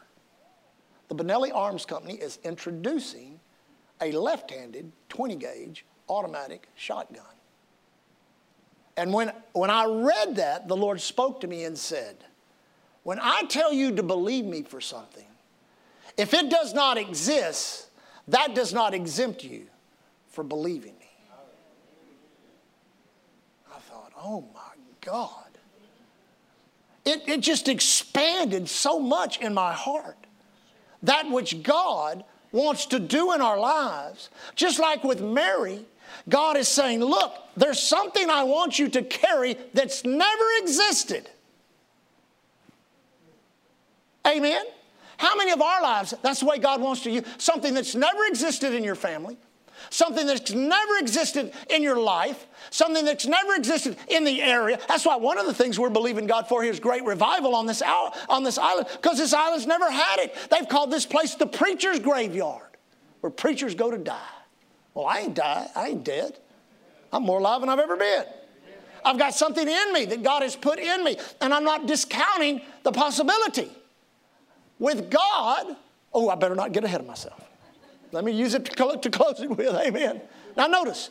The 1.09 1.15
Benelli 1.15 1.51
Arms 1.55 1.85
Company 1.85 2.15
is 2.15 2.39
introducing 2.45 3.41
a 4.01 4.11
left-handed 4.13 4.91
20-gauge 5.11 5.85
automatic 6.09 6.67
shotgun. 6.77 7.27
And 8.97 9.13
when, 9.13 9.33
when 9.53 9.71
I 9.71 9.87
read 9.87 10.37
that, 10.37 10.69
the 10.69 10.77
Lord 10.77 11.01
spoke 11.01 11.41
to 11.41 11.47
me 11.47 11.65
and 11.65 11.79
said, 11.79 12.17
when 13.03 13.19
I 13.21 13.43
tell 13.45 13.73
you 13.73 13.95
to 13.97 14.03
believe 14.03 14.45
me 14.45 14.63
for 14.63 14.81
something, 14.81 15.27
if 16.17 16.35
it 16.35 16.51
does 16.51 16.75
not 16.75 16.99
exist, 16.99 17.89
that 18.29 18.55
does 18.55 18.73
not 18.73 18.95
exempt 18.95 19.45
you 19.45 19.67
for 20.29 20.45
believing 20.45 20.95
me. 21.01 21.11
I 23.75 23.79
thought, 23.81 24.13
oh 24.17 24.45
my 24.55 24.61
God. 25.01 25.31
It, 27.05 27.29
it 27.29 27.41
just 27.41 27.69
expanded 27.69 28.69
so 28.69 29.01
much 29.01 29.41
in 29.41 29.55
my 29.55 29.73
heart. 29.73 30.17
That 31.03 31.31
which 31.31 31.63
God 31.63 32.23
wants 32.53 32.87
to 32.87 33.01
do 33.01 33.33
in 33.33 33.41
our 33.41 33.59
lives, 33.59 34.29
just 34.55 34.79
like 34.79 35.03
with 35.03 35.21
Mary, 35.21 35.85
God 36.29 36.57
is 36.57 36.69
saying, 36.69 37.01
Look, 37.01 37.35
there's 37.57 37.81
something 37.81 38.31
I 38.31 38.45
want 38.45 38.79
you 38.79 38.89
to 38.91 39.03
carry 39.03 39.57
that's 39.75 40.05
never 40.05 40.45
existed. 40.61 41.29
Amen? 44.27 44.65
How 45.19 45.37
many 45.37 45.53
of 45.53 45.61
our 45.61 45.83
lives, 45.83 46.15
that's 46.23 46.41
the 46.41 46.47
way 46.47 46.59
God 46.59 46.81
wants 46.81 47.03
to 47.03 47.11
use 47.11 47.25
something 47.39 47.75
that's 47.75 47.95
never 47.95 48.25
existed 48.25 48.75
in 48.75 48.83
your 48.83 48.95
family, 48.95 49.37
something 49.91 50.27
that's 50.27 50.53
never 50.53 50.97
existed 50.99 51.53
in 51.71 51.83
your 51.83 52.01
life, 52.01 52.47
something 52.71 53.05
that's 53.05 53.27
never 53.27 53.55
existed 53.55 53.97
in 54.09 54.25
the 54.25 54.43
area. 54.43 54.79
That's 54.89 55.05
why 55.05 55.17
one 55.17 55.39
of 55.39 55.47
the 55.47 55.55
things 55.55 55.79
we're 55.79 55.91
believing 55.91 56.27
God 56.27 56.49
for 56.49 56.63
here 56.63 56.73
is 56.73 56.81
great 56.81 57.05
revival 57.05 57.55
on 57.55 57.67
this, 57.67 57.83
on 58.29 58.43
this 58.43 58.59
island, 58.59 58.89
because 58.93 59.19
this 59.19 59.33
island's 59.33 59.67
never 59.67 59.91
had 59.91 60.19
it. 60.21 60.35
They've 60.51 60.69
called 60.69 60.91
this 60.91 61.07
place 61.07 61.35
the 61.35 61.47
preacher's 61.47 61.99
graveyard, 61.99 62.77
where 63.21 63.31
preachers 63.31 63.75
go 63.75 63.91
to 63.91 63.99
die. 63.99 64.19
Well, 64.95 65.07
I 65.07 65.21
ain't 65.21 65.35
died. 65.35 65.69
I 65.75 65.89
ain't 65.89 66.05
dead. 66.05 66.39
I'm 67.13 67.23
more 67.23 67.39
alive 67.39 67.61
than 67.61 67.69
I've 67.69 67.79
ever 67.79 67.97
been. 67.97 68.25
I've 69.05 69.19
got 69.19 69.35
something 69.35 69.67
in 69.67 69.93
me 69.93 70.05
that 70.07 70.23
God 70.23 70.43
has 70.43 70.55
put 70.55 70.79
in 70.79 71.05
me, 71.05 71.17
and 71.41 71.53
I'm 71.53 71.65
not 71.65 71.87
discounting 71.87 72.61
the 72.85 72.93
possibility. 72.93 73.71
With 74.79 75.11
God, 75.11 75.77
oh, 76.13 76.29
I 76.29 76.35
better 76.37 76.55
not 76.55 76.73
get 76.73 76.85
ahead 76.85 77.01
of 77.01 77.07
myself. 77.07 77.41
Let 78.13 78.25
me 78.25 78.33
use 78.33 78.55
it 78.55 78.65
to, 78.65 78.99
to 78.99 79.11
close 79.11 79.41
it 79.41 79.51
with. 79.51 79.75
Amen. 79.75 80.21
Now, 80.57 80.67
notice 80.67 81.11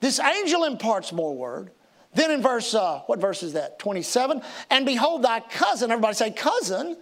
this 0.00 0.20
angel 0.20 0.64
imparts 0.64 1.12
more 1.12 1.34
word. 1.34 1.70
Then 2.14 2.30
in 2.30 2.42
verse, 2.42 2.74
uh, 2.74 3.00
what 3.06 3.20
verse 3.20 3.42
is 3.42 3.54
that? 3.54 3.78
27. 3.78 4.42
And 4.70 4.86
behold, 4.86 5.22
thy 5.22 5.40
cousin, 5.40 5.90
everybody 5.90 6.14
say, 6.14 6.30
cousin, 6.30 6.96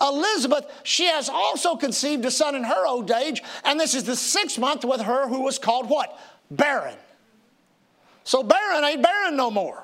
Elizabeth, 0.00 0.66
she 0.82 1.06
has 1.06 1.28
also 1.28 1.76
conceived 1.76 2.24
a 2.24 2.30
son 2.30 2.54
in 2.54 2.64
her 2.64 2.86
old 2.86 3.10
age, 3.10 3.42
and 3.64 3.80
this 3.80 3.94
is 3.94 4.04
the 4.04 4.16
sixth 4.16 4.58
month 4.58 4.84
with 4.84 5.00
her 5.00 5.28
who 5.28 5.42
was 5.42 5.58
called 5.58 5.88
what? 5.88 6.18
Barren. 6.50 6.96
So 8.24 8.42
barren 8.42 8.84
ain't 8.84 9.02
barren 9.02 9.36
no 9.36 9.50
more. 9.50 9.82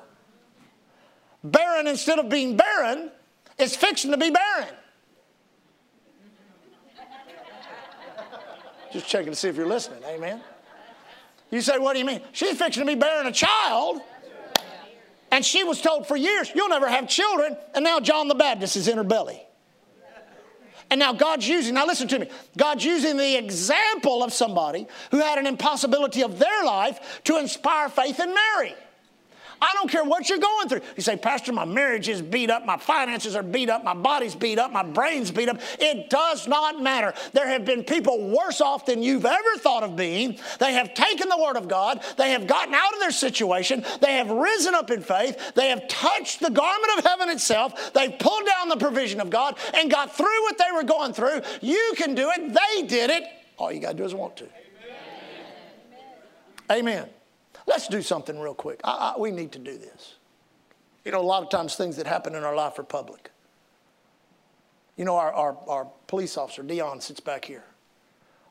Barren, 1.44 1.86
instead 1.86 2.18
of 2.18 2.28
being 2.28 2.56
barren, 2.56 3.10
is 3.58 3.74
fixing 3.76 4.10
to 4.10 4.16
be 4.16 4.30
barren. 4.30 4.68
Just 8.92 9.06
checking 9.06 9.32
to 9.32 9.36
see 9.36 9.48
if 9.48 9.56
you're 9.56 9.66
listening. 9.66 10.02
Amen. 10.04 10.40
You 11.50 11.60
say, 11.60 11.78
what 11.78 11.92
do 11.92 11.98
you 11.98 12.04
mean? 12.04 12.20
She's 12.32 12.56
fixing 12.56 12.84
to 12.84 12.86
be 12.86 12.98
bearing 12.98 13.26
a 13.26 13.32
child. 13.32 14.00
And 15.30 15.44
she 15.44 15.64
was 15.64 15.80
told 15.80 16.06
for 16.06 16.16
years, 16.16 16.50
you'll 16.54 16.68
never 16.68 16.88
have 16.88 17.08
children. 17.08 17.56
And 17.74 17.84
now 17.84 18.00
John 18.00 18.28
the 18.28 18.34
Baptist 18.34 18.76
is 18.76 18.88
in 18.88 18.96
her 18.96 19.04
belly. 19.04 19.42
And 20.90 20.98
now 20.98 21.12
God's 21.12 21.48
using, 21.48 21.74
now 21.74 21.86
listen 21.86 22.08
to 22.08 22.18
me, 22.18 22.28
God's 22.56 22.84
using 22.84 23.16
the 23.16 23.36
example 23.36 24.22
of 24.22 24.32
somebody 24.32 24.86
who 25.10 25.18
had 25.18 25.38
an 25.38 25.46
impossibility 25.46 26.22
of 26.22 26.38
their 26.38 26.64
life 26.64 27.22
to 27.24 27.38
inspire 27.38 27.88
faith 27.88 28.20
in 28.20 28.34
Mary. 28.34 28.74
I 29.62 29.70
don't 29.74 29.88
care 29.88 30.02
what 30.02 30.28
you're 30.28 30.40
going 30.40 30.68
through. 30.68 30.80
You 30.96 31.04
say, 31.04 31.16
Pastor, 31.16 31.52
my 31.52 31.64
marriage 31.64 32.08
is 32.08 32.20
beat 32.20 32.50
up, 32.50 32.66
my 32.66 32.76
finances 32.76 33.36
are 33.36 33.44
beat 33.44 33.70
up, 33.70 33.84
my 33.84 33.94
body's 33.94 34.34
beat 34.34 34.58
up, 34.58 34.72
my 34.72 34.82
brain's 34.82 35.30
beat 35.30 35.48
up. 35.48 35.60
It 35.78 36.10
does 36.10 36.48
not 36.48 36.82
matter. 36.82 37.14
There 37.32 37.46
have 37.46 37.64
been 37.64 37.84
people 37.84 38.28
worse 38.28 38.60
off 38.60 38.86
than 38.86 39.04
you've 39.04 39.24
ever 39.24 39.56
thought 39.58 39.84
of 39.84 39.94
being. 39.94 40.40
They 40.58 40.72
have 40.72 40.94
taken 40.94 41.28
the 41.28 41.38
Word 41.38 41.56
of 41.56 41.68
God, 41.68 42.02
they 42.18 42.32
have 42.32 42.48
gotten 42.48 42.74
out 42.74 42.92
of 42.92 42.98
their 42.98 43.12
situation, 43.12 43.84
they 44.00 44.14
have 44.14 44.30
risen 44.30 44.74
up 44.74 44.90
in 44.90 45.00
faith, 45.00 45.54
they 45.54 45.68
have 45.68 45.86
touched 45.86 46.40
the 46.40 46.50
garment 46.50 46.98
of 46.98 47.04
heaven 47.04 47.30
itself, 47.30 47.92
they've 47.92 48.18
pulled 48.18 48.44
down 48.44 48.68
the 48.68 48.76
provision 48.76 49.20
of 49.20 49.30
God 49.30 49.56
and 49.74 49.88
got 49.88 50.16
through 50.16 50.42
what 50.42 50.58
they 50.58 50.72
were 50.74 50.82
going 50.82 51.12
through. 51.12 51.40
You 51.60 51.92
can 51.96 52.16
do 52.16 52.32
it, 52.36 52.52
they 52.52 52.86
did 52.88 53.10
it. 53.10 53.22
All 53.58 53.70
you 53.70 53.78
got 53.78 53.92
to 53.92 53.96
do 53.98 54.04
is 54.04 54.12
want 54.12 54.36
to. 54.38 54.48
Amen. 56.68 56.98
Amen. 56.98 57.08
Let's 57.66 57.88
do 57.88 58.02
something 58.02 58.38
real 58.38 58.54
quick. 58.54 58.80
I, 58.84 59.14
I, 59.16 59.20
we 59.20 59.30
need 59.30 59.52
to 59.52 59.58
do 59.58 59.76
this. 59.76 60.14
You 61.04 61.12
know, 61.12 61.20
a 61.20 61.22
lot 61.22 61.42
of 61.42 61.50
times 61.50 61.74
things 61.74 61.96
that 61.96 62.06
happen 62.06 62.34
in 62.34 62.44
our 62.44 62.54
life 62.54 62.78
are 62.78 62.84
public. 62.84 63.30
You 64.96 65.04
know, 65.04 65.16
our, 65.16 65.32
our, 65.32 65.56
our 65.68 65.88
police 66.06 66.36
officer, 66.36 66.62
Dion, 66.62 67.00
sits 67.00 67.20
back 67.20 67.44
here. 67.44 67.64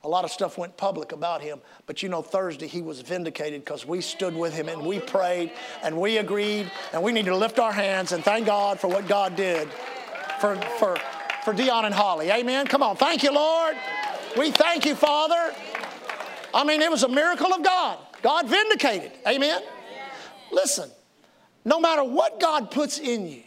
A 0.03 0.07
lot 0.07 0.26
of 0.26 0.32
stuff 0.32 0.57
went 0.57 0.76
public 0.78 1.12
about 1.12 1.41
him, 1.41 1.62
but 1.86 2.01
you 2.01 2.09
know, 2.09 2.24
Thursday 2.24 2.66
he 2.66 2.82
was 2.82 3.01
vindicated 3.01 3.64
because 3.64 3.86
we 3.86 4.01
stood 4.01 4.36
with 4.36 4.51
him 4.51 4.68
and 4.68 4.84
we 4.84 4.99
prayed 4.99 5.51
and 5.84 5.95
we 5.95 6.18
agreed, 6.18 6.72
and 6.91 7.03
we 7.03 7.12
need 7.12 7.26
to 7.26 7.36
lift 7.36 7.59
our 7.59 7.72
hands 7.72 8.12
and 8.12 8.24
thank 8.24 8.47
God 8.47 8.80
for 8.80 8.88
what 8.88 9.07
God 9.07 9.36
did 9.36 9.70
for, 10.39 10.55
for, 10.80 10.97
for 11.45 11.53
Dion 11.53 11.86
and 11.86 11.93
Holly. 11.93 12.32
Amen. 12.32 12.66
Come 12.66 12.82
on. 12.82 12.95
Thank 12.95 13.22
you, 13.22 13.32
Lord. 13.32 13.78
We 14.36 14.49
thank 14.49 14.86
you, 14.86 14.95
Father. 14.95 15.53
I 16.53 16.64
mean, 16.64 16.82
it 16.82 16.89
was 16.89 17.03
a 17.03 17.07
miracle 17.07 17.53
of 17.53 17.64
God. 17.64 17.99
God 18.22 18.47
vindicated. 18.47 19.11
Amen? 19.28 19.61
Listen, 20.51 20.89
no 21.65 21.80
matter 21.80 22.03
what 22.03 22.39
God 22.39 22.72
puts 22.72 22.99
in 22.99 23.28
you, 23.28 23.43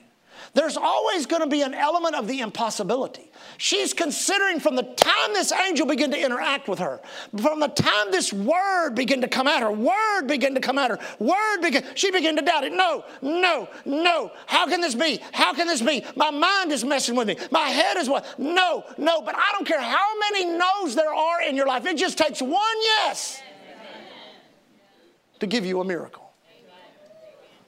there's 0.54 0.76
always 0.76 1.26
going 1.26 1.42
to 1.42 1.48
be 1.48 1.62
an 1.62 1.74
element 1.74 2.14
of 2.14 2.28
the 2.28 2.40
impossibility. 2.40 3.30
She's 3.58 3.92
considering 3.92 4.60
from 4.60 4.76
the 4.76 4.82
time 4.82 5.32
this 5.32 5.52
angel 5.52 5.86
began 5.86 6.12
to 6.12 6.20
interact 6.20 6.68
with 6.68 6.78
her, 6.78 7.00
from 7.40 7.60
the 7.60 7.68
time 7.68 8.10
this 8.10 8.32
word 8.32 8.94
began 8.94 9.20
to 9.22 9.28
come 9.28 9.48
at 9.48 9.62
her, 9.62 9.72
word 9.72 10.26
began 10.26 10.54
to 10.54 10.60
come 10.60 10.78
at 10.78 10.90
her, 10.90 10.98
word 11.18 11.60
began, 11.60 11.84
she 11.94 12.10
began 12.12 12.36
to 12.36 12.42
doubt 12.42 12.64
it. 12.64 12.72
No, 12.72 13.04
no, 13.20 13.68
no. 13.84 14.30
How 14.46 14.66
can 14.66 14.80
this 14.80 14.94
be? 14.94 15.20
How 15.32 15.54
can 15.54 15.66
this 15.66 15.82
be? 15.82 16.04
My 16.14 16.30
mind 16.30 16.70
is 16.72 16.84
messing 16.84 17.16
with 17.16 17.26
me. 17.26 17.36
My 17.50 17.68
head 17.68 17.96
is 17.96 18.08
what? 18.08 18.38
No, 18.38 18.84
no. 18.96 19.22
But 19.22 19.34
I 19.36 19.52
don't 19.52 19.66
care 19.66 19.80
how 19.80 20.06
many 20.30 20.44
no's 20.56 20.94
there 20.94 21.12
are 21.12 21.42
in 21.42 21.56
your 21.56 21.66
life. 21.66 21.84
It 21.86 21.96
just 21.96 22.16
takes 22.16 22.40
one 22.40 22.76
yes 22.80 23.42
to 25.44 25.50
give 25.56 25.66
you 25.66 25.80
a 25.80 25.84
miracle. 25.84 26.32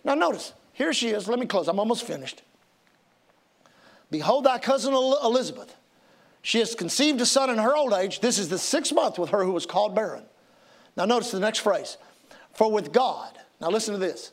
Now, 0.02 0.14
notice, 0.14 0.52
here 0.72 0.92
she 0.92 1.10
is. 1.10 1.28
Let 1.28 1.38
me 1.38 1.46
close. 1.46 1.68
I'm 1.68 1.78
almost 1.78 2.04
finished. 2.04 2.42
Behold, 4.10 4.44
thy 4.44 4.58
cousin 4.58 4.94
Elizabeth. 4.94 5.74
She 6.42 6.60
has 6.60 6.74
conceived 6.74 7.20
a 7.20 7.26
son 7.26 7.50
in 7.50 7.58
her 7.58 7.74
old 7.74 7.92
age. 7.92 8.20
This 8.20 8.38
is 8.38 8.48
the 8.48 8.58
sixth 8.58 8.94
month 8.94 9.18
with 9.18 9.30
her 9.30 9.44
who 9.44 9.52
was 9.52 9.66
called 9.66 9.94
barren. 9.94 10.22
Now, 10.96 11.04
notice 11.04 11.32
the 11.32 11.40
next 11.40 11.58
phrase. 11.58 11.98
For 12.54 12.70
with 12.70 12.92
God, 12.92 13.36
now 13.60 13.68
listen 13.68 13.94
to 13.94 13.98
this. 13.98 14.32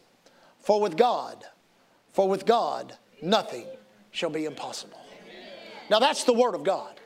For 0.59 0.79
with 0.79 0.95
God, 0.95 1.43
for 2.11 2.29
with 2.29 2.45
God, 2.45 2.95
nothing 3.21 3.65
shall 4.11 4.29
be 4.29 4.45
impossible. 4.45 4.99
Now, 5.89 5.99
that's 5.99 6.23
the 6.23 6.33
word 6.33 6.55
of 6.55 6.63
God. 6.63 6.99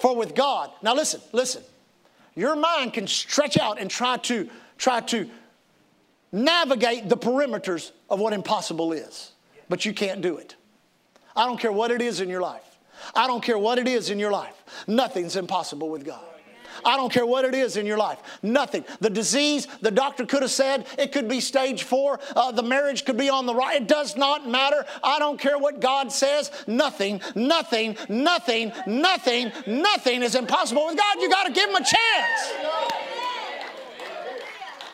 For 0.00 0.16
with 0.16 0.34
God, 0.34 0.70
now 0.80 0.94
listen, 0.94 1.20
listen. 1.32 1.62
Your 2.34 2.56
mind 2.56 2.94
can 2.94 3.06
stretch 3.06 3.58
out 3.58 3.78
and 3.78 3.90
try 3.90 4.16
to, 4.18 4.48
try 4.78 5.00
to 5.00 5.28
navigate 6.32 7.08
the 7.08 7.16
perimeters 7.16 7.92
of 8.08 8.18
what 8.18 8.32
impossible 8.32 8.92
is, 8.92 9.32
but 9.68 9.84
you 9.84 9.92
can't 9.92 10.22
do 10.22 10.38
it. 10.38 10.56
I 11.36 11.46
don't 11.46 11.60
care 11.60 11.72
what 11.72 11.90
it 11.90 12.02
is 12.02 12.20
in 12.20 12.28
your 12.28 12.40
life. 12.40 12.78
I 13.14 13.26
don't 13.26 13.42
care 13.42 13.58
what 13.58 13.78
it 13.78 13.88
is 13.88 14.10
in 14.10 14.18
your 14.18 14.32
life. 14.32 14.54
Nothing's 14.86 15.36
impossible 15.36 15.90
with 15.90 16.04
God. 16.04 16.24
I 16.84 16.96
don't 16.96 17.12
care 17.12 17.26
what 17.26 17.44
it 17.44 17.54
is 17.54 17.76
in 17.76 17.86
your 17.86 17.98
life. 17.98 18.18
Nothing. 18.42 18.84
The 19.00 19.10
disease, 19.10 19.68
the 19.80 19.90
doctor 19.90 20.26
could 20.26 20.42
have 20.42 20.50
said 20.50 20.86
it 20.98 21.12
could 21.12 21.28
be 21.28 21.40
stage 21.40 21.82
four. 21.82 22.18
Uh, 22.34 22.52
the 22.52 22.62
marriage 22.62 23.04
could 23.04 23.16
be 23.16 23.28
on 23.28 23.46
the 23.46 23.54
right. 23.54 23.82
It 23.82 23.88
does 23.88 24.16
not 24.16 24.48
matter. 24.48 24.84
I 25.02 25.18
don't 25.18 25.38
care 25.38 25.58
what 25.58 25.80
God 25.80 26.12
says. 26.12 26.50
Nothing, 26.66 27.20
nothing, 27.34 27.96
nothing, 28.08 28.72
nothing, 28.86 29.52
nothing 29.66 30.22
is 30.22 30.34
impossible 30.34 30.86
with 30.86 30.96
God. 30.96 31.20
You 31.20 31.30
got 31.30 31.46
to 31.46 31.52
give 31.52 31.68
him 31.68 31.76
a 31.76 31.84
chance. 31.84 33.01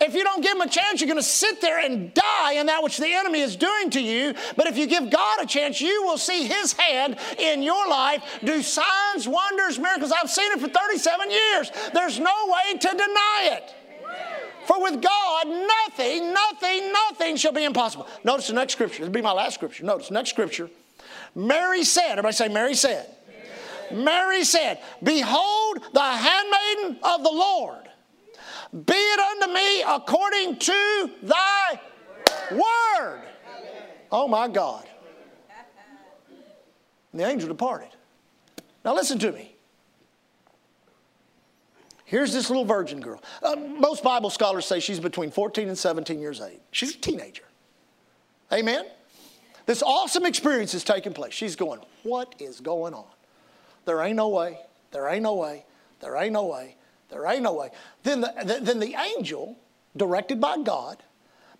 If 0.00 0.14
you 0.14 0.22
don't 0.22 0.42
give 0.42 0.54
him 0.54 0.60
a 0.60 0.68
chance, 0.68 1.00
you're 1.00 1.08
going 1.08 1.18
to 1.18 1.22
sit 1.22 1.60
there 1.60 1.84
and 1.84 2.12
die 2.14 2.54
in 2.54 2.66
that 2.66 2.82
which 2.82 2.98
the 2.98 3.08
enemy 3.08 3.40
is 3.40 3.56
doing 3.56 3.90
to 3.90 4.00
you. 4.00 4.34
But 4.56 4.66
if 4.66 4.78
you 4.78 4.86
give 4.86 5.10
God 5.10 5.42
a 5.42 5.46
chance, 5.46 5.80
you 5.80 6.02
will 6.04 6.18
see 6.18 6.46
his 6.46 6.72
hand 6.72 7.16
in 7.38 7.62
your 7.62 7.88
life 7.88 8.22
do 8.44 8.62
signs, 8.62 9.26
wonders, 9.26 9.78
miracles. 9.78 10.12
I've 10.12 10.30
seen 10.30 10.50
it 10.52 10.60
for 10.60 10.68
37 10.68 11.30
years. 11.30 11.70
There's 11.92 12.18
no 12.18 12.34
way 12.46 12.78
to 12.78 12.88
deny 12.88 13.50
it. 13.52 13.74
For 14.66 14.82
with 14.82 15.00
God, 15.00 15.46
nothing, 15.46 16.32
nothing, 16.32 16.92
nothing 16.92 17.36
shall 17.36 17.52
be 17.52 17.64
impossible. 17.64 18.06
Notice 18.22 18.48
the 18.48 18.52
next 18.52 18.74
scripture. 18.74 18.98
This 18.98 19.06
will 19.06 19.14
be 19.14 19.22
my 19.22 19.32
last 19.32 19.54
scripture. 19.54 19.84
Notice 19.84 20.10
next 20.10 20.30
scripture. 20.30 20.68
Mary 21.34 21.84
said, 21.84 22.12
everybody 22.12 22.34
say, 22.34 22.48
Mary 22.48 22.74
said. 22.74 23.06
Mary 23.90 24.44
said, 24.44 24.80
Behold, 25.02 25.78
the 25.94 26.02
handmaiden 26.02 26.98
of 27.02 27.22
the 27.22 27.30
Lord. 27.30 27.87
Be 28.72 28.94
it 28.94 29.20
unto 29.20 29.54
me 29.54 29.82
according 29.82 30.58
to 30.58 31.10
thy 31.22 31.80
word. 32.52 33.22
Oh 34.12 34.28
my 34.28 34.48
God. 34.48 34.86
And 37.12 37.20
the 37.20 37.26
angel 37.26 37.48
departed. 37.48 37.88
Now 38.84 38.94
listen 38.94 39.18
to 39.20 39.32
me. 39.32 39.54
Here's 42.04 42.32
this 42.32 42.48
little 42.48 42.64
virgin 42.64 43.00
girl. 43.00 43.22
Uh, 43.42 43.54
most 43.56 44.02
Bible 44.02 44.30
scholars 44.30 44.64
say 44.64 44.80
she's 44.80 44.98
between 44.98 45.30
14 45.30 45.68
and 45.68 45.76
17 45.76 46.18
years 46.20 46.40
old. 46.40 46.58
She's 46.70 46.94
a 46.94 46.98
teenager. 46.98 47.44
Amen? 48.50 48.86
This 49.66 49.82
awesome 49.82 50.24
experience 50.24 50.72
is 50.72 50.84
taking 50.84 51.12
place. 51.12 51.34
She's 51.34 51.54
going, 51.54 51.80
What 52.04 52.34
is 52.38 52.60
going 52.60 52.94
on? 52.94 53.04
There 53.84 54.00
ain't 54.00 54.16
no 54.16 54.28
way. 54.28 54.58
There 54.90 55.06
ain't 55.06 55.22
no 55.22 55.34
way. 55.34 55.66
There 56.00 56.16
ain't 56.16 56.32
no 56.32 56.46
way. 56.46 56.76
There 57.08 57.26
ain't 57.26 57.42
no 57.42 57.54
way. 57.54 57.70
Then 58.02 58.20
the, 58.20 58.58
then 58.60 58.80
the 58.80 58.94
angel, 59.16 59.58
directed 59.96 60.40
by 60.40 60.58
God, 60.58 61.02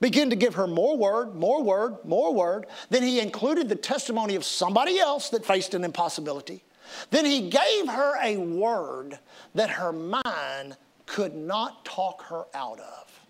began 0.00 0.30
to 0.30 0.36
give 0.36 0.54
her 0.54 0.66
more 0.66 0.96
word, 0.96 1.34
more 1.34 1.62
word, 1.62 1.96
more 2.04 2.32
word. 2.32 2.66
Then 2.90 3.02
he 3.02 3.20
included 3.20 3.68
the 3.68 3.76
testimony 3.76 4.36
of 4.36 4.44
somebody 4.44 4.98
else 4.98 5.30
that 5.30 5.44
faced 5.44 5.74
an 5.74 5.84
impossibility. 5.84 6.62
Then 7.10 7.24
he 7.24 7.50
gave 7.50 7.88
her 7.88 8.14
a 8.22 8.36
word 8.36 9.18
that 9.54 9.70
her 9.70 9.92
mind 9.92 10.76
could 11.06 11.34
not 11.34 11.84
talk 11.84 12.22
her 12.24 12.44
out 12.54 12.80
of. 12.80 13.20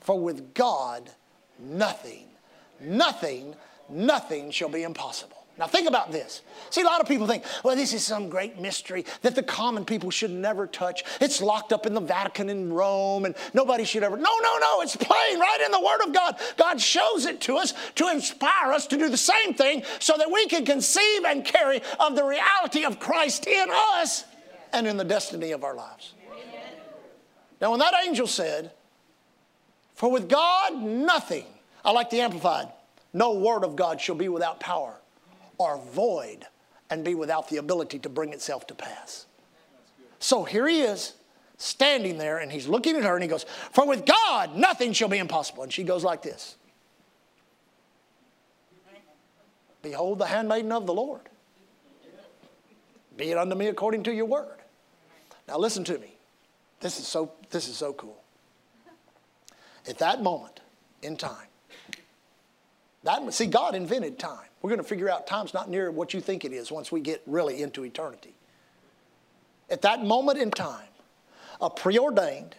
For 0.00 0.18
with 0.18 0.52
God, 0.54 1.10
nothing, 1.58 2.26
nothing, 2.80 3.54
nothing 3.88 4.50
shall 4.50 4.68
be 4.68 4.82
impossible. 4.82 5.41
Now, 5.58 5.66
think 5.66 5.86
about 5.86 6.10
this. 6.10 6.40
See, 6.70 6.80
a 6.80 6.84
lot 6.84 7.02
of 7.02 7.06
people 7.06 7.26
think, 7.26 7.44
well, 7.62 7.76
this 7.76 7.92
is 7.92 8.02
some 8.02 8.30
great 8.30 8.58
mystery 8.58 9.04
that 9.20 9.34
the 9.34 9.42
common 9.42 9.84
people 9.84 10.10
should 10.10 10.30
never 10.30 10.66
touch. 10.66 11.04
It's 11.20 11.42
locked 11.42 11.74
up 11.74 11.84
in 11.84 11.92
the 11.92 12.00
Vatican 12.00 12.48
in 12.48 12.72
Rome, 12.72 13.26
and 13.26 13.34
nobody 13.52 13.84
should 13.84 14.02
ever. 14.02 14.16
No, 14.16 14.38
no, 14.42 14.58
no. 14.58 14.80
It's 14.80 14.96
plain 14.96 15.38
right 15.38 15.62
in 15.64 15.70
the 15.70 15.80
Word 15.80 16.00
of 16.06 16.14
God. 16.14 16.36
God 16.56 16.80
shows 16.80 17.26
it 17.26 17.42
to 17.42 17.58
us 17.58 17.74
to 17.96 18.08
inspire 18.08 18.72
us 18.72 18.86
to 18.88 18.96
do 18.96 19.10
the 19.10 19.16
same 19.18 19.52
thing 19.52 19.82
so 19.98 20.14
that 20.16 20.30
we 20.32 20.46
can 20.46 20.64
conceive 20.64 21.24
and 21.26 21.44
carry 21.44 21.82
of 22.00 22.16
the 22.16 22.24
reality 22.24 22.84
of 22.84 22.98
Christ 22.98 23.46
in 23.46 23.68
us 23.96 24.24
and 24.72 24.86
in 24.86 24.96
the 24.96 25.04
destiny 25.04 25.50
of 25.52 25.64
our 25.64 25.74
lives. 25.74 26.14
Now, 27.60 27.72
when 27.72 27.80
that 27.80 27.94
angel 28.06 28.26
said, 28.26 28.72
For 29.94 30.10
with 30.10 30.30
God, 30.30 30.82
nothing, 30.82 31.44
I 31.84 31.92
like 31.92 32.08
the 32.08 32.22
Amplified, 32.22 32.68
no 33.12 33.34
word 33.34 33.64
of 33.64 33.76
God 33.76 34.00
shall 34.00 34.14
be 34.14 34.30
without 34.30 34.58
power 34.58 34.96
are 35.62 35.78
void 35.78 36.46
and 36.90 37.04
be 37.04 37.14
without 37.14 37.48
the 37.48 37.56
ability 37.56 37.98
to 38.00 38.08
bring 38.08 38.32
itself 38.32 38.66
to 38.66 38.74
pass. 38.74 39.26
So 40.18 40.44
here 40.44 40.68
he 40.68 40.82
is, 40.82 41.14
standing 41.56 42.18
there, 42.18 42.38
and 42.38 42.52
he's 42.52 42.68
looking 42.68 42.96
at 42.96 43.02
her 43.02 43.14
and 43.14 43.22
he 43.22 43.28
goes, 43.28 43.44
For 43.72 43.86
with 43.86 44.04
God, 44.04 44.56
nothing 44.56 44.92
shall 44.92 45.08
be 45.08 45.18
impossible. 45.18 45.62
And 45.62 45.72
she 45.72 45.84
goes 45.84 46.04
like 46.04 46.22
this 46.22 46.56
Behold, 49.82 50.18
the 50.18 50.26
handmaiden 50.26 50.72
of 50.72 50.86
the 50.86 50.94
Lord. 50.94 51.22
Be 53.16 53.30
it 53.30 53.38
unto 53.38 53.54
me 53.54 53.66
according 53.66 54.04
to 54.04 54.14
your 54.14 54.26
word. 54.26 54.58
Now 55.48 55.58
listen 55.58 55.84
to 55.84 55.98
me. 55.98 56.14
This 56.80 56.98
is 56.98 57.06
so, 57.06 57.32
this 57.50 57.68
is 57.68 57.76
so 57.76 57.92
cool. 57.92 58.22
At 59.88 59.98
that 59.98 60.22
moment 60.22 60.60
in 61.02 61.16
time, 61.16 61.48
that, 63.04 63.34
see, 63.34 63.46
God 63.46 63.74
invented 63.74 64.18
time. 64.18 64.46
We're 64.60 64.70
going 64.70 64.80
to 64.80 64.86
figure 64.86 65.10
out 65.10 65.26
time's 65.26 65.54
not 65.54 65.68
near 65.68 65.90
what 65.90 66.14
you 66.14 66.20
think 66.20 66.44
it 66.44 66.52
is 66.52 66.70
once 66.70 66.92
we 66.92 67.00
get 67.00 67.22
really 67.26 67.62
into 67.62 67.84
eternity. 67.84 68.34
at 69.72 69.82
that 69.82 70.04
moment 70.04 70.38
in 70.38 70.50
time, 70.50 70.86
a 71.60 71.70
preordained, 71.70 72.54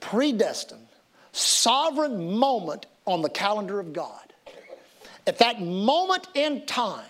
predestined, 0.00 0.86
sovereign 1.32 2.38
moment 2.38 2.86
on 3.06 3.22
the 3.22 3.28
calendar 3.28 3.80
of 3.80 3.92
God. 3.92 4.32
At 5.26 5.38
that 5.38 5.60
moment 5.60 6.28
in 6.34 6.64
time, 6.66 7.04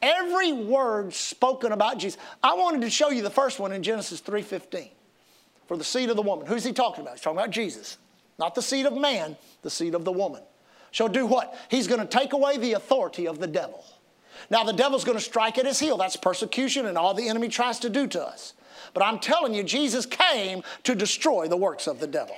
every 0.00 0.52
word 0.52 1.12
spoken 1.12 1.72
about 1.72 1.98
Jesus. 1.98 2.18
I 2.42 2.54
wanted 2.54 2.80
to 2.80 2.90
show 2.90 3.10
you 3.10 3.22
the 3.22 3.30
first 3.30 3.58
one 3.58 3.72
in 3.72 3.82
Genesis 3.82 4.20
3:15. 4.20 4.90
For 5.68 5.76
the 5.76 5.84
seed 5.84 6.10
of 6.10 6.16
the 6.16 6.22
woman. 6.22 6.46
Who's 6.46 6.62
he 6.62 6.72
talking 6.72 7.02
about? 7.02 7.14
He's 7.14 7.22
talking 7.22 7.38
about 7.38 7.50
Jesus. 7.50 7.98
Not 8.38 8.54
the 8.54 8.62
seed 8.62 8.86
of 8.86 8.96
man, 8.96 9.36
the 9.62 9.70
seed 9.70 9.96
of 9.96 10.04
the 10.04 10.12
woman. 10.12 10.42
Shall 10.96 11.08
do 11.08 11.26
what? 11.26 11.54
He's 11.68 11.88
going 11.88 12.00
to 12.00 12.06
take 12.06 12.32
away 12.32 12.56
the 12.56 12.72
authority 12.72 13.28
of 13.28 13.38
the 13.38 13.46
devil. 13.46 13.84
Now, 14.48 14.64
the 14.64 14.72
devil's 14.72 15.04
going 15.04 15.18
to 15.18 15.22
strike 15.22 15.58
at 15.58 15.66
his 15.66 15.78
heel. 15.78 15.98
That's 15.98 16.16
persecution 16.16 16.86
and 16.86 16.96
all 16.96 17.12
the 17.12 17.28
enemy 17.28 17.48
tries 17.48 17.78
to 17.80 17.90
do 17.90 18.06
to 18.06 18.26
us. 18.26 18.54
But 18.94 19.02
I'm 19.02 19.18
telling 19.18 19.52
you, 19.52 19.62
Jesus 19.62 20.06
came 20.06 20.62
to 20.84 20.94
destroy 20.94 21.48
the 21.48 21.56
works 21.58 21.86
of 21.86 22.00
the 22.00 22.06
devil. 22.06 22.34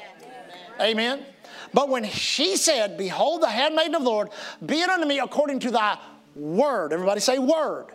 Amen. 0.81 1.25
But 1.73 1.89
when 1.89 2.03
she 2.07 2.57
said, 2.57 2.99
Behold, 2.99 3.43
the 3.43 3.49
handmaiden 3.49 3.95
of 3.95 4.03
the 4.03 4.11
Lord, 4.11 4.31
be 4.67 4.81
it 4.81 4.89
unto 4.89 5.07
me 5.07 5.21
according 5.21 5.61
to 5.61 5.71
thy 5.71 5.97
word. 6.35 6.93
Everybody 6.93 7.21
say 7.21 7.39
word. 7.39 7.87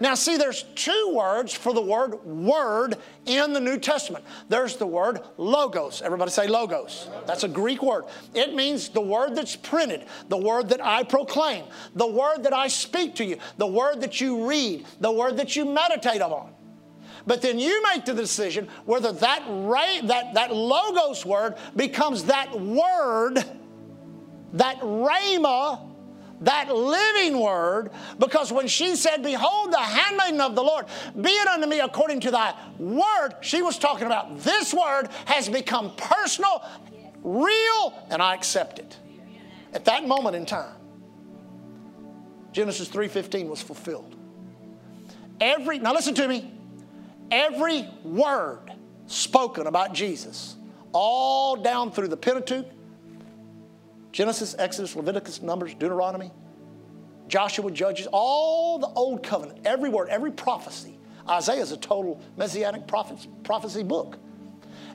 Now, 0.00 0.14
see, 0.14 0.36
there's 0.36 0.64
two 0.74 1.12
words 1.14 1.52
for 1.54 1.72
the 1.72 1.80
word 1.80 2.24
word 2.24 2.96
in 3.26 3.52
the 3.52 3.60
New 3.60 3.78
Testament. 3.78 4.24
There's 4.48 4.76
the 4.76 4.86
word 4.86 5.20
logos. 5.36 6.02
Everybody 6.02 6.30
say 6.30 6.46
logos. 6.46 7.08
That's 7.26 7.44
a 7.44 7.48
Greek 7.48 7.82
word. 7.82 8.04
It 8.34 8.54
means 8.54 8.88
the 8.88 9.00
word 9.00 9.34
that's 9.34 9.56
printed, 9.56 10.04
the 10.28 10.36
word 10.36 10.68
that 10.70 10.84
I 10.84 11.04
proclaim, 11.04 11.64
the 11.94 12.06
word 12.06 12.42
that 12.44 12.52
I 12.52 12.68
speak 12.68 13.14
to 13.16 13.24
you, 13.24 13.38
the 13.56 13.66
word 13.66 14.00
that 14.00 14.20
you 14.20 14.48
read, 14.48 14.84
the 15.00 15.12
word 15.12 15.36
that 15.38 15.56
you 15.56 15.64
meditate 15.64 16.20
upon. 16.20 16.52
But 17.26 17.40
then 17.40 17.58
you 17.58 17.82
make 17.82 18.04
the 18.04 18.14
decision 18.14 18.68
whether 18.84 19.12
that, 19.12 19.42
that, 20.06 20.34
that 20.34 20.54
logos 20.54 21.24
word 21.24 21.54
becomes 21.74 22.24
that 22.24 22.58
word, 22.58 23.42
that 24.52 24.80
rhema, 24.80 25.93
that 26.40 26.74
living 26.74 27.38
word, 27.40 27.90
because 28.18 28.52
when 28.52 28.66
she 28.66 28.96
said, 28.96 29.22
Behold, 29.22 29.72
the 29.72 29.78
handmaiden 29.78 30.40
of 30.40 30.54
the 30.54 30.62
Lord, 30.62 30.86
be 31.20 31.30
it 31.30 31.48
unto 31.48 31.66
me 31.66 31.80
according 31.80 32.20
to 32.20 32.30
thy 32.30 32.54
word, 32.78 33.34
she 33.40 33.62
was 33.62 33.78
talking 33.78 34.06
about 34.06 34.40
this 34.40 34.74
word 34.74 35.08
has 35.26 35.48
become 35.48 35.94
personal, 35.96 36.62
real, 37.22 38.06
and 38.10 38.20
I 38.20 38.34
accept 38.34 38.78
it. 38.78 38.96
At 39.72 39.84
that 39.86 40.06
moment 40.06 40.36
in 40.36 40.46
time, 40.46 40.76
Genesis 42.52 42.88
3:15 42.88 43.48
was 43.48 43.60
fulfilled. 43.60 44.14
Every 45.40 45.78
now 45.78 45.92
listen 45.92 46.14
to 46.14 46.28
me. 46.28 46.52
Every 47.30 47.88
word 48.04 48.72
spoken 49.06 49.66
about 49.66 49.92
Jesus, 49.92 50.56
all 50.92 51.56
down 51.56 51.90
through 51.90 52.08
the 52.08 52.16
Pentateuch, 52.16 52.66
Genesis, 54.14 54.54
Exodus, 54.60 54.94
Leviticus, 54.94 55.42
Numbers, 55.42 55.74
Deuteronomy, 55.74 56.30
Joshua, 57.26 57.68
Judges, 57.72 58.06
all 58.12 58.78
the 58.78 58.86
Old 58.86 59.24
Covenant, 59.24 59.58
every 59.64 59.88
word, 59.90 60.08
every 60.08 60.30
prophecy. 60.30 60.96
Isaiah 61.28 61.62
is 61.62 61.72
a 61.72 61.76
total 61.76 62.22
messianic 62.36 62.86
prophecy 62.86 63.82
book. 63.82 64.18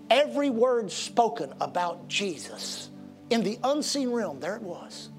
Every 0.10 0.50
word 0.50 0.90
spoken 0.90 1.54
about 1.60 2.08
Jesus 2.08 2.92
in 3.30 3.44
the 3.44 3.60
unseen 3.62 4.10
realm, 4.10 4.40
there 4.40 4.56
it 4.56 4.62
was. 4.62 5.10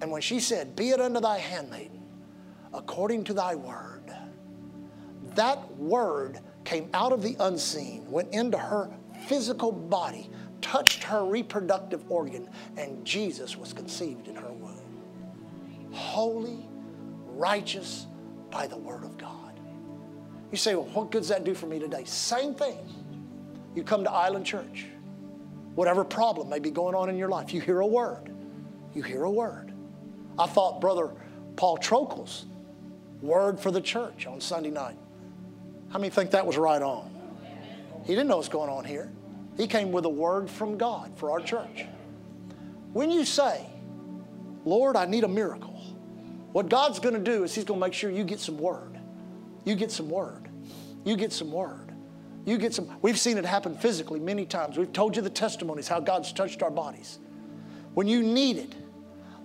And 0.00 0.12
when 0.12 0.22
she 0.22 0.38
said, 0.38 0.76
Be 0.76 0.90
it 0.90 1.00
unto 1.00 1.18
thy 1.18 1.38
handmaiden, 1.38 2.04
according 2.72 3.24
to 3.24 3.34
thy 3.34 3.56
word, 3.56 4.14
that 5.34 5.76
word 5.76 6.38
came 6.62 6.88
out 6.94 7.10
of 7.10 7.20
the 7.20 7.34
unseen, 7.40 8.08
went 8.08 8.32
into 8.32 8.58
her 8.58 8.88
physical 9.26 9.72
body, 9.72 10.30
touched 10.66 11.04
her 11.04 11.24
reproductive 11.24 12.10
organ, 12.10 12.48
and 12.76 13.04
Jesus 13.04 13.56
was 13.56 13.72
conceived 13.72 14.28
in 14.28 14.34
her 14.34 14.52
womb. 14.52 14.80
Holy, 15.92 16.68
righteous 17.26 18.06
by 18.50 18.66
the 18.66 18.76
word 18.76 19.04
of 19.04 19.16
God. 19.18 19.58
You 20.50 20.56
say, 20.56 20.74
well, 20.74 20.86
what 20.86 21.10
good 21.10 21.20
does 21.20 21.28
that 21.28 21.44
do 21.44 21.54
for 21.54 21.66
me 21.66 21.78
today? 21.78 22.04
Same 22.04 22.54
thing. 22.54 22.78
You 23.74 23.82
come 23.82 24.04
to 24.04 24.10
Island 24.10 24.46
Church. 24.46 24.86
Whatever 25.74 26.04
problem 26.04 26.48
may 26.48 26.58
be 26.58 26.70
going 26.70 26.94
on 26.94 27.10
in 27.10 27.16
your 27.16 27.28
life, 27.28 27.52
you 27.52 27.60
hear 27.60 27.80
a 27.80 27.86
word. 27.86 28.32
You 28.94 29.02
hear 29.02 29.24
a 29.24 29.30
word. 29.30 29.72
I 30.38 30.46
thought 30.46 30.80
Brother 30.80 31.10
Paul 31.56 31.78
Trokel's 31.78 32.46
word 33.20 33.60
for 33.60 33.70
the 33.70 33.80
church 33.80 34.26
on 34.26 34.40
Sunday 34.40 34.70
night 34.70 34.96
how 35.90 35.98
many 35.98 36.10
think 36.10 36.32
that 36.32 36.46
was 36.46 36.56
right 36.56 36.82
on? 36.82 37.10
He 38.04 38.12
didn't 38.14 38.28
know 38.28 38.36
what's 38.36 38.48
going 38.48 38.70
on 38.70 38.84
here. 38.84 39.10
He 39.56 39.66
came 39.66 39.92
with 39.92 40.04
a 40.04 40.10
word 40.10 40.50
from 40.50 40.76
God 40.76 41.12
for 41.16 41.30
our 41.30 41.40
church. 41.40 41.86
When 42.92 43.10
you 43.10 43.24
say, 43.24 43.66
Lord, 44.64 44.96
I 44.96 45.06
need 45.06 45.24
a 45.24 45.28
miracle, 45.28 45.74
what 46.52 46.68
God's 46.68 46.98
going 46.98 47.14
to 47.14 47.20
do 47.20 47.44
is 47.44 47.54
He's 47.54 47.64
going 47.64 47.80
to 47.80 47.86
make 47.86 47.94
sure 47.94 48.10
you 48.10 48.24
get 48.24 48.40
some 48.40 48.58
word. 48.58 48.98
You 49.64 49.74
get 49.74 49.90
some 49.90 50.08
word. 50.08 50.48
You 51.04 51.16
get 51.16 51.32
some 51.32 51.52
word. 51.52 51.92
You 52.44 52.58
get 52.58 52.72
some. 52.72 52.88
We've 53.02 53.18
seen 53.18 53.38
it 53.38 53.44
happen 53.44 53.76
physically 53.76 54.20
many 54.20 54.46
times. 54.46 54.78
We've 54.78 54.92
told 54.92 55.16
you 55.16 55.22
the 55.22 55.30
testimonies, 55.30 55.88
how 55.88 56.00
God's 56.00 56.32
touched 56.32 56.62
our 56.62 56.70
bodies. 56.70 57.18
When 57.94 58.06
you 58.06 58.22
need 58.22 58.58
it, 58.58 58.74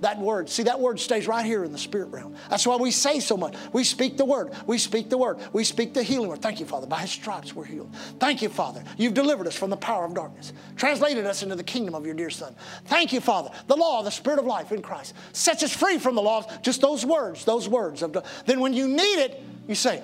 that 0.02 0.20
word. 0.20 0.50
See, 0.50 0.64
that 0.64 0.80
word 0.80 1.00
stays 1.00 1.28
right 1.28 1.46
here 1.46 1.64
in 1.64 1.72
the 1.72 1.78
spirit 1.78 2.10
realm. 2.10 2.36
That's 2.50 2.66
why 2.66 2.76
we 2.76 2.92
say 2.92 3.20
so 3.20 3.38
much. 3.38 3.56
We 3.72 3.84
speak 3.84 4.18
the 4.18 4.26
word. 4.26 4.52
We 4.66 4.78
speak 4.78 5.10
the 5.10 5.18
word. 5.18 5.38
We 5.54 5.64
speak 5.64 5.94
the 5.94 6.04
healing 6.04 6.28
word. 6.28 6.42
Thank 6.42 6.60
you, 6.60 6.66
Father. 6.66 6.88
By 6.88 7.00
his 7.00 7.12
stripes 7.12 7.56
we're 7.56 7.66
healed. 7.66 7.96
Thank 8.20 8.42
you, 8.42 8.50
Father. 8.50 8.84
You've 8.98 9.14
delivered 9.14 9.48
us 9.48 9.56
from 9.56 9.70
the 9.70 9.78
power 9.78 10.06
of 10.06 10.14
darkness, 10.14 10.54
translated 10.76 11.26
us 11.26 11.44
into 11.44 11.56
the 11.56 11.64
kingdom 11.64 11.96
of 11.96 12.06
your 12.06 12.16
dear 12.16 12.30
Son. 12.30 12.56
Thank 12.86 13.14
you, 13.14 13.22
Father. 13.22 13.52
The 13.68 13.76
law, 13.76 14.02
the 14.02 14.12
spirit 14.12 14.40
of 14.40 14.46
life 14.46 14.72
in 14.72 14.82
Christ 14.82 15.14
sets 15.34 15.64
us 15.64 15.74
free 15.74 16.00
from 16.00 16.16
the 16.16 16.22
laws. 16.22 16.46
Just 16.62 16.82
those 16.82 17.06
words, 17.06 17.46
those 17.46 17.70
words. 17.70 18.02
Of 18.02 18.18
then 18.46 18.60
when 18.60 18.74
you 18.74 18.88
need 18.88 19.20
it, 19.20 19.42
you 19.68 19.76
say, 19.76 20.04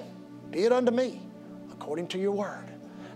Be 0.51 0.63
it 0.63 0.71
unto 0.71 0.91
me 0.91 1.21
according 1.71 2.07
to 2.09 2.19
your 2.19 2.33
word. 2.33 2.65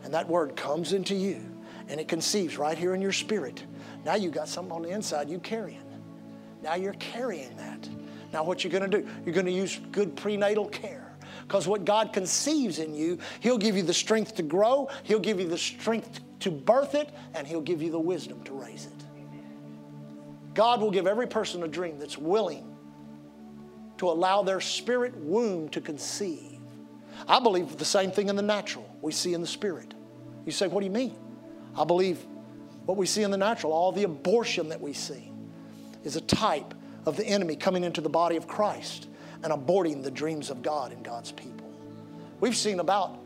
And 0.03 0.13
that 0.13 0.27
word 0.27 0.55
comes 0.55 0.93
into 0.93 1.13
you 1.13 1.45
and 1.89 1.99
it 1.99 2.07
conceives 2.07 2.57
right 2.57 2.77
here 2.77 2.95
in 2.95 3.01
your 3.01 3.11
spirit. 3.11 3.63
Now 4.03 4.15
you 4.15 4.29
got 4.31 4.47
something 4.47 4.71
on 4.71 4.81
the 4.81 4.89
inside 4.89 5.29
you 5.29 5.39
carrying. 5.39 5.80
Now 6.61 6.75
you're 6.75 6.93
carrying 6.93 7.55
that. 7.57 7.89
Now, 8.33 8.43
what 8.43 8.63
you're 8.63 8.71
going 8.71 8.89
to 8.89 9.01
do? 9.01 9.07
You're 9.25 9.33
going 9.33 9.45
to 9.45 9.51
use 9.51 9.79
good 9.91 10.15
prenatal 10.15 10.67
care. 10.67 11.11
Because 11.47 11.67
what 11.67 11.85
God 11.85 12.13
conceives 12.13 12.79
in 12.79 12.95
you, 12.95 13.19
He'll 13.41 13.57
give 13.57 13.75
you 13.75 13.83
the 13.83 13.93
strength 13.93 14.35
to 14.35 14.43
grow, 14.43 14.89
He'll 15.03 15.19
give 15.19 15.39
you 15.39 15.47
the 15.47 15.57
strength 15.57 16.21
to 16.39 16.51
birth 16.51 16.95
it, 16.95 17.09
and 17.33 17.45
He'll 17.45 17.61
give 17.61 17.81
you 17.81 17.91
the 17.91 17.99
wisdom 17.99 18.41
to 18.43 18.53
raise 18.53 18.85
it. 18.85 19.05
God 20.53 20.81
will 20.81 20.91
give 20.91 21.07
every 21.07 21.27
person 21.27 21.63
a 21.63 21.67
dream 21.67 21.97
that's 21.97 22.17
willing 22.17 22.75
to 23.97 24.09
allow 24.09 24.43
their 24.43 24.59
spirit 24.59 25.15
womb 25.15 25.69
to 25.69 25.81
conceive. 25.81 26.59
I 27.27 27.39
believe 27.39 27.77
the 27.77 27.85
same 27.85 28.11
thing 28.11 28.29
in 28.29 28.35
the 28.35 28.41
natural 28.41 28.89
we 29.01 29.11
see 29.11 29.33
in 29.33 29.41
the 29.41 29.47
spirit. 29.47 29.93
You 30.45 30.51
say, 30.51 30.67
What 30.67 30.79
do 30.79 30.85
you 30.85 30.91
mean? 30.91 31.15
I 31.77 31.83
believe 31.83 32.25
what 32.85 32.97
we 32.97 33.05
see 33.05 33.23
in 33.23 33.31
the 33.31 33.37
natural, 33.37 33.73
all 33.73 33.91
the 33.91 34.03
abortion 34.03 34.69
that 34.69 34.81
we 34.81 34.93
see 34.93 35.30
is 36.03 36.15
a 36.15 36.21
type 36.21 36.73
of 37.05 37.17
the 37.17 37.25
enemy 37.25 37.55
coming 37.55 37.83
into 37.83 38.01
the 38.01 38.09
body 38.09 38.35
of 38.35 38.47
Christ 38.47 39.07
and 39.43 39.51
aborting 39.51 40.03
the 40.03 40.11
dreams 40.11 40.49
of 40.49 40.61
God 40.61 40.91
and 40.91 41.03
God's 41.03 41.31
people. 41.31 41.69
We've 42.39 42.55
seen 42.55 42.79
about 42.79 43.19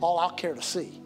all 0.00 0.18
I 0.18 0.32
care 0.34 0.54
to 0.54 0.62
see. 0.62 1.00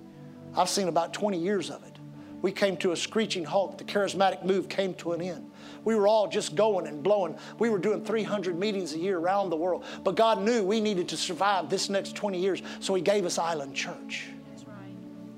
I've 0.57 0.68
seen 0.68 0.89
about 0.89 1.12
20 1.12 1.39
years 1.39 1.70
of 1.70 1.83
it. 1.85 1.99
We 2.43 2.53
came 2.53 2.77
to 2.79 2.93
a 2.93 2.97
screeching 2.97 3.45
halt. 3.45 3.79
The 3.79 3.85
charismatic 3.85 4.45
move 4.45 4.68
came 4.68 4.95
to 4.95 5.12
an 5.12 5.22
end. 5.22 5.51
We 5.85 5.95
were 5.95 6.07
all 6.07 6.29
just 6.29 6.55
going 6.55 6.87
and 6.87 7.03
blowing. 7.03 7.37
We 7.59 7.70
were 7.70 7.79
doing 7.79 8.05
300 8.05 8.59
meetings 8.59 8.93
a 8.93 8.99
year 8.99 9.18
around 9.18 9.51
the 9.51 9.57
world. 9.57 9.85
But 10.03 10.14
God 10.14 10.43
knew 10.43 10.62
we 10.62 10.81
needed 10.81 11.09
to 11.09 11.16
survive 11.16 11.70
this 11.70 11.89
next 11.89 12.14
20 12.16 12.39
years, 12.39 12.62
so 12.81 12.95
He 12.95 13.03
gave 13.03 13.25
us 13.25 13.39
Island 13.39 13.75
Church. 13.75 14.29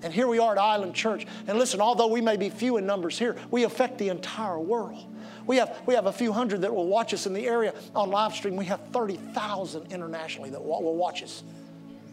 And 0.03 0.13
here 0.13 0.27
we 0.27 0.39
are 0.39 0.53
at 0.53 0.59
Island 0.59 0.95
Church. 0.95 1.27
And 1.47 1.59
listen, 1.59 1.81
although 1.81 2.07
we 2.09 2.21
may 2.21 2.37
be 2.37 2.51
few 2.51 2.77
in 2.77 2.87
numbers 2.87 3.19
here, 3.19 3.37
we 3.51 3.65
affect 3.65 3.99
the 3.99 4.09
entire 4.09 4.59
world. 4.59 5.05
We 5.47 5.57
have, 5.57 5.81
we 5.87 5.95
have 5.95 6.07
a 6.07 6.13
few 6.13 6.33
hundred 6.33 6.63
that 6.63 6.75
will 6.75 6.89
watch 6.89 7.15
us 7.15 7.27
in 7.27 7.33
the 7.33 7.47
area 7.47 7.73
on 7.95 8.11
live 8.11 8.35
stream. 8.35 8.57
We 8.57 8.65
have 8.67 8.81
30,000 8.93 9.93
internationally 9.93 10.51
that 10.51 10.63
will 10.63 10.97
watch 10.97 11.23
us, 11.23 11.45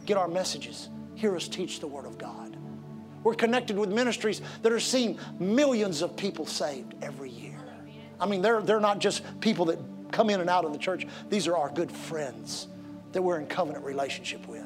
get 0.06 0.18
our 0.18 0.28
messages, 0.28 0.90
hear 1.16 1.36
us 1.36 1.48
teach 1.48 1.80
the 1.80 1.88
Word 1.88 2.06
of 2.06 2.18
God. 2.18 2.56
We're 3.24 3.36
connected 3.36 3.78
with 3.78 3.90
ministries 3.90 4.42
that 4.62 4.72
are 4.72 4.80
seeing 4.80 5.18
millions 5.40 6.02
of 6.02 6.16
people 6.18 6.46
saved 6.46 6.94
every 7.02 7.30
year. 7.30 7.60
I 8.20 8.26
mean, 8.26 8.42
they're, 8.42 8.62
they're 8.62 8.80
not 8.80 9.00
just 9.00 9.24
people 9.40 9.66
that 9.66 9.80
come 10.12 10.30
in 10.30 10.40
and 10.40 10.50
out 10.50 10.64
of 10.64 10.72
the 10.72 10.78
church, 10.78 11.08
these 11.30 11.48
are 11.48 11.58
our 11.58 11.70
good 11.70 11.92
friends 11.92 12.68
that 13.12 13.22
we're 13.22 13.40
in 13.40 13.48
covenant 13.48 13.84
relationship 13.84 14.48
with. 14.48 14.66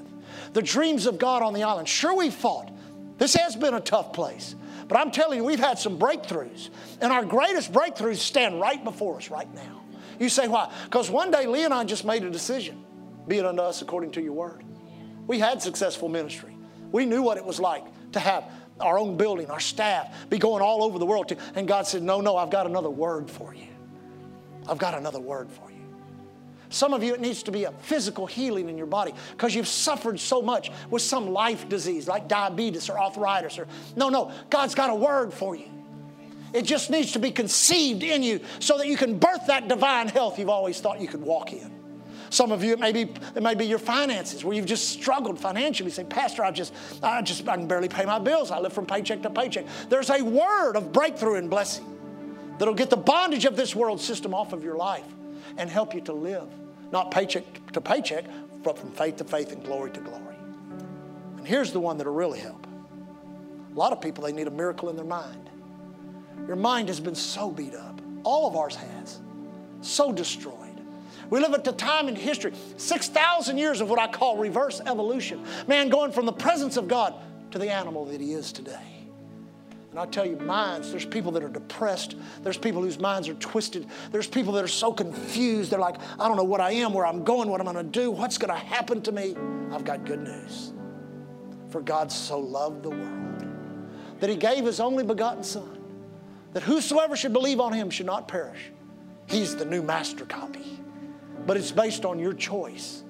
The 0.54 0.62
dreams 0.62 1.06
of 1.06 1.18
God 1.18 1.42
on 1.42 1.54
the 1.54 1.64
island. 1.64 1.88
Sure, 1.88 2.16
we 2.16 2.30
fought. 2.30 2.70
This 3.18 3.34
has 3.36 3.56
been 3.56 3.74
a 3.74 3.80
tough 3.80 4.14
place. 4.14 4.56
But 4.88 4.98
I'm 4.98 5.12
telling 5.12 5.38
you, 5.38 5.44
we've 5.44 5.60
had 5.60 5.80
some 5.80 6.00
breakthroughs. 6.00 6.70
And 7.02 7.12
our 7.12 7.26
greatest 7.26 7.72
breakthroughs 7.72 8.18
stand 8.18 8.60
right 8.60 8.82
before 8.84 9.18
us 9.18 9.30
right 9.30 9.54
now. 9.54 9.84
You 10.20 10.30
say, 10.30 10.48
why? 10.48 10.72
Because 10.86 11.10
one 11.10 11.30
day 11.32 11.46
Leon 11.46 11.66
and 11.66 11.74
I 11.74 11.84
just 11.84 12.06
made 12.06 12.24
a 12.24 12.30
decision 12.30 12.84
be 13.28 13.38
it 13.38 13.46
unto 13.46 13.62
us 13.62 13.82
according 13.82 14.12
to 14.12 14.22
your 14.22 14.34
word. 14.34 14.64
We 15.28 15.40
had 15.40 15.62
successful 15.62 16.08
ministry. 16.08 16.56
We 16.92 17.06
knew 17.06 17.22
what 17.22 17.38
it 17.38 17.44
was 17.44 17.60
like 17.60 17.84
to 18.14 18.20
have 18.20 18.46
our 18.80 18.98
own 18.98 19.18
building, 19.18 19.50
our 19.50 19.60
staff, 19.60 20.30
be 20.30 20.38
going 20.38 20.62
all 20.62 20.84
over 20.84 20.98
the 20.98 21.06
world. 21.06 21.28
To, 21.30 21.38
and 21.56 21.68
God 21.68 21.86
said, 21.88 22.04
No, 22.04 22.22
no, 22.22 22.38
I've 22.38 22.50
got 22.50 22.66
another 22.66 22.90
word 22.90 23.30
for 23.30 23.54
you. 23.54 23.68
I've 24.70 24.78
got 24.78 24.94
another 24.94 25.20
word 25.20 25.52
for 25.52 25.67
you. 25.67 25.67
Some 26.70 26.94
of 26.94 27.04
you, 27.04 27.14
it 27.14 27.22
needs 27.22 27.44
to 27.44 27.52
be 27.52 27.64
a 27.64 27.72
physical 27.72 28.26
healing 28.26 28.70
in 28.70 28.78
your 28.78 28.88
body 28.88 29.14
because 29.32 29.56
you've 29.56 29.68
suffered 29.68 30.20
so 30.20 30.42
much 30.42 30.72
with 30.90 31.02
some 31.02 31.30
life 31.30 31.70
disease 31.70 32.08
like 32.08 32.28
diabetes 32.28 32.90
or 32.90 33.00
arthritis. 33.00 33.58
Or 33.58 33.68
no, 33.96 34.10
no, 34.10 34.32
God's 34.50 34.76
got 34.76 34.90
a 34.90 34.96
word 34.96 35.34
for 35.34 35.56
you. 35.56 35.70
It 36.54 36.64
just 36.64 36.90
needs 36.90 37.14
to 37.14 37.20
be 37.20 37.32
conceived 37.32 38.04
in 38.04 38.24
you 38.24 38.40
so 38.60 38.78
that 38.78 38.88
you 38.88 38.98
can 38.98 39.18
birth 39.18 39.48
that 39.48 39.68
divine 39.68 40.08
health 40.08 40.40
you've 40.40 40.50
always 40.50 40.80
thought 40.80 41.00
you 41.00 41.08
could 41.08 41.22
walk 41.22 41.54
in. 41.54 41.72
Some 42.30 42.52
of 42.52 42.64
you, 42.64 42.74
it 42.74 42.80
may 42.80 42.92
be, 42.92 43.04
it 43.36 43.42
may 43.42 43.56
be 43.56 43.66
your 43.66 43.80
finances 43.80 44.44
where 44.44 44.56
you've 44.56 44.66
just 44.66 44.90
struggled 44.90 45.40
financially. 45.40 45.88
You 45.88 45.94
say, 45.94 46.04
Pastor, 46.04 46.44
I 46.44 46.52
just, 46.52 46.74
I 47.02 47.22
just, 47.22 47.48
I 47.48 47.56
can 47.56 47.68
barely 47.68 47.88
pay 47.88 48.06
my 48.06 48.20
bills. 48.20 48.52
I 48.52 48.60
live 48.60 48.74
from 48.74 48.86
paycheck 48.86 49.22
to 49.22 49.30
paycheck. 49.30 49.66
There's 49.88 50.10
a 50.10 50.22
word 50.22 50.76
of 50.76 50.92
breakthrough 50.92 51.36
and 51.36 51.50
blessing 51.50 51.86
that'll 52.60 52.74
get 52.74 52.90
the 52.90 52.98
bondage 52.98 53.46
of 53.46 53.56
this 53.56 53.74
world 53.74 54.02
system 54.02 54.34
off 54.34 54.52
of 54.52 54.64
your 54.64 54.76
life 54.76 55.06
and 55.58 55.70
help 55.70 55.94
you 55.94 56.02
to 56.02 56.14
live, 56.14 56.48
not 56.92 57.12
paycheck 57.12 57.44
to 57.74 57.82
paycheck, 57.82 58.26
but 58.64 58.78
from 58.78 58.92
faith 58.92 59.18
to 59.18 59.24
faith 59.24 59.52
and 59.52 59.64
glory 59.64 59.92
to 59.92 60.00
glory. 60.00 60.36
And 61.38 61.48
here's 61.48 61.72
the 61.72 61.80
one 61.80 61.98
that'll 61.98 62.14
really 62.14 62.40
help. 62.40 62.66
A 63.72 63.78
lot 63.78 63.92
of 63.92 64.02
people, 64.02 64.24
they 64.24 64.32
need 64.32 64.48
a 64.48 64.52
miracle 64.52 64.90
in 64.90 64.96
their 64.96 65.06
mind. 65.06 65.50
Your 66.48 66.56
mind 66.56 66.88
has 66.88 67.00
been 67.00 67.16
so 67.16 67.52
beat 67.52 67.76
up. 67.76 68.02
All 68.24 68.48
of 68.48 68.56
ours 68.56 68.76
has. 68.76 69.20
So 69.82 70.12
destroyed. 70.12 70.54
We 71.30 71.40
live 71.40 71.54
at 71.54 71.68
a 71.68 71.74
time 71.74 72.08
in 72.08 72.16
history, 72.16 72.54
6,000 72.78 73.58
years 73.58 73.82
of 73.82 73.90
what 73.90 74.00
I 74.00 74.08
call 74.08 74.38
reverse 74.38 74.82
evolution. 74.86 75.44
Man 75.68 75.90
going 75.90 76.12
from 76.12 76.26
the 76.26 76.32
presence 76.32 76.78
of 76.78 76.88
God 76.88 77.14
to 77.52 77.60
the 77.60 77.70
animal 77.70 78.06
that 78.06 78.22
he 78.22 78.34
is 78.34 78.52
today. 78.52 78.97
And 79.98 80.08
I 80.08 80.12
tell 80.12 80.28
you, 80.28 80.38
minds, 80.38 80.92
there's 80.92 81.08
people 81.08 81.32
that 81.32 81.44
are 81.44 81.50
depressed. 81.50 82.18
There's 82.44 82.56
people 82.56 82.84
whose 82.84 83.00
minds 83.00 83.28
are 83.30 83.34
twisted. 83.34 83.88
There's 84.12 84.28
people 84.28 84.54
that 84.54 84.64
are 84.64 84.68
so 84.68 84.94
confused. 84.94 85.72
They're 85.72 85.80
like, 85.80 85.96
I 86.20 86.28
don't 86.28 86.38
know 86.38 86.44
what 86.44 86.62
I 86.62 86.70
am, 86.74 86.94
where 86.94 87.04
I'm 87.04 87.24
going, 87.24 87.50
what 87.50 87.60
I'm 87.60 87.66
going 87.66 87.84
to 87.84 87.84
do, 87.84 88.12
what's 88.12 88.38
going 88.38 88.54
to 88.54 88.60
happen 88.60 89.02
to 89.02 89.12
me. 89.12 89.36
I've 89.72 89.84
got 89.84 90.06
good 90.06 90.22
news. 90.22 90.72
For 91.72 91.82
God 91.82 92.12
so 92.12 92.38
loved 92.38 92.84
the 92.84 92.92
world 92.92 93.44
that 94.20 94.30
he 94.30 94.36
gave 94.36 94.66
his 94.66 94.80
only 94.80 95.04
begotten 95.04 95.44
Son, 95.44 95.84
that 96.54 96.62
whosoever 96.62 97.16
should 97.16 97.34
believe 97.34 97.60
on 97.60 97.74
him 97.74 97.90
should 97.90 98.06
not 98.06 98.28
perish. 98.28 98.72
He's 99.26 99.56
the 99.56 99.66
new 99.66 99.82
master 99.82 100.26
copy. 100.26 100.80
But 101.48 101.58
it's 101.58 101.72
based 101.72 102.06
on 102.06 102.20
your 102.20 102.34
choice 102.34 103.04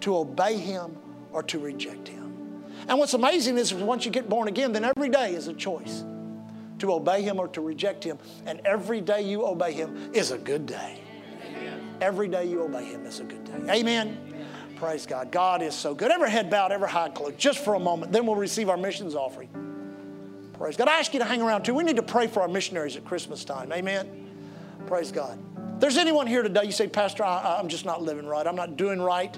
to 0.00 0.14
obey 0.18 0.58
him 0.58 0.98
or 1.32 1.42
to 1.44 1.58
reject 1.58 2.08
him. 2.08 2.62
And 2.88 2.98
what's 2.98 3.14
amazing 3.14 3.56
is 3.56 3.72
once 3.72 4.04
you 4.04 4.10
get 4.10 4.28
born 4.28 4.48
again, 4.48 4.72
then 4.72 4.84
every 4.84 5.08
day 5.08 5.34
is 5.34 5.48
a 5.48 5.54
choice 5.54 6.04
to 6.78 6.92
obey 6.92 7.22
him 7.22 7.38
or 7.38 7.48
to 7.48 7.60
reject 7.60 8.04
him. 8.04 8.18
And 8.44 8.60
every 8.64 9.00
day 9.00 9.22
you 9.22 9.46
obey 9.46 9.72
him 9.72 10.10
is 10.12 10.30
a 10.30 10.38
good 10.38 10.66
day. 10.66 11.00
Every 12.00 12.28
day 12.28 12.46
you 12.46 12.62
obey 12.62 12.84
him 12.84 13.06
is 13.06 13.20
a 13.20 13.24
good 13.24 13.44
day. 13.44 13.78
Amen. 13.78 14.34
Praise 14.76 15.06
God. 15.06 15.32
God 15.32 15.62
is 15.62 15.74
so 15.74 15.94
good. 15.94 16.10
Every 16.10 16.30
head 16.30 16.50
bowed, 16.50 16.70
every 16.70 16.88
high 16.88 17.08
closed, 17.08 17.38
just 17.38 17.60
for 17.60 17.74
a 17.74 17.80
moment. 17.80 18.12
Then 18.12 18.26
we'll 18.26 18.36
receive 18.36 18.68
our 18.68 18.76
missions 18.76 19.14
offering. 19.14 19.48
Praise 20.52 20.76
God. 20.76 20.88
I 20.88 20.98
ask 20.98 21.12
you 21.14 21.20
to 21.20 21.24
hang 21.24 21.40
around 21.40 21.64
too. 21.64 21.74
We 21.74 21.84
need 21.84 21.96
to 21.96 22.02
pray 22.02 22.26
for 22.26 22.42
our 22.42 22.48
missionaries 22.48 22.96
at 22.96 23.04
Christmas 23.04 23.44
time. 23.44 23.72
Amen. 23.72 24.28
Praise 24.86 25.12
God. 25.12 25.38
If 25.74 25.80
there's 25.80 25.96
anyone 25.96 26.26
here 26.26 26.42
today, 26.42 26.64
you 26.64 26.72
say, 26.72 26.88
Pastor, 26.88 27.24
I, 27.24 27.56
I'm 27.58 27.68
just 27.68 27.84
not 27.84 28.02
living 28.02 28.26
right. 28.26 28.46
I'm 28.46 28.56
not 28.56 28.76
doing 28.76 29.00
right. 29.00 29.36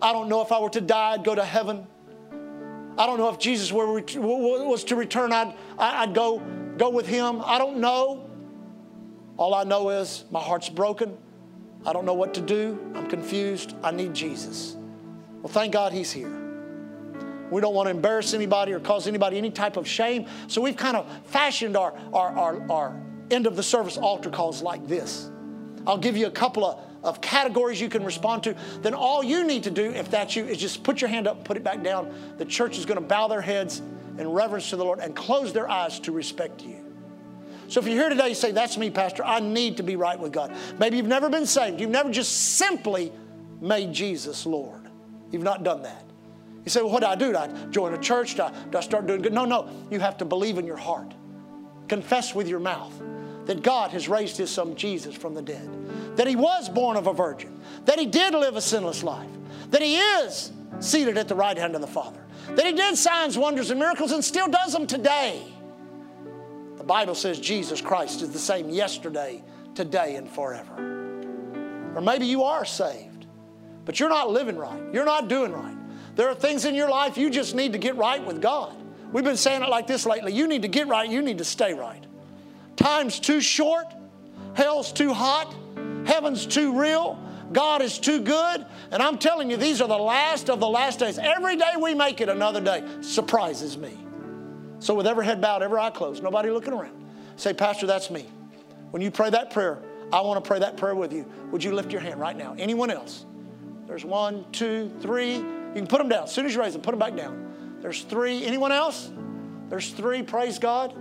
I 0.00 0.12
don't 0.12 0.28
know 0.28 0.42
if 0.42 0.50
I 0.52 0.60
were 0.60 0.70
to 0.70 0.80
die, 0.80 1.12
I'd 1.12 1.24
go 1.24 1.34
to 1.34 1.44
heaven. 1.44 1.86
I 2.98 3.06
don't 3.06 3.18
know 3.18 3.30
if 3.30 3.38
Jesus 3.38 3.72
were, 3.72 3.86
was 3.86 4.84
to 4.84 4.96
return, 4.96 5.32
I'd, 5.32 5.54
I'd 5.78 6.14
go, 6.14 6.42
go 6.76 6.90
with 6.90 7.06
him. 7.06 7.40
I 7.44 7.58
don't 7.58 7.78
know. 7.78 8.28
All 9.38 9.54
I 9.54 9.64
know 9.64 9.88
is 9.90 10.24
my 10.30 10.40
heart's 10.40 10.68
broken. 10.68 11.16
I 11.86 11.92
don't 11.92 12.04
know 12.04 12.14
what 12.14 12.34
to 12.34 12.40
do. 12.40 12.78
I'm 12.94 13.08
confused. 13.08 13.74
I 13.82 13.90
need 13.90 14.14
Jesus. 14.14 14.76
Well, 15.40 15.52
thank 15.52 15.72
God 15.72 15.92
he's 15.92 16.12
here. 16.12 16.30
We 17.50 17.60
don't 17.60 17.74
want 17.74 17.86
to 17.86 17.90
embarrass 17.90 18.34
anybody 18.34 18.72
or 18.72 18.80
cause 18.80 19.06
anybody 19.06 19.36
any 19.36 19.50
type 19.50 19.76
of 19.76 19.88
shame. 19.88 20.26
So 20.46 20.60
we've 20.60 20.76
kind 20.76 20.96
of 20.96 21.06
fashioned 21.26 21.76
our, 21.76 21.94
our, 22.12 22.28
our, 22.28 22.70
our 22.70 23.02
end 23.30 23.46
of 23.46 23.56
the 23.56 23.62
service 23.62 23.96
altar 23.96 24.30
calls 24.30 24.62
like 24.62 24.86
this. 24.86 25.31
I'll 25.86 25.98
give 25.98 26.16
you 26.16 26.26
a 26.26 26.30
couple 26.30 26.64
of, 26.64 26.80
of 27.02 27.20
categories 27.20 27.80
you 27.80 27.88
can 27.88 28.04
respond 28.04 28.44
to. 28.44 28.56
Then 28.80 28.94
all 28.94 29.22
you 29.22 29.46
need 29.46 29.64
to 29.64 29.70
do, 29.70 29.90
if 29.90 30.10
that's 30.10 30.36
you, 30.36 30.44
is 30.44 30.58
just 30.58 30.82
put 30.82 31.00
your 31.00 31.08
hand 31.08 31.26
up, 31.26 31.44
put 31.44 31.56
it 31.56 31.64
back 31.64 31.82
down. 31.82 32.14
The 32.38 32.44
church 32.44 32.78
is 32.78 32.86
going 32.86 33.00
to 33.00 33.06
bow 33.06 33.28
their 33.28 33.40
heads 33.40 33.82
in 34.18 34.28
reverence 34.28 34.70
to 34.70 34.76
the 34.76 34.84
Lord 34.84 35.00
and 35.00 35.16
close 35.16 35.52
their 35.52 35.68
eyes 35.68 35.98
to 36.00 36.12
respect 36.12 36.62
you. 36.62 36.78
So 37.68 37.80
if 37.80 37.86
you're 37.86 37.96
here 37.96 38.10
today, 38.10 38.28
you 38.28 38.34
say, 38.34 38.52
That's 38.52 38.76
me, 38.76 38.90
Pastor. 38.90 39.24
I 39.24 39.40
need 39.40 39.78
to 39.78 39.82
be 39.82 39.96
right 39.96 40.18
with 40.18 40.32
God. 40.32 40.54
Maybe 40.78 40.98
you've 40.98 41.06
never 41.06 41.30
been 41.30 41.46
saved. 41.46 41.80
You've 41.80 41.90
never 41.90 42.10
just 42.10 42.56
simply 42.56 43.12
made 43.60 43.92
Jesus 43.92 44.44
Lord. 44.44 44.88
You've 45.30 45.42
not 45.42 45.64
done 45.64 45.82
that. 45.82 46.04
You 46.64 46.70
say, 46.70 46.82
Well, 46.82 46.92
what 46.92 47.00
do 47.00 47.06
I 47.06 47.16
do? 47.16 47.32
Do 47.32 47.38
I 47.38 47.48
join 47.70 47.94
a 47.94 47.98
church? 47.98 48.34
Do 48.34 48.42
I, 48.42 48.52
do 48.70 48.78
I 48.78 48.82
start 48.82 49.06
doing 49.06 49.22
good? 49.22 49.32
No, 49.32 49.46
no. 49.46 49.68
You 49.90 50.00
have 50.00 50.18
to 50.18 50.26
believe 50.26 50.58
in 50.58 50.66
your 50.66 50.76
heart, 50.76 51.14
confess 51.88 52.34
with 52.34 52.46
your 52.46 52.60
mouth 52.60 52.92
that 53.46 53.62
God 53.62 53.90
has 53.90 54.08
raised 54.08 54.36
his 54.36 54.50
son 54.50 54.76
Jesus 54.76 55.14
from 55.14 55.34
the 55.34 55.42
dead, 55.42 56.16
that 56.16 56.26
he 56.26 56.36
was 56.36 56.68
born 56.68 56.96
of 56.96 57.06
a 57.06 57.12
virgin, 57.12 57.60
that 57.84 57.98
he 57.98 58.06
did 58.06 58.34
live 58.34 58.56
a 58.56 58.60
sinless 58.60 59.02
life, 59.02 59.30
that 59.70 59.82
he 59.82 59.96
is 59.96 60.52
seated 60.80 61.18
at 61.18 61.28
the 61.28 61.34
right 61.34 61.56
hand 61.56 61.74
of 61.74 61.80
the 61.80 61.86
Father, 61.86 62.20
that 62.50 62.66
he 62.66 62.72
did 62.72 62.96
signs, 62.96 63.36
wonders, 63.36 63.70
and 63.70 63.80
miracles 63.80 64.12
and 64.12 64.24
still 64.24 64.48
does 64.48 64.72
them 64.72 64.86
today. 64.86 65.42
The 66.76 66.84
Bible 66.84 67.14
says 67.14 67.38
Jesus 67.38 67.80
Christ 67.80 68.22
is 68.22 68.30
the 68.30 68.38
same 68.38 68.68
yesterday, 68.68 69.42
today, 69.74 70.16
and 70.16 70.28
forever. 70.28 71.92
Or 71.94 72.00
maybe 72.00 72.26
you 72.26 72.42
are 72.42 72.64
saved, 72.64 73.26
but 73.84 74.00
you're 74.00 74.08
not 74.08 74.30
living 74.30 74.56
right. 74.56 74.82
You're 74.92 75.04
not 75.04 75.28
doing 75.28 75.52
right. 75.52 75.76
There 76.14 76.28
are 76.28 76.34
things 76.34 76.64
in 76.64 76.74
your 76.74 76.90
life 76.90 77.16
you 77.16 77.30
just 77.30 77.54
need 77.54 77.72
to 77.72 77.78
get 77.78 77.96
right 77.96 78.24
with 78.24 78.42
God. 78.42 78.76
We've 79.12 79.24
been 79.24 79.36
saying 79.36 79.62
it 79.62 79.68
like 79.68 79.86
this 79.86 80.06
lately. 80.06 80.32
You 80.32 80.48
need 80.48 80.62
to 80.62 80.68
get 80.68 80.88
right, 80.88 81.08
you 81.08 81.22
need 81.22 81.38
to 81.38 81.44
stay 81.44 81.74
right. 81.74 82.04
Time's 82.82 83.20
too 83.20 83.40
short, 83.40 83.86
hell's 84.54 84.92
too 84.92 85.12
hot, 85.12 85.54
heaven's 86.04 86.46
too 86.46 86.76
real, 86.76 87.16
God 87.52 87.80
is 87.80 87.96
too 87.96 88.20
good. 88.20 88.66
And 88.90 89.00
I'm 89.00 89.18
telling 89.18 89.48
you, 89.48 89.56
these 89.56 89.80
are 89.80 89.86
the 89.86 89.96
last 89.96 90.50
of 90.50 90.58
the 90.58 90.68
last 90.68 90.98
days. 90.98 91.16
Every 91.16 91.56
day 91.56 91.74
we 91.80 91.94
make 91.94 92.20
it 92.20 92.28
another 92.28 92.60
day 92.60 92.82
surprises 93.00 93.78
me. 93.78 93.96
So, 94.80 94.96
with 94.96 95.06
every 95.06 95.24
head 95.24 95.40
bowed, 95.40 95.62
every 95.62 95.78
eye 95.78 95.90
closed, 95.90 96.24
nobody 96.24 96.50
looking 96.50 96.72
around, 96.72 97.04
say, 97.36 97.54
Pastor, 97.54 97.86
that's 97.86 98.10
me. 98.10 98.26
When 98.90 99.00
you 99.00 99.12
pray 99.12 99.30
that 99.30 99.52
prayer, 99.52 99.78
I 100.12 100.20
want 100.22 100.42
to 100.42 100.48
pray 100.48 100.58
that 100.58 100.76
prayer 100.76 100.96
with 100.96 101.12
you. 101.12 101.30
Would 101.52 101.62
you 101.62 101.72
lift 101.72 101.92
your 101.92 102.00
hand 102.00 102.18
right 102.18 102.36
now? 102.36 102.56
Anyone 102.58 102.90
else? 102.90 103.26
There's 103.86 104.04
one, 104.04 104.44
two, 104.50 104.90
three. 105.00 105.36
You 105.36 105.72
can 105.76 105.86
put 105.86 105.98
them 105.98 106.08
down. 106.08 106.24
As 106.24 106.32
soon 106.32 106.46
as 106.46 106.54
you 106.54 106.60
raise 106.60 106.72
them, 106.72 106.82
put 106.82 106.90
them 106.90 106.98
back 106.98 107.14
down. 107.14 107.78
There's 107.80 108.02
three. 108.02 108.44
Anyone 108.44 108.72
else? 108.72 109.12
There's 109.68 109.92
three. 109.92 110.24
Praise 110.24 110.58
God. 110.58 110.94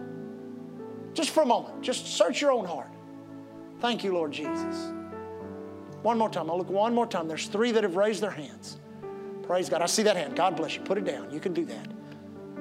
Just 1.13 1.31
for 1.31 1.43
a 1.43 1.45
moment, 1.45 1.81
just 1.81 2.07
search 2.07 2.41
your 2.41 2.51
own 2.51 2.65
heart. 2.65 2.89
Thank 3.79 4.03
you, 4.03 4.13
Lord 4.13 4.31
Jesus. 4.31 4.91
One 6.01 6.17
more 6.17 6.29
time. 6.29 6.49
I'll 6.49 6.57
look 6.57 6.69
one 6.69 6.93
more 6.93 7.07
time. 7.07 7.27
There's 7.27 7.47
three 7.47 7.71
that 7.71 7.83
have 7.83 7.95
raised 7.95 8.21
their 8.21 8.31
hands. 8.31 8.79
Praise 9.43 9.69
God. 9.69 9.81
I 9.81 9.85
see 9.85 10.03
that 10.03 10.15
hand. 10.15 10.35
God 10.35 10.55
bless 10.55 10.75
you. 10.75 10.81
Put 10.81 10.97
it 10.97 11.03
down. 11.03 11.31
You 11.31 11.39
can 11.39 11.53
do 11.53 11.65
that. 11.65 11.87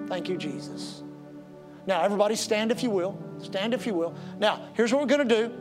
Thank 0.07 0.28
you, 0.28 0.36
Jesus. 0.36 1.03
Now, 1.86 2.03
everybody 2.03 2.36
stand 2.36 2.70
if 2.70 2.82
you 2.82 2.90
will. 2.90 3.18
Stand 3.38 3.74
if 3.74 3.86
you 3.86 3.94
will. 3.94 4.14
Now, 4.38 4.68
here's 4.74 4.92
what 4.92 5.01
we're 5.01 5.16
going 5.16 5.28
to 5.28 5.34
do. 5.48 5.55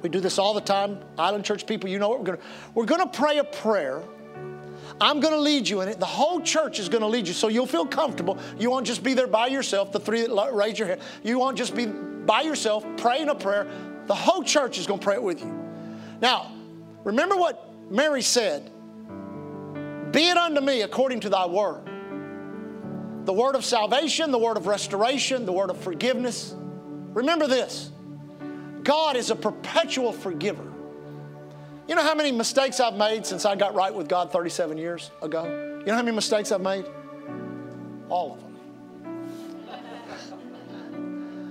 We 0.00 0.08
do 0.08 0.20
this 0.20 0.38
all 0.38 0.54
the 0.54 0.60
time. 0.60 0.98
Island 1.18 1.44
Church 1.44 1.66
people, 1.66 1.88
you 1.88 1.98
know 1.98 2.08
what 2.08 2.18
we're 2.18 2.26
going 2.26 2.38
to 2.38 2.44
We're 2.74 2.86
going 2.86 3.08
to 3.08 3.18
pray 3.18 3.38
a 3.38 3.44
prayer 3.44 4.02
I'm 5.02 5.18
going 5.18 5.34
to 5.34 5.40
lead 5.40 5.68
you 5.68 5.80
in 5.80 5.88
it. 5.88 5.98
The 5.98 6.06
whole 6.06 6.40
church 6.40 6.78
is 6.78 6.88
going 6.88 7.00
to 7.00 7.08
lead 7.08 7.26
you 7.26 7.34
so 7.34 7.48
you'll 7.48 7.66
feel 7.66 7.84
comfortable. 7.84 8.38
You 8.56 8.70
won't 8.70 8.86
just 8.86 9.02
be 9.02 9.14
there 9.14 9.26
by 9.26 9.48
yourself, 9.48 9.90
the 9.90 9.98
three 9.98 10.24
that 10.24 10.54
raise 10.54 10.78
your 10.78 10.86
hand. 10.86 11.00
You 11.24 11.40
won't 11.40 11.58
just 11.58 11.74
be 11.74 11.86
by 11.86 12.42
yourself 12.42 12.86
praying 12.98 13.28
a 13.28 13.34
prayer. 13.34 13.66
The 14.06 14.14
whole 14.14 14.44
church 14.44 14.78
is 14.78 14.86
going 14.86 15.00
to 15.00 15.04
pray 15.04 15.16
it 15.16 15.22
with 15.22 15.40
you. 15.40 15.52
Now, 16.20 16.52
remember 17.02 17.36
what 17.36 17.68
Mary 17.90 18.22
said 18.22 18.70
Be 20.12 20.28
it 20.28 20.36
unto 20.36 20.60
me 20.60 20.82
according 20.82 21.18
to 21.20 21.28
thy 21.28 21.46
word. 21.46 21.82
The 23.24 23.32
word 23.32 23.56
of 23.56 23.64
salvation, 23.64 24.30
the 24.30 24.38
word 24.38 24.56
of 24.56 24.68
restoration, 24.68 25.46
the 25.46 25.52
word 25.52 25.70
of 25.70 25.78
forgiveness. 25.78 26.54
Remember 27.12 27.48
this 27.48 27.90
God 28.84 29.16
is 29.16 29.30
a 29.30 29.36
perpetual 29.36 30.12
forgiver. 30.12 30.71
You 31.88 31.94
know 31.96 32.02
how 32.02 32.14
many 32.14 32.30
mistakes 32.30 32.78
I've 32.80 32.94
made 32.94 33.26
since 33.26 33.44
I 33.44 33.56
got 33.56 33.74
right 33.74 33.92
with 33.92 34.08
God 34.08 34.30
37 34.30 34.78
years 34.78 35.10
ago? 35.20 35.44
You 35.80 35.86
know 35.86 35.94
how 35.94 36.02
many 36.02 36.14
mistakes 36.14 36.52
I've 36.52 36.60
made? 36.60 36.86
All 38.08 38.34
of 38.34 38.40
them. 38.40 38.48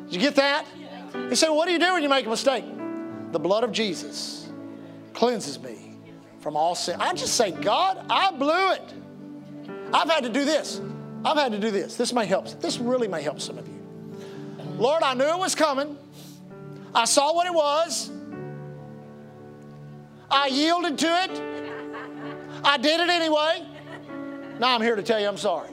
Did 0.06 0.14
you 0.14 0.20
get 0.22 0.36
that? 0.36 0.66
You 1.14 1.36
say, 1.36 1.48
well, 1.48 1.58
what 1.58 1.66
do 1.66 1.74
you 1.74 1.80
do 1.80 1.94
when 1.94 2.04
you 2.04 2.10
make 2.10 2.26
a 2.26 2.30
mistake? 2.30 2.64
The 3.32 3.40
blood 3.40 3.64
of 3.64 3.72
Jesus 3.72 4.48
cleanses 5.14 5.60
me 5.60 5.98
from 6.40 6.56
all 6.56 6.76
sin. 6.76 7.00
I 7.00 7.14
just 7.14 7.36
say, 7.36 7.52
God, 7.52 8.06
I 8.10 8.32
blew 8.32 8.72
it. 8.72 8.94
I've 9.94 10.10
had 10.10 10.24
to 10.24 10.30
do 10.30 10.46
this. 10.46 10.82
I've 11.24 11.38
had 11.38 11.52
to 11.52 11.60
do 11.60 11.72
this. 11.72 11.96
This 11.96 12.14
may 12.14 12.26
help. 12.26 12.48
This 12.62 12.80
really 12.80 13.08
may 13.08 13.22
help 13.22 13.42
some 13.42 13.58
of 13.58 13.68
you. 13.68 13.80
Lord, 14.78 15.04
I 15.04 15.14
knew 15.14 15.28
it 15.28 15.38
was 15.38 15.56
coming. 15.56 15.98
I 16.96 17.06
saw 17.06 17.34
what 17.34 17.48
it 17.48 17.54
was. 17.54 18.10
I 20.32 20.48
yielded 20.48 20.98
to 21.00 21.08
it. 21.08 21.42
I 22.64 22.78
did 22.78 23.00
it 23.00 23.10
anyway. 23.10 23.68
Now 24.60 24.76
I'm 24.76 24.82
here 24.82 24.96
to 24.96 25.04
tell 25.04 25.20
you 25.20 25.28
I'm 25.28 25.38
sorry. 25.38 25.70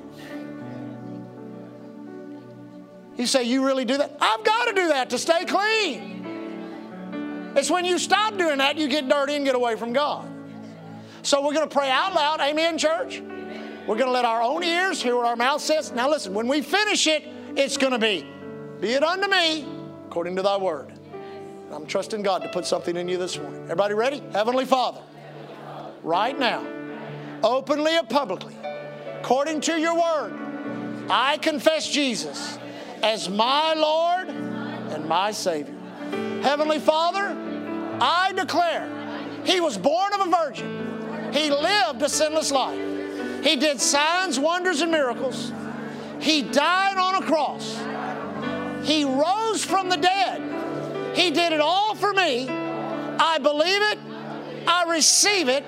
You 3.16 3.26
say, 3.26 3.44
You 3.44 3.66
really 3.66 3.84
do 3.84 3.96
that? 3.98 4.16
I've 4.20 4.44
got 4.44 4.66
to 4.66 4.74
do 4.74 4.88
that 4.88 5.10
to 5.10 5.18
stay 5.18 5.44
clean. 5.44 7.52
It's 7.56 7.70
when 7.70 7.84
you 7.84 7.98
stop 7.98 8.36
doing 8.36 8.58
that, 8.58 8.76
you 8.76 8.88
get 8.88 9.08
dirty 9.08 9.34
and 9.34 9.44
get 9.44 9.54
away 9.54 9.76
from 9.76 9.92
God. 9.92 10.28
So 11.22 11.44
we're 11.44 11.54
going 11.54 11.68
to 11.68 11.74
pray 11.74 11.90
out 11.90 12.14
loud. 12.14 12.40
Amen, 12.40 12.78
church? 12.78 13.20
We're 13.20 13.96
going 13.96 14.06
to 14.06 14.12
let 14.12 14.24
our 14.24 14.42
own 14.42 14.62
ears 14.62 15.02
hear 15.02 15.16
what 15.16 15.26
our 15.26 15.36
mouth 15.36 15.60
says. 15.60 15.92
Now 15.92 16.08
listen, 16.08 16.34
when 16.34 16.46
we 16.46 16.60
finish 16.60 17.06
it, 17.06 17.24
it's 17.56 17.76
going 17.76 17.92
to 17.92 17.98
be, 17.98 18.26
Be 18.80 18.92
it 18.92 19.02
unto 19.02 19.28
me 19.28 19.66
according 20.06 20.36
to 20.36 20.42
thy 20.42 20.56
word. 20.56 20.92
I'm 21.70 21.86
trusting 21.86 22.22
God 22.22 22.42
to 22.42 22.48
put 22.48 22.64
something 22.64 22.96
in 22.96 23.08
you 23.08 23.18
this 23.18 23.38
morning. 23.38 23.62
Everybody 23.64 23.94
ready? 23.94 24.22
Heavenly 24.32 24.64
Father, 24.64 25.02
right 26.02 26.38
now, 26.38 26.64
openly 27.42 27.94
and 27.96 28.08
publicly, 28.08 28.56
according 29.20 29.60
to 29.62 29.78
your 29.78 29.94
word, 29.94 30.32
I 31.10 31.36
confess 31.38 31.88
Jesus 31.88 32.58
as 33.02 33.28
my 33.28 33.74
Lord 33.74 34.28
and 34.28 35.06
my 35.06 35.30
Savior. 35.30 35.74
Heavenly 36.42 36.78
Father, 36.78 37.36
I 38.00 38.32
declare 38.34 38.88
He 39.44 39.60
was 39.60 39.76
born 39.76 40.14
of 40.14 40.26
a 40.26 40.30
virgin, 40.30 41.32
He 41.32 41.50
lived 41.50 42.00
a 42.00 42.08
sinless 42.08 42.50
life, 42.50 43.44
He 43.44 43.56
did 43.56 43.78
signs, 43.78 44.38
wonders, 44.38 44.80
and 44.80 44.90
miracles, 44.90 45.52
He 46.18 46.42
died 46.42 46.96
on 46.96 47.22
a 47.22 47.26
cross, 47.26 47.78
He 48.86 49.04
rose 49.04 49.62
from 49.62 49.90
the 49.90 49.96
dead. 49.96 50.57
He 51.14 51.30
did 51.30 51.52
it 51.52 51.60
all 51.60 51.94
for 51.94 52.12
me. 52.12 52.48
I 52.48 53.38
believe 53.38 53.82
it. 53.82 53.98
I 54.66 54.84
receive 54.88 55.48
it. 55.48 55.64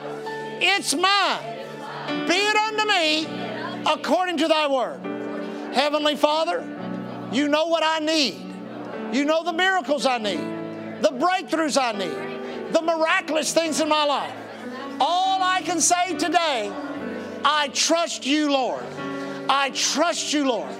It's 0.60 0.94
mine. 0.94 2.28
Be 2.28 2.34
it 2.34 2.56
unto 2.56 2.86
me 2.86 3.26
according 3.90 4.38
to 4.38 4.48
thy 4.48 4.66
word. 4.68 5.00
Heavenly 5.74 6.16
Father, 6.16 6.60
you 7.32 7.48
know 7.48 7.66
what 7.66 7.82
I 7.84 7.98
need. 8.00 8.50
You 9.12 9.24
know 9.24 9.42
the 9.42 9.52
miracles 9.52 10.06
I 10.06 10.18
need, 10.18 10.38
the 11.02 11.08
breakthroughs 11.08 11.80
I 11.80 11.92
need, 11.92 12.72
the 12.72 12.82
miraculous 12.82 13.52
things 13.52 13.80
in 13.80 13.88
my 13.88 14.04
life. 14.04 14.34
All 15.00 15.42
I 15.42 15.62
can 15.62 15.80
say 15.80 16.16
today, 16.16 16.70
I 17.44 17.68
trust 17.68 18.26
you, 18.26 18.52
Lord. 18.52 18.84
I 19.48 19.70
trust 19.70 20.32
you, 20.32 20.46
Lord. 20.46 20.70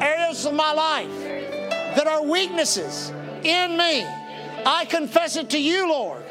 Areas 0.00 0.46
of 0.46 0.54
my 0.54 0.72
life 0.72 1.10
that 1.96 2.06
are 2.06 2.22
weaknesses 2.22 3.12
in 3.48 3.76
me, 3.76 4.04
I 4.66 4.84
confess 4.88 5.36
it 5.36 5.50
to 5.50 5.58
you, 5.60 5.88
Lord, 5.88 6.22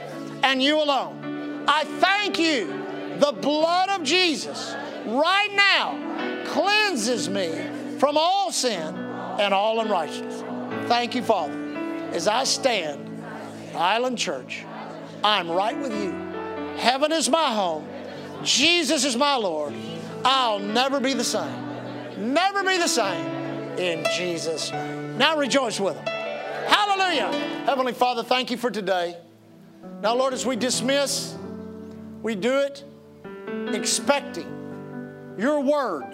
and 0.43 0.61
you 0.61 0.81
alone. 0.81 1.65
I 1.67 1.83
thank 1.83 2.39
you. 2.39 2.83
The 3.19 3.31
blood 3.31 3.89
of 3.89 4.03
Jesus 4.03 4.75
right 5.05 5.49
now 5.53 6.43
cleanses 6.45 7.29
me 7.29 7.97
from 7.97 8.17
all 8.17 8.51
sin 8.51 8.95
and 9.39 9.53
all 9.53 9.79
unrighteousness. 9.79 10.43
Thank 10.87 11.15
you, 11.15 11.23
Father. 11.23 11.53
As 12.11 12.27
I 12.27 12.43
stand, 12.43 13.23
Island 13.75 14.17
Church, 14.17 14.63
I'm 15.23 15.49
right 15.49 15.77
with 15.77 15.93
you. 15.93 16.11
Heaven 16.77 17.11
is 17.11 17.29
my 17.29 17.53
home. 17.53 17.87
Jesus 18.43 19.03
is 19.03 19.15
my 19.15 19.35
Lord. 19.35 19.73
I'll 20.23 20.59
never 20.59 20.99
be 20.99 21.13
the 21.13 21.23
same. 21.23 22.33
Never 22.33 22.63
be 22.63 22.77
the 22.77 22.87
same 22.87 23.25
in 23.77 24.05
Jesus' 24.15 24.71
name. 24.71 25.17
Now 25.17 25.37
rejoice 25.37 25.79
with 25.79 25.95
them. 25.95 26.16
Hallelujah. 26.67 27.31
Heavenly 27.65 27.93
Father, 27.93 28.23
thank 28.23 28.51
you 28.51 28.57
for 28.57 28.69
today. 28.69 29.17
Now, 30.01 30.15
Lord, 30.15 30.33
as 30.33 30.45
we 30.45 30.55
dismiss, 30.55 31.35
we 32.21 32.35
do 32.35 32.59
it 32.59 32.83
expecting 33.73 35.35
your 35.37 35.61
word 35.61 36.05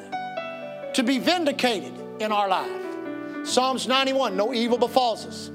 to 0.93 1.03
be 1.03 1.19
vindicated 1.19 1.93
in 2.19 2.31
our 2.31 2.47
life. 2.47 3.47
Psalms 3.47 3.87
91 3.87 4.37
No 4.37 4.53
evil 4.53 4.77
befalls 4.77 5.25
us, 5.25 5.51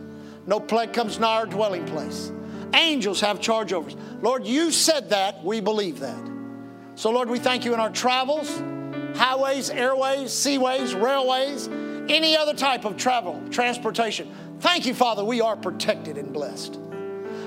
no 0.47 0.61
plague 0.61 0.93
comes 0.93 1.19
nigh 1.19 1.37
our 1.37 1.47
dwelling 1.47 1.87
place. 1.87 2.33
Angels 2.75 3.21
have 3.21 3.41
charge 3.41 3.73
over 3.73 3.89
us. 3.89 3.97
Lord, 4.21 4.47
you 4.47 4.71
said 4.71 5.11
that, 5.11 5.43
we 5.43 5.61
believe 5.61 6.01
that. 6.01 6.19
So, 6.97 7.11
Lord, 7.11 7.31
we 7.31 7.39
thank 7.39 7.65
you 7.65 7.73
in 7.73 7.81
our 7.81 7.91
travels, 7.91 8.63
highways, 9.17 9.71
airways, 9.71 10.31
seaways, 10.31 11.01
railways, 11.01 11.69
any 12.09 12.37
other 12.37 12.55
type 12.55 12.85
of 12.85 12.97
travel, 12.97 13.41
transportation. 13.51 14.35
Thank 14.61 14.87
you, 14.87 14.95
Father, 14.95 15.25
we 15.25 15.41
are 15.41 15.57
protected 15.57 16.19
and 16.19 16.33
blessed. 16.33 16.79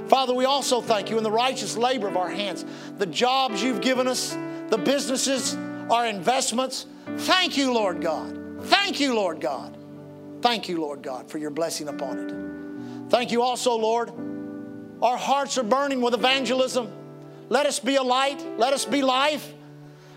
Father, 0.07 0.34
we 0.34 0.45
also 0.45 0.82
thank 0.82 1.09
you 1.09 1.18
in 1.18 1.24
the 1.24 1.32
righteous 1.32 1.78
labor 1.78 2.07
of 2.07 2.18
our 2.18 2.30
hands, 2.30 2.66
the 2.97 3.05
jobs 3.05 3.62
you've 3.64 3.82
given 3.82 4.07
us, 4.07 4.38
the 4.70 4.78
businesses, 4.78 5.55
our 5.89 6.05
investments. 6.05 6.86
Thank 7.18 7.57
you, 7.57 7.74
Lord 7.74 8.01
God. 8.01 8.64
Thank 8.64 8.99
you, 8.99 9.14
Lord 9.14 9.41
God. 9.41 9.78
Thank 10.41 10.70
you, 10.70 10.82
Lord 10.82 11.01
God, 11.01 11.30
for 11.30 11.38
your 11.38 11.51
blessing 11.51 11.88
upon 11.88 12.18
it. 12.18 13.09
Thank 13.09 13.32
you 13.32 13.41
also, 13.41 13.76
Lord. 13.76 14.12
Our 15.01 15.18
hearts 15.18 15.57
are 15.57 15.64
burning 15.64 16.01
with 16.01 16.14
evangelism. 16.14 16.91
Let 17.49 17.66
us 17.66 17.80
be 17.80 17.95
a 17.95 18.03
light. 18.03 18.43
Let 18.57 18.74
us 18.74 18.86
be 18.86 19.01
life. 19.01 19.53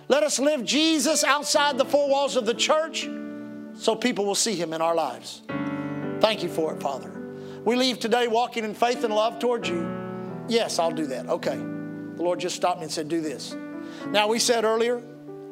Let 0.08 0.22
us 0.22 0.38
live 0.38 0.64
Jesus 0.64 1.24
outside 1.24 1.78
the 1.78 1.84
four 1.84 2.08
walls 2.08 2.36
of 2.36 2.46
the 2.46 2.54
church 2.54 3.08
so 3.76 3.96
people 3.96 4.24
will 4.24 4.34
see 4.34 4.54
him 4.54 4.72
in 4.72 4.82
our 4.82 4.94
lives. 4.94 5.42
Thank 6.24 6.42
you 6.42 6.48
for 6.48 6.72
it, 6.72 6.80
Father. 6.80 7.10
We 7.66 7.76
leave 7.76 7.98
today 7.98 8.28
walking 8.28 8.64
in 8.64 8.72
faith 8.72 9.04
and 9.04 9.14
love 9.14 9.38
towards 9.38 9.68
you. 9.68 9.86
Yes, 10.48 10.78
I'll 10.78 10.90
do 10.90 11.04
that. 11.08 11.28
Okay. 11.28 11.54
The 11.54 12.22
Lord 12.22 12.40
just 12.40 12.56
stopped 12.56 12.78
me 12.78 12.84
and 12.84 12.90
said, 12.90 13.10
Do 13.10 13.20
this. 13.20 13.54
Now, 14.06 14.28
we 14.28 14.38
said 14.38 14.64
earlier, 14.64 15.02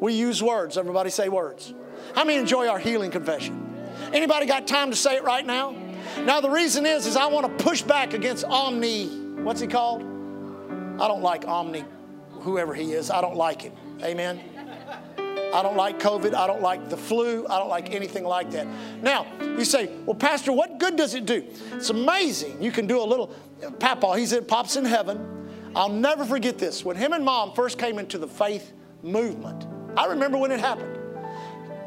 we 0.01 0.15
use 0.15 0.43
words. 0.43 0.79
Everybody 0.79 1.11
say 1.11 1.29
words. 1.29 1.75
How 2.15 2.25
many 2.25 2.39
enjoy 2.39 2.69
our 2.69 2.79
healing 2.79 3.11
confession? 3.11 3.85
Anybody 4.15 4.47
got 4.47 4.67
time 4.67 4.89
to 4.89 4.97
say 4.97 5.17
it 5.17 5.25
right 5.25 5.45
now? 5.45 5.77
Now, 6.21 6.41
the 6.41 6.49
reason 6.49 6.87
is, 6.87 7.07
is 7.07 7.19
I 7.19 7.27
want 7.27 7.59
to 7.59 7.65
push 7.65 7.83
back 7.83 8.15
against 8.15 8.43
Omni, 8.47 9.09
what's 9.43 9.61
he 9.61 9.67
called? 9.67 10.01
I 10.01 11.07
don't 11.07 11.23
like 11.23 11.47
Omni, 11.47 11.85
whoever 12.31 12.73
he 12.73 12.93
is. 12.93 13.11
I 13.11 13.21
don't 13.21 13.37
like 13.37 13.61
him. 13.61 13.75
Amen. 14.03 14.41
I 15.53 15.63
don't 15.63 15.77
like 15.77 15.99
COVID. 15.99 16.35
I 16.35 16.47
don't 16.47 16.63
like 16.63 16.89
the 16.89 16.97
flu. 16.97 17.47
I 17.49 17.59
don't 17.59 17.69
like 17.69 17.95
anything 17.95 18.25
like 18.25 18.51
that. 18.53 18.67
Now, 19.03 19.27
you 19.41 19.65
say, 19.65 19.91
well, 20.07 20.15
Pastor, 20.15 20.53
what 20.53 20.79
good 20.79 20.97
does 20.97 21.15
it 21.15 21.27
do? 21.27 21.45
It's 21.73 21.91
amazing. 21.91 22.63
You 22.63 22.73
can 22.73 22.87
do 22.87 23.01
a 23.01 23.05
little, 23.05 23.35
Papa, 23.79 24.15
he's 24.17 24.33
in, 24.33 24.45
Pop's 24.45 24.77
in 24.77 24.85
heaven. 24.85 25.51
I'll 25.75 25.89
never 25.89 26.25
forget 26.25 26.59
this. 26.59 26.85
When 26.85 26.97
him 26.97 27.13
and 27.13 27.25
mom 27.25 27.53
first 27.53 27.79
came 27.79 27.99
into 27.99 28.19
the 28.19 28.29
faith 28.29 28.73
movement, 29.03 29.67
I 29.97 30.07
remember 30.07 30.39
when 30.39 30.51
it 30.51 30.61
happened. 30.61 30.99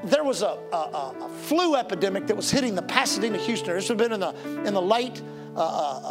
There 0.04 0.24
was 0.24 0.44
a, 0.44 0.60
a, 0.72 1.16
a 1.20 1.30
flu 1.44 1.76
epidemic 1.76 2.28
that 2.28 2.36
was 2.36 2.52
hitting 2.52 2.76
the 2.76 2.84
Pasadena, 2.84 3.38
Houston. 3.40 3.74
This 3.76 3.90
would 3.90 4.00
have 4.00 4.10
been 4.10 4.14
in 4.14 4.20
the, 4.20 4.68
in 4.68 4.74
the 4.74 4.82
late 4.82 5.22
uh, 5.56 5.60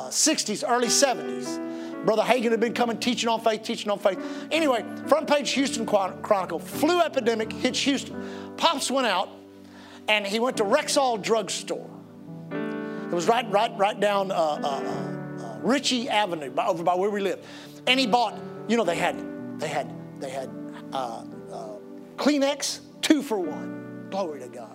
uh, 0.07 0.11
60s, 0.11 0.65
early 0.69 0.89
70s. 0.89 1.84
Brother 2.05 2.23
Hagin 2.23 2.51
had 2.51 2.61
been 2.61 2.75
coming 2.75 2.99
teaching 2.99 3.29
on 3.29 3.41
faith, 3.41 3.63
teaching 3.63 3.91
on 3.91 3.99
faith. 3.99 4.19
Anyway, 4.51 4.85
front 5.07 5.29
page 5.29 5.51
Houston 5.53 5.87
Chronicle, 5.87 6.59
flu 6.59 7.01
epidemic 7.01 7.53
hits 7.53 7.81
Houston. 7.81 8.55
Pops 8.57 8.91
went 8.91 9.07
out 9.07 9.31
and 10.09 10.27
he 10.27 10.39
went 10.39 10.59
to 10.59 10.65
Rexall 10.65 11.23
Drugstore. 11.23 11.91
It 12.51 13.13
was 13.15 13.29
right, 13.29 13.51
right, 13.51 13.77
right 13.79 13.99
down 13.99 14.31
uh, 14.31 14.35
uh, 14.35 15.45
uh, 15.45 15.59
Ritchie 15.61 16.09
Avenue, 16.09 16.51
by, 16.51 16.67
over 16.67 16.83
by 16.83 16.95
where 16.95 17.11
we 17.11 17.21
live. 17.21 17.45
And 17.87 17.99
he 17.99 18.07
bought, 18.07 18.39
you 18.69 18.77
know, 18.77 18.85
they 18.85 18.97
had, 18.97 19.61
they 19.61 19.69
had, 19.69 19.91
they 20.21 20.31
had 20.31 20.51
uh, 20.93 21.25
uh, 21.53 21.69
Kleenex, 22.17 22.81
two 23.03 23.23
for 23.23 23.39
one. 23.39 24.09
Glory 24.11 24.41
to 24.41 24.49
God. 24.49 24.74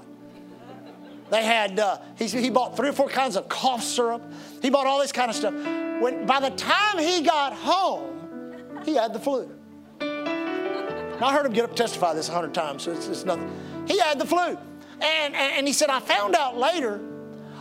They 1.30 1.44
had, 1.44 1.80
uh, 1.80 2.00
he, 2.18 2.28
he 2.28 2.50
bought 2.50 2.76
three 2.76 2.90
or 2.90 2.94
four 2.94 3.08
kinds 3.08 3.36
of 3.36 3.48
cough 3.48 3.84
syrup. 3.84 4.24
He 4.62 4.70
bought 4.70 4.88
all 4.88 5.00
this 5.00 5.12
kind 5.12 5.30
of 5.30 5.36
stuff. 5.36 5.54
When, 5.54 6.26
by 6.26 6.40
the 6.40 6.50
time 6.52 6.98
he 6.98 7.22
got 7.22 7.54
home, 7.54 8.82
he 8.86 8.96
had 8.96 9.14
the 9.14 9.20
flu. 9.20 9.56
Now, 10.00 11.28
I 11.28 11.34
heard 11.34 11.46
him 11.46 11.54
get 11.54 11.66
up 11.66 11.72
and 11.72 11.78
testify 11.78 12.14
this 12.14 12.30
a 12.30 12.32
hundred 12.32 12.54
times, 12.54 12.84
so 12.84 12.92
it's, 12.92 13.08
it's, 13.08 13.26
nothing. 13.26 13.52
He 13.88 14.00
had 14.00 14.18
the 14.18 14.26
flu. 14.26 14.40
And, 14.40 14.58
and, 15.02 15.36
and 15.36 15.68
he 15.68 15.74
said, 15.74 15.90
I 15.90 16.00
found 16.00 16.36
out 16.36 16.58
later, 16.58 17.00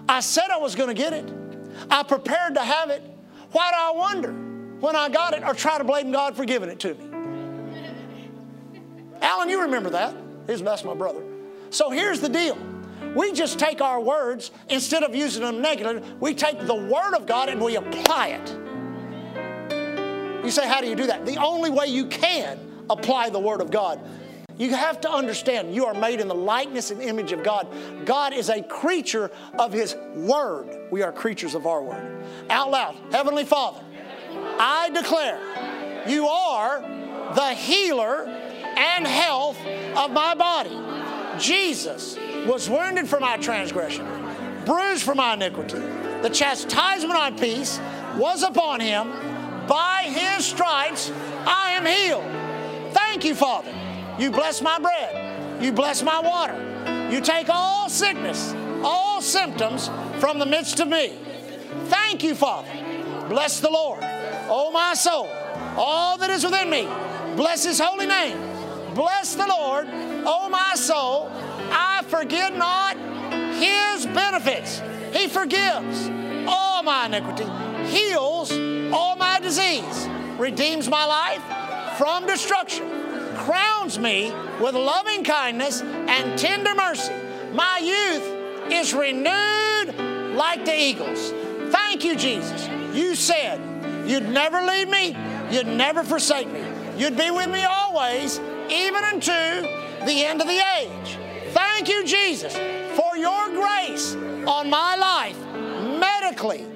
I 0.09 0.21
said 0.21 0.51
I 0.51 0.59
was 0.59 0.75
going 0.75 0.89
to 0.89 0.95
get 0.95 1.13
it. 1.13 1.29
I 1.91 2.03
prepared 2.05 2.55
to 2.55 2.63
have 2.63 2.91
it. 2.91 3.03
Why 3.53 3.71
do 3.71 3.77
I 3.79 3.93
wonder 3.97 4.33
when 4.81 4.97
I 4.97 5.09
got 5.09 5.35
it 5.35 5.43
or 5.43 5.55
try 5.55 5.79
to 5.79 5.85
blame 5.85 6.13
God 6.13 6.37
for 6.37 6.45
giving 6.45 6.69
it 6.69 6.81
to 6.81 6.95
me? 6.95 7.05
Alan, 9.21 9.49
you 9.49 9.63
remember 9.63 9.91
that. 9.91 10.15
His, 10.47 10.63
that's 10.63 10.85
my 10.85 10.95
brother. 10.95 11.23
So 11.71 11.91
here's 11.91 12.21
the 12.21 12.29
deal. 12.29 12.57
We 13.19 13.33
just 13.33 13.59
take 13.59 13.81
our 13.81 14.01
words, 14.01 14.53
instead 14.69 15.03
of 15.03 15.13
using 15.13 15.43
them 15.43 15.61
negative, 15.61 16.21
we 16.21 16.35
take 16.35 16.65
the 16.65 16.77
Word 16.77 17.17
of 17.17 17.27
God 17.27 17.49
and 17.49 17.61
we 17.61 17.75
apply 17.75 18.29
it. 18.29 18.49
You 20.45 20.53
say, 20.53 20.69
How 20.69 20.81
do 20.81 20.87
you 20.87 20.95
do 20.95 21.09
that? 21.09 21.27
The 21.27 21.37
only 21.39 21.69
way 21.69 21.89
you 21.89 22.07
can 22.07 22.61
apply 22.89 23.31
the 23.31 23.41
Word 23.41 23.61
of 23.61 23.73
God 23.73 24.01
You 24.57 24.73
have 24.75 25.01
to 25.01 25.11
understand 25.11 25.75
you 25.75 25.87
are 25.87 25.95
made 25.95 26.21
in 26.21 26.29
the 26.29 26.35
likeness 26.35 26.93
and 26.93 27.03
image 27.03 27.33
of 27.33 27.43
God. 27.43 27.67
God 28.05 28.33
is 28.33 28.51
a 28.51 28.63
creature 28.63 29.33
of 29.59 29.73
His 29.73 29.97
Word. 30.15 30.69
We 30.93 31.03
are 31.03 31.11
creatures 31.11 31.57
of 31.57 31.67
our 31.67 31.83
Word. 31.83 32.23
Out 32.51 32.71
loud, 32.71 32.95
Heavenly 33.11 33.45
Father, 33.45 33.81
I 34.61 34.91
declare 34.91 35.41
you 36.07 36.29
are 36.29 36.83
the 37.35 37.55
healer 37.55 38.27
and 38.27 39.09
health 39.09 39.59
of 39.97 40.13
my 40.13 40.37
body. 40.37 40.79
Jesus 41.41 42.17
was 42.47 42.69
wounded 42.69 43.09
for 43.09 43.21
my 43.21 43.37
transgression, 43.37 44.07
bruised 44.65 45.03
for 45.03 45.15
my 45.15 45.35
iniquity. 45.35 45.79
The 46.23 46.31
chastisement 46.31 47.19
of 47.19 47.41
peace 47.41 47.81
was 48.17 48.43
upon 48.43 48.81
him. 48.81 49.11
By 49.67 50.05
his 50.07 50.47
stripes 50.47 51.13
I 51.47 51.73
am 51.73 51.87
healed. 51.87 52.95
Thank 52.95 53.25
you, 53.25 53.35
Father. 53.35 53.73
You 54.19 54.31
bless 54.31 54.63
my 54.63 54.79
bread. 54.79 55.63
You 55.63 55.73
bless 55.73 56.03
my 56.03 56.21
water. 56.21 57.11
You 57.11 57.21
take 57.21 57.49
all 57.49 57.89
sickness, 57.89 58.55
all 58.83 59.21
symptoms 59.21 59.89
from 60.19 60.39
the 60.39 60.47
midst 60.47 60.81
of 60.81 60.89
me. 60.89 61.13
Thank 61.87 62.23
you, 62.23 62.35
Father. 62.35 62.69
Bless 63.29 63.61
the 63.61 63.71
Lord. 63.71 64.01
Oh, 64.51 64.71
my 64.73 64.95
soul, 64.95 65.29
all 65.77 66.17
that 66.19 66.31
is 66.31 66.43
within 66.43 66.71
me, 66.71 66.89
bless 67.37 67.65
his 67.65 67.79
holy 67.79 68.07
name. 68.07 68.39
Bless 68.95 69.35
the 69.35 69.47
Lord, 69.47 69.87
oh, 69.91 70.49
my 70.51 70.73
soul. 70.75 71.31
I 71.71 72.03
forget 72.09 72.57
not 72.57 72.97
his 73.55 74.07
benefits. 74.07 74.83
He 75.13 75.29
forgives 75.29 76.09
all 76.47 76.83
my 76.83 77.07
iniquity, 77.07 77.47
heals 77.91 78.53
all 78.93 79.17
my 79.17 79.41
disease, 79.41 80.09
redeems 80.39 80.89
my 80.89 81.05
life 81.05 81.97
from 81.99 82.27
destruction 82.27 82.99
crowns 83.39 83.99
me 83.99 84.33
with 84.61 84.75
loving 84.75 85.25
kindness 85.25 85.81
and 85.81 86.39
tender 86.39 86.75
mercy. 86.75 87.15
My 87.53 87.79
youth 87.79 88.73
is 88.73 88.93
renewed 88.93 90.35
like 90.35 90.65
the 90.65 90.79
eagles. 90.79 91.33
Thank 91.73 92.05
you, 92.05 92.17
Jesus. 92.17 92.69
You 92.95 93.15
said 93.15 93.59
you'd 94.07 94.29
never 94.29 94.63
leave 94.63 94.89
me, 94.89 95.17
you'd 95.51 95.67
never 95.67 96.03
forsake 96.03 96.49
me. 96.49 96.63
You'd 96.97 97.17
be 97.17 97.31
with 97.31 97.49
me 97.49 97.65
always, 97.65 98.41
even 98.69 99.05
unto 99.05 99.31
the 99.31 100.25
end 100.25 100.41
of 100.41 100.49
the 100.49 100.61
age. 100.79 101.19
Thank 101.79 101.91
you, 101.91 102.05
Jesus, 102.05 102.57
for 102.99 103.17
your 103.17 103.51
grace 103.51 104.17
on 104.49 104.69
my 104.69 104.97
life 104.97 105.39
medically. 106.01 106.67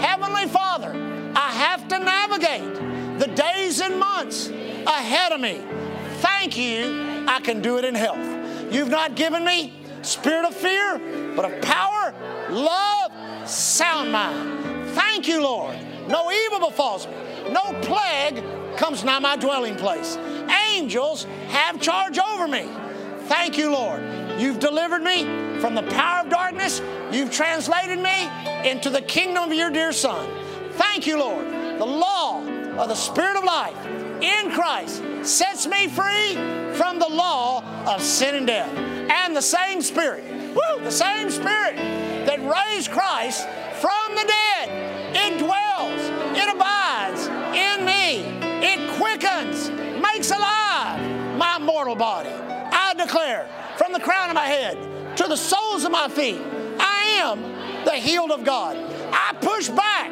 Heavenly 0.00 0.48
Father, 0.48 0.92
I 1.34 1.50
have 1.50 1.88
to 1.88 1.98
navigate 1.98 3.18
the 3.18 3.28
days 3.28 3.80
and 3.80 3.98
months 3.98 4.48
ahead 4.48 5.32
of 5.32 5.40
me. 5.40 5.62
Thank 6.18 6.58
you, 6.58 7.24
I 7.26 7.40
can 7.40 7.62
do 7.62 7.78
it 7.78 7.86
in 7.86 7.94
health. 7.94 8.20
You've 8.70 8.90
not 8.90 9.14
given 9.14 9.46
me 9.46 9.72
spirit 10.02 10.44
of 10.44 10.54
fear, 10.54 11.32
but 11.34 11.50
of 11.50 11.62
power, 11.62 12.14
love, 12.50 13.48
sound 13.48 14.12
mind. 14.12 14.90
Thank 14.90 15.26
you, 15.26 15.42
Lord. 15.42 15.74
No 16.06 16.30
evil 16.30 16.68
befalls 16.68 17.06
me. 17.06 17.14
No 17.50 17.62
plague 17.80 18.44
comes 18.76 19.04
nigh 19.04 19.20
my 19.20 19.36
dwelling 19.36 19.76
place. 19.76 20.18
Angels 20.70 21.24
have 21.48 21.80
charge 21.80 22.18
over 22.18 22.46
me. 22.46 22.68
Thank 23.30 23.56
you, 23.56 23.70
Lord. 23.70 24.02
You've 24.40 24.58
delivered 24.58 25.04
me 25.04 25.22
from 25.60 25.76
the 25.76 25.84
power 25.84 26.24
of 26.24 26.30
darkness. 26.30 26.82
You've 27.12 27.30
translated 27.30 28.00
me 28.00 28.28
into 28.68 28.90
the 28.90 29.00
kingdom 29.00 29.44
of 29.44 29.54
your 29.54 29.70
dear 29.70 29.92
Son. 29.92 30.28
Thank 30.72 31.06
you, 31.06 31.16
Lord. 31.16 31.46
The 31.78 31.86
law 31.86 32.44
of 32.76 32.88
the 32.88 32.96
Spirit 32.96 33.36
of 33.36 33.44
life 33.44 33.86
in 34.20 34.50
Christ 34.50 35.00
sets 35.22 35.68
me 35.68 35.86
free 35.86 36.34
from 36.74 36.98
the 36.98 37.06
law 37.08 37.62
of 37.86 38.02
sin 38.02 38.34
and 38.34 38.48
death. 38.48 38.76
And 38.76 39.36
the 39.36 39.42
same 39.42 39.80
Spirit, 39.80 40.24
woo, 40.52 40.82
the 40.82 40.90
same 40.90 41.30
Spirit 41.30 41.76
that 42.26 42.40
raised 42.40 42.90
Christ 42.90 43.46
from 43.80 44.16
the 44.16 44.24
dead, 44.26 45.14
it 45.14 45.38
dwells, 45.38 46.00
it 46.36 46.52
abides 46.52 47.28
in 47.54 47.84
me, 47.84 48.24
it 48.66 48.90
quickens, 48.98 49.70
makes 50.02 50.32
alive 50.32 50.98
my 51.38 51.60
mortal 51.60 51.94
body. 51.94 52.49
Declare 53.00 53.48
from 53.78 53.92
the 53.94 54.00
crown 54.00 54.28
of 54.28 54.34
my 54.34 54.46
head 54.46 54.76
to 55.16 55.24
the 55.26 55.36
soles 55.36 55.84
of 55.84 55.90
my 55.90 56.06
feet, 56.08 56.38
I 56.78 57.22
am 57.22 57.40
the 57.86 57.92
healed 57.92 58.30
of 58.30 58.44
God. 58.44 58.76
I 59.10 59.34
push 59.40 59.68
back 59.68 60.10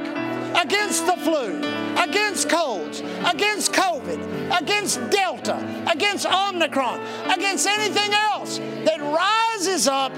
against 0.64 1.04
the 1.04 1.12
flu, 1.12 1.58
against 2.02 2.48
colds, 2.48 3.00
against 3.26 3.72
COVID, 3.74 4.58
against 4.58 5.10
Delta, 5.10 5.58
against 5.92 6.24
Omicron, 6.24 7.00
against 7.30 7.66
anything 7.66 8.10
else 8.14 8.56
that 8.56 9.00
rises 9.00 9.86
up. 9.86 10.12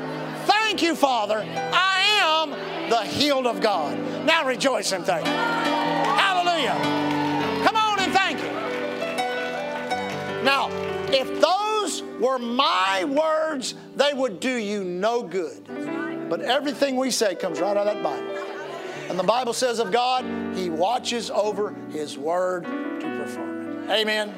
Thank 0.46 0.80
you, 0.80 0.94
Father. 0.94 1.44
I 1.72 2.02
am 2.22 2.88
the 2.88 3.02
healed 3.02 3.48
of 3.48 3.60
God. 3.60 3.98
Now 4.24 4.46
rejoice 4.46 4.92
and 4.92 5.04
thank 5.04 5.26
you. 5.26 5.32
Hallelujah. 5.32 6.76
Come 7.64 7.76
on 7.76 7.98
and 7.98 8.12
thank 8.12 8.38
you. 8.40 8.50
Now, 10.44 10.70
if 11.12 11.40
those 11.40 11.69
were 12.20 12.38
my 12.38 13.04
words, 13.04 13.74
they 13.96 14.12
would 14.12 14.40
do 14.40 14.54
you 14.54 14.84
no 14.84 15.22
good. 15.22 16.28
But 16.28 16.42
everything 16.42 16.96
we 16.96 17.10
say 17.10 17.34
comes 17.34 17.60
right 17.60 17.76
out 17.76 17.86
of 17.86 17.94
that 17.94 18.02
Bible. 18.02 18.50
And 19.08 19.18
the 19.18 19.24
Bible 19.24 19.52
says 19.52 19.80
of 19.80 19.90
God, 19.90 20.24
He 20.56 20.70
watches 20.70 21.30
over 21.30 21.74
His 21.90 22.16
word 22.16 22.64
to 22.64 23.18
perform 23.18 23.90
it. 23.90 23.90
Amen. 23.90 24.32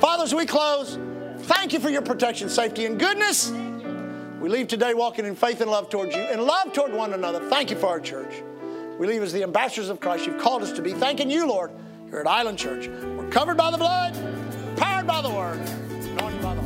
Fathers, 0.00 0.34
we 0.34 0.46
close. 0.46 0.98
Thank 1.42 1.72
you 1.72 1.78
for 1.78 1.90
your 1.90 2.02
protection, 2.02 2.48
safety, 2.48 2.86
and 2.86 2.98
goodness. 2.98 3.52
We 4.40 4.48
leave 4.48 4.66
today 4.68 4.94
walking 4.94 5.24
in 5.24 5.36
faith 5.36 5.60
and 5.60 5.70
love 5.70 5.88
towards 5.88 6.14
you 6.14 6.22
and 6.22 6.42
love 6.42 6.72
toward 6.72 6.92
one 6.92 7.14
another. 7.14 7.48
Thank 7.48 7.70
you 7.70 7.76
for 7.76 7.86
our 7.86 8.00
church. 8.00 8.42
We 8.98 9.06
leave 9.06 9.22
as 9.22 9.32
the 9.32 9.42
ambassadors 9.42 9.90
of 9.90 10.00
Christ 10.00 10.26
you've 10.26 10.40
called 10.40 10.62
us 10.62 10.72
to 10.72 10.82
be. 10.82 10.92
Thanking 10.92 11.30
you, 11.30 11.46
Lord, 11.46 11.70
here 12.10 12.18
at 12.18 12.26
Island 12.26 12.58
Church. 12.58 12.88
We're 12.88 13.28
covered 13.30 13.56
by 13.56 13.70
the 13.70 13.78
blood, 13.78 14.14
powered 14.76 15.06
by 15.06 15.22
the 15.22 15.30
word, 15.30 15.60
anointed 15.60 16.42
by 16.42 16.54
the 16.54 16.65